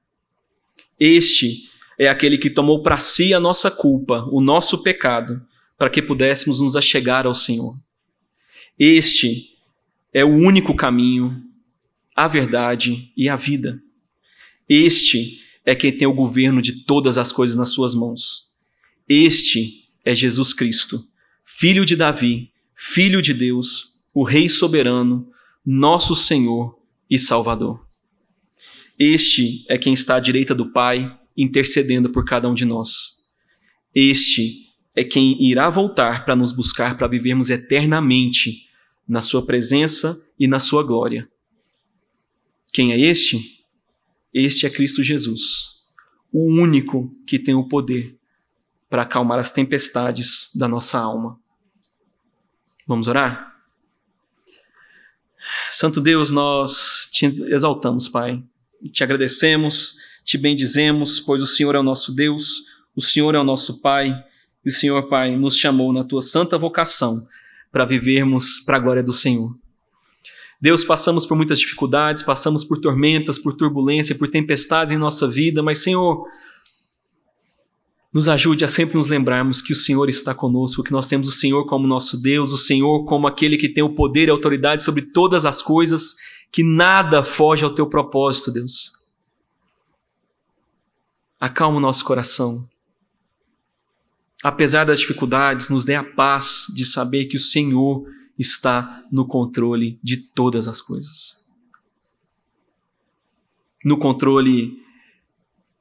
Este 0.98 1.68
é 1.98 2.08
aquele 2.08 2.38
que 2.38 2.50
tomou 2.50 2.82
para 2.82 2.98
si 2.98 3.34
a 3.34 3.40
nossa 3.40 3.70
culpa, 3.70 4.26
o 4.30 4.40
nosso 4.40 4.82
pecado, 4.82 5.40
para 5.76 5.90
que 5.90 6.00
pudéssemos 6.00 6.60
nos 6.60 6.76
achegar 6.76 7.26
ao 7.26 7.34
Senhor. 7.34 7.76
Este 8.78 9.50
é 10.12 10.24
o 10.24 10.28
único 10.28 10.74
caminho, 10.74 11.42
a 12.14 12.28
verdade 12.28 13.12
e 13.16 13.28
a 13.28 13.36
vida. 13.36 13.80
Este 14.68 15.40
é 15.64 15.74
quem 15.74 15.96
tem 15.96 16.06
o 16.06 16.14
governo 16.14 16.60
de 16.60 16.84
todas 16.84 17.18
as 17.18 17.32
coisas 17.32 17.56
nas 17.56 17.70
suas 17.70 17.94
mãos. 17.94 18.50
Este 19.08 19.90
é 20.04 20.14
Jesus 20.14 20.52
Cristo, 20.52 21.04
filho 21.44 21.84
de 21.84 21.96
Davi, 21.96 22.50
filho 22.74 23.22
de 23.22 23.32
Deus, 23.32 24.00
o 24.12 24.24
Rei 24.24 24.48
soberano, 24.48 25.28
nosso 25.64 26.14
Senhor 26.14 26.78
e 27.08 27.18
Salvador. 27.18 27.86
Este 28.98 29.64
é 29.68 29.78
quem 29.78 29.94
está 29.94 30.16
à 30.16 30.20
direita 30.20 30.54
do 30.54 30.72
Pai, 30.72 31.18
intercedendo 31.36 32.10
por 32.10 32.24
cada 32.24 32.48
um 32.48 32.54
de 32.54 32.64
nós. 32.64 33.22
Este 33.94 34.66
é 34.94 35.02
quem 35.02 35.42
irá 35.42 35.70
voltar 35.70 36.24
para 36.24 36.36
nos 36.36 36.52
buscar 36.52 36.96
para 36.96 37.06
vivermos 37.06 37.50
eternamente 37.50 38.66
na 39.08 39.20
Sua 39.20 39.44
presença 39.44 40.20
e 40.38 40.46
na 40.46 40.58
Sua 40.58 40.82
glória. 40.82 41.28
Quem 42.72 42.92
é 42.92 42.98
este? 42.98 43.62
Este 44.32 44.64
é 44.64 44.70
Cristo 44.70 45.02
Jesus, 45.02 45.82
o 46.32 46.50
único 46.50 47.14
que 47.26 47.38
tem 47.38 47.54
o 47.54 47.68
poder 47.68 48.18
para 48.88 49.02
acalmar 49.02 49.38
as 49.38 49.50
tempestades 49.50 50.50
da 50.54 50.66
nossa 50.66 50.98
alma. 50.98 51.38
Vamos 52.86 53.08
orar? 53.08 53.52
Santo 55.70 56.00
Deus, 56.00 56.30
nós 56.30 57.08
te 57.12 57.26
exaltamos, 57.26 58.08
Pai. 58.08 58.42
Te 58.90 59.04
agradecemos, 59.04 59.96
te 60.24 60.38
bendizemos, 60.38 61.20
pois 61.20 61.42
o 61.42 61.46
Senhor 61.46 61.74
é 61.74 61.78
o 61.78 61.82
nosso 61.82 62.14
Deus, 62.14 62.62
o 62.96 63.02
Senhor 63.02 63.34
é 63.34 63.38
o 63.38 63.44
nosso 63.44 63.80
Pai, 63.80 64.12
e 64.64 64.68
o 64.68 64.72
Senhor, 64.72 65.08
Pai, 65.08 65.36
nos 65.36 65.58
chamou 65.58 65.92
na 65.92 66.04
tua 66.04 66.22
santa 66.22 66.56
vocação 66.56 67.26
para 67.70 67.84
vivermos 67.84 68.60
para 68.60 68.76
a 68.76 68.80
glória 68.80 69.02
do 69.02 69.12
Senhor. 69.12 69.61
Deus, 70.62 70.84
passamos 70.84 71.26
por 71.26 71.36
muitas 71.36 71.58
dificuldades, 71.58 72.22
passamos 72.22 72.62
por 72.62 72.80
tormentas, 72.80 73.36
por 73.36 73.52
turbulência, 73.52 74.14
por 74.14 74.28
tempestades 74.28 74.94
em 74.94 74.96
nossa 74.96 75.26
vida, 75.26 75.60
mas, 75.60 75.78
Senhor, 75.78 76.24
nos 78.14 78.28
ajude 78.28 78.64
a 78.64 78.68
sempre 78.68 78.96
nos 78.96 79.08
lembrarmos 79.08 79.60
que 79.60 79.72
o 79.72 79.76
Senhor 79.76 80.08
está 80.08 80.32
conosco, 80.32 80.84
que 80.84 80.92
nós 80.92 81.08
temos 81.08 81.26
o 81.26 81.32
Senhor 81.32 81.66
como 81.66 81.88
nosso 81.88 82.22
Deus, 82.22 82.52
o 82.52 82.56
Senhor 82.56 83.04
como 83.06 83.26
aquele 83.26 83.56
que 83.56 83.68
tem 83.68 83.82
o 83.82 83.92
poder 83.92 84.28
e 84.28 84.30
autoridade 84.30 84.84
sobre 84.84 85.02
todas 85.02 85.44
as 85.44 85.60
coisas, 85.60 86.14
que 86.52 86.62
nada 86.62 87.24
foge 87.24 87.64
ao 87.64 87.74
teu 87.74 87.88
propósito, 87.88 88.52
Deus. 88.52 88.92
Acalma 91.40 91.78
o 91.78 91.80
nosso 91.80 92.04
coração. 92.04 92.68
apesar 94.44 94.84
das 94.84 95.00
dificuldades, 95.00 95.68
nos 95.68 95.84
dê 95.84 95.96
a 95.96 96.04
paz 96.04 96.66
de 96.72 96.84
saber 96.84 97.26
que 97.26 97.36
o 97.36 97.40
Senhor 97.40 98.04
está 98.38 99.06
no 99.10 99.26
controle 99.26 99.98
de 100.02 100.16
todas 100.16 100.66
as 100.66 100.80
coisas. 100.80 101.46
No 103.84 103.98
controle 103.98 104.80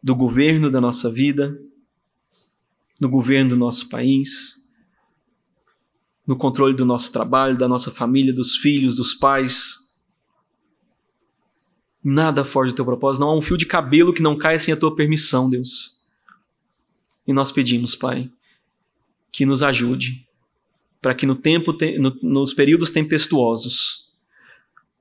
do 0.01 0.15
governo 0.15 0.69
da 0.69 0.81
nossa 0.81 1.09
vida, 1.09 1.59
no 2.99 3.09
governo 3.09 3.51
do 3.51 3.57
nosso 3.57 3.89
país, 3.89 4.61
no 6.25 6.35
controle 6.35 6.75
do 6.75 6.85
nosso 6.85 7.11
trabalho, 7.11 7.57
da 7.57 7.67
nossa 7.67 7.91
família, 7.91 8.33
dos 8.33 8.55
filhos, 8.55 8.95
dos 8.95 9.13
pais. 9.13 9.95
Nada 12.03 12.43
foge 12.43 12.71
do 12.71 12.75
teu 12.77 12.85
propósito, 12.85 13.21
não 13.21 13.29
há 13.29 13.37
um 13.37 13.41
fio 13.41 13.57
de 13.57 13.65
cabelo 13.65 14.13
que 14.13 14.21
não 14.21 14.37
caia 14.37 14.57
sem 14.57 14.73
a 14.73 14.77
tua 14.77 14.95
permissão, 14.95 15.49
Deus. 15.49 16.01
E 17.27 17.33
nós 17.33 17.51
pedimos, 17.51 17.95
Pai, 17.95 18.31
que 19.31 19.45
nos 19.45 19.61
ajude, 19.61 20.27
para 21.01 21.15
que 21.15 21.25
no 21.25 21.35
tempo, 21.35 21.75
no, 21.99 22.17
nos 22.21 22.53
períodos 22.53 22.89
tempestuosos, 22.89 24.11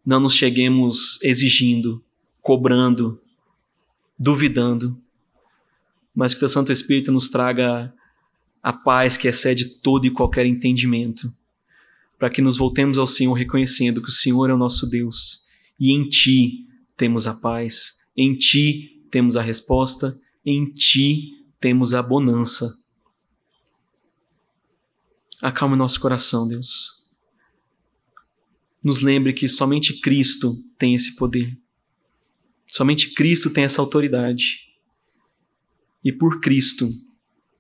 não 0.05 0.19
nos 0.19 0.35
cheguemos 0.35 1.23
exigindo, 1.23 2.03
cobrando, 2.41 3.21
duvidando, 4.19 4.99
mas 6.15 6.33
que 6.33 6.39
o 6.39 6.41
teu 6.41 6.49
Santo 6.49 6.73
Espírito 6.73 7.13
nos 7.13 7.29
traga 7.29 7.93
a 8.63 8.73
paz 8.73 9.17
que 9.17 9.29
excede 9.29 9.67
todo 9.67 10.07
e 10.07 10.11
qualquer 10.11 10.47
entendimento, 10.47 11.33
para 12.19 12.31
que 12.31 12.43
nos 12.43 12.57
voltemos 12.57 12.99
ao 12.99 13.07
Senhor 13.07 13.33
reconhecendo 13.35 14.03
que 14.03 14.09
o 14.09 14.13
Senhor 14.13 14.51
é 14.51 14.55
o 14.55 14.59
nosso 14.59 14.87
Deus 14.87 15.47
e 15.79 15.93
em 15.93 16.09
Ti 16.09 16.67
temos 16.97 17.27
a 17.27 17.35
paz, 17.35 18.01
em 18.17 18.35
Ti 18.37 19.07
temos 19.11 19.37
a 19.37 19.43
resposta, 19.43 20.19
em 20.45 20.67
Ti 20.73 21.33
temos 21.59 21.95
a 21.95 22.03
bonança. 22.03 22.79
Acalme 25.43 25.77
nosso 25.77 25.99
coração, 25.99 26.47
Deus. 26.47 27.07
Nos 28.83 29.01
lembre 29.01 29.33
que 29.33 29.49
somente 29.49 30.01
Cristo 30.01 30.63
tem 30.79 30.95
esse 30.95 31.17
poder. 31.17 31.59
Somente 32.67 33.13
Cristo 33.15 33.51
tem 33.51 33.65
essa 33.65 33.81
autoridade. 33.81 34.61
E 36.05 36.13
por 36.13 36.41
Cristo 36.41 36.91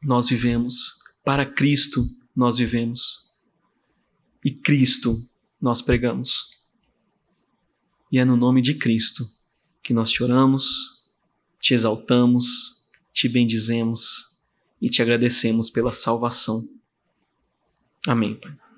nós 0.02 0.28
vivemos. 0.28 0.94
Para 1.24 1.44
Cristo 1.44 2.06
nós 2.34 2.58
vivemos. 2.58 3.30
E 4.44 4.50
Cristo 4.50 5.28
nós 5.60 5.82
pregamos. 5.82 6.58
E 8.10 8.18
é 8.18 8.24
no 8.24 8.36
nome 8.36 8.60
de 8.60 8.74
Cristo 8.74 9.28
que 9.82 9.92
nós 9.94 10.10
te 10.10 10.22
oramos, 10.22 11.06
te 11.58 11.74
exaltamos, 11.74 12.88
te 13.12 13.28
bendizemos 13.28 14.36
e 14.80 14.88
te 14.88 15.02
agradecemos 15.02 15.70
pela 15.70 15.92
salvação. 15.92 16.66
Amém, 18.08 18.38
Pai. 18.38 18.69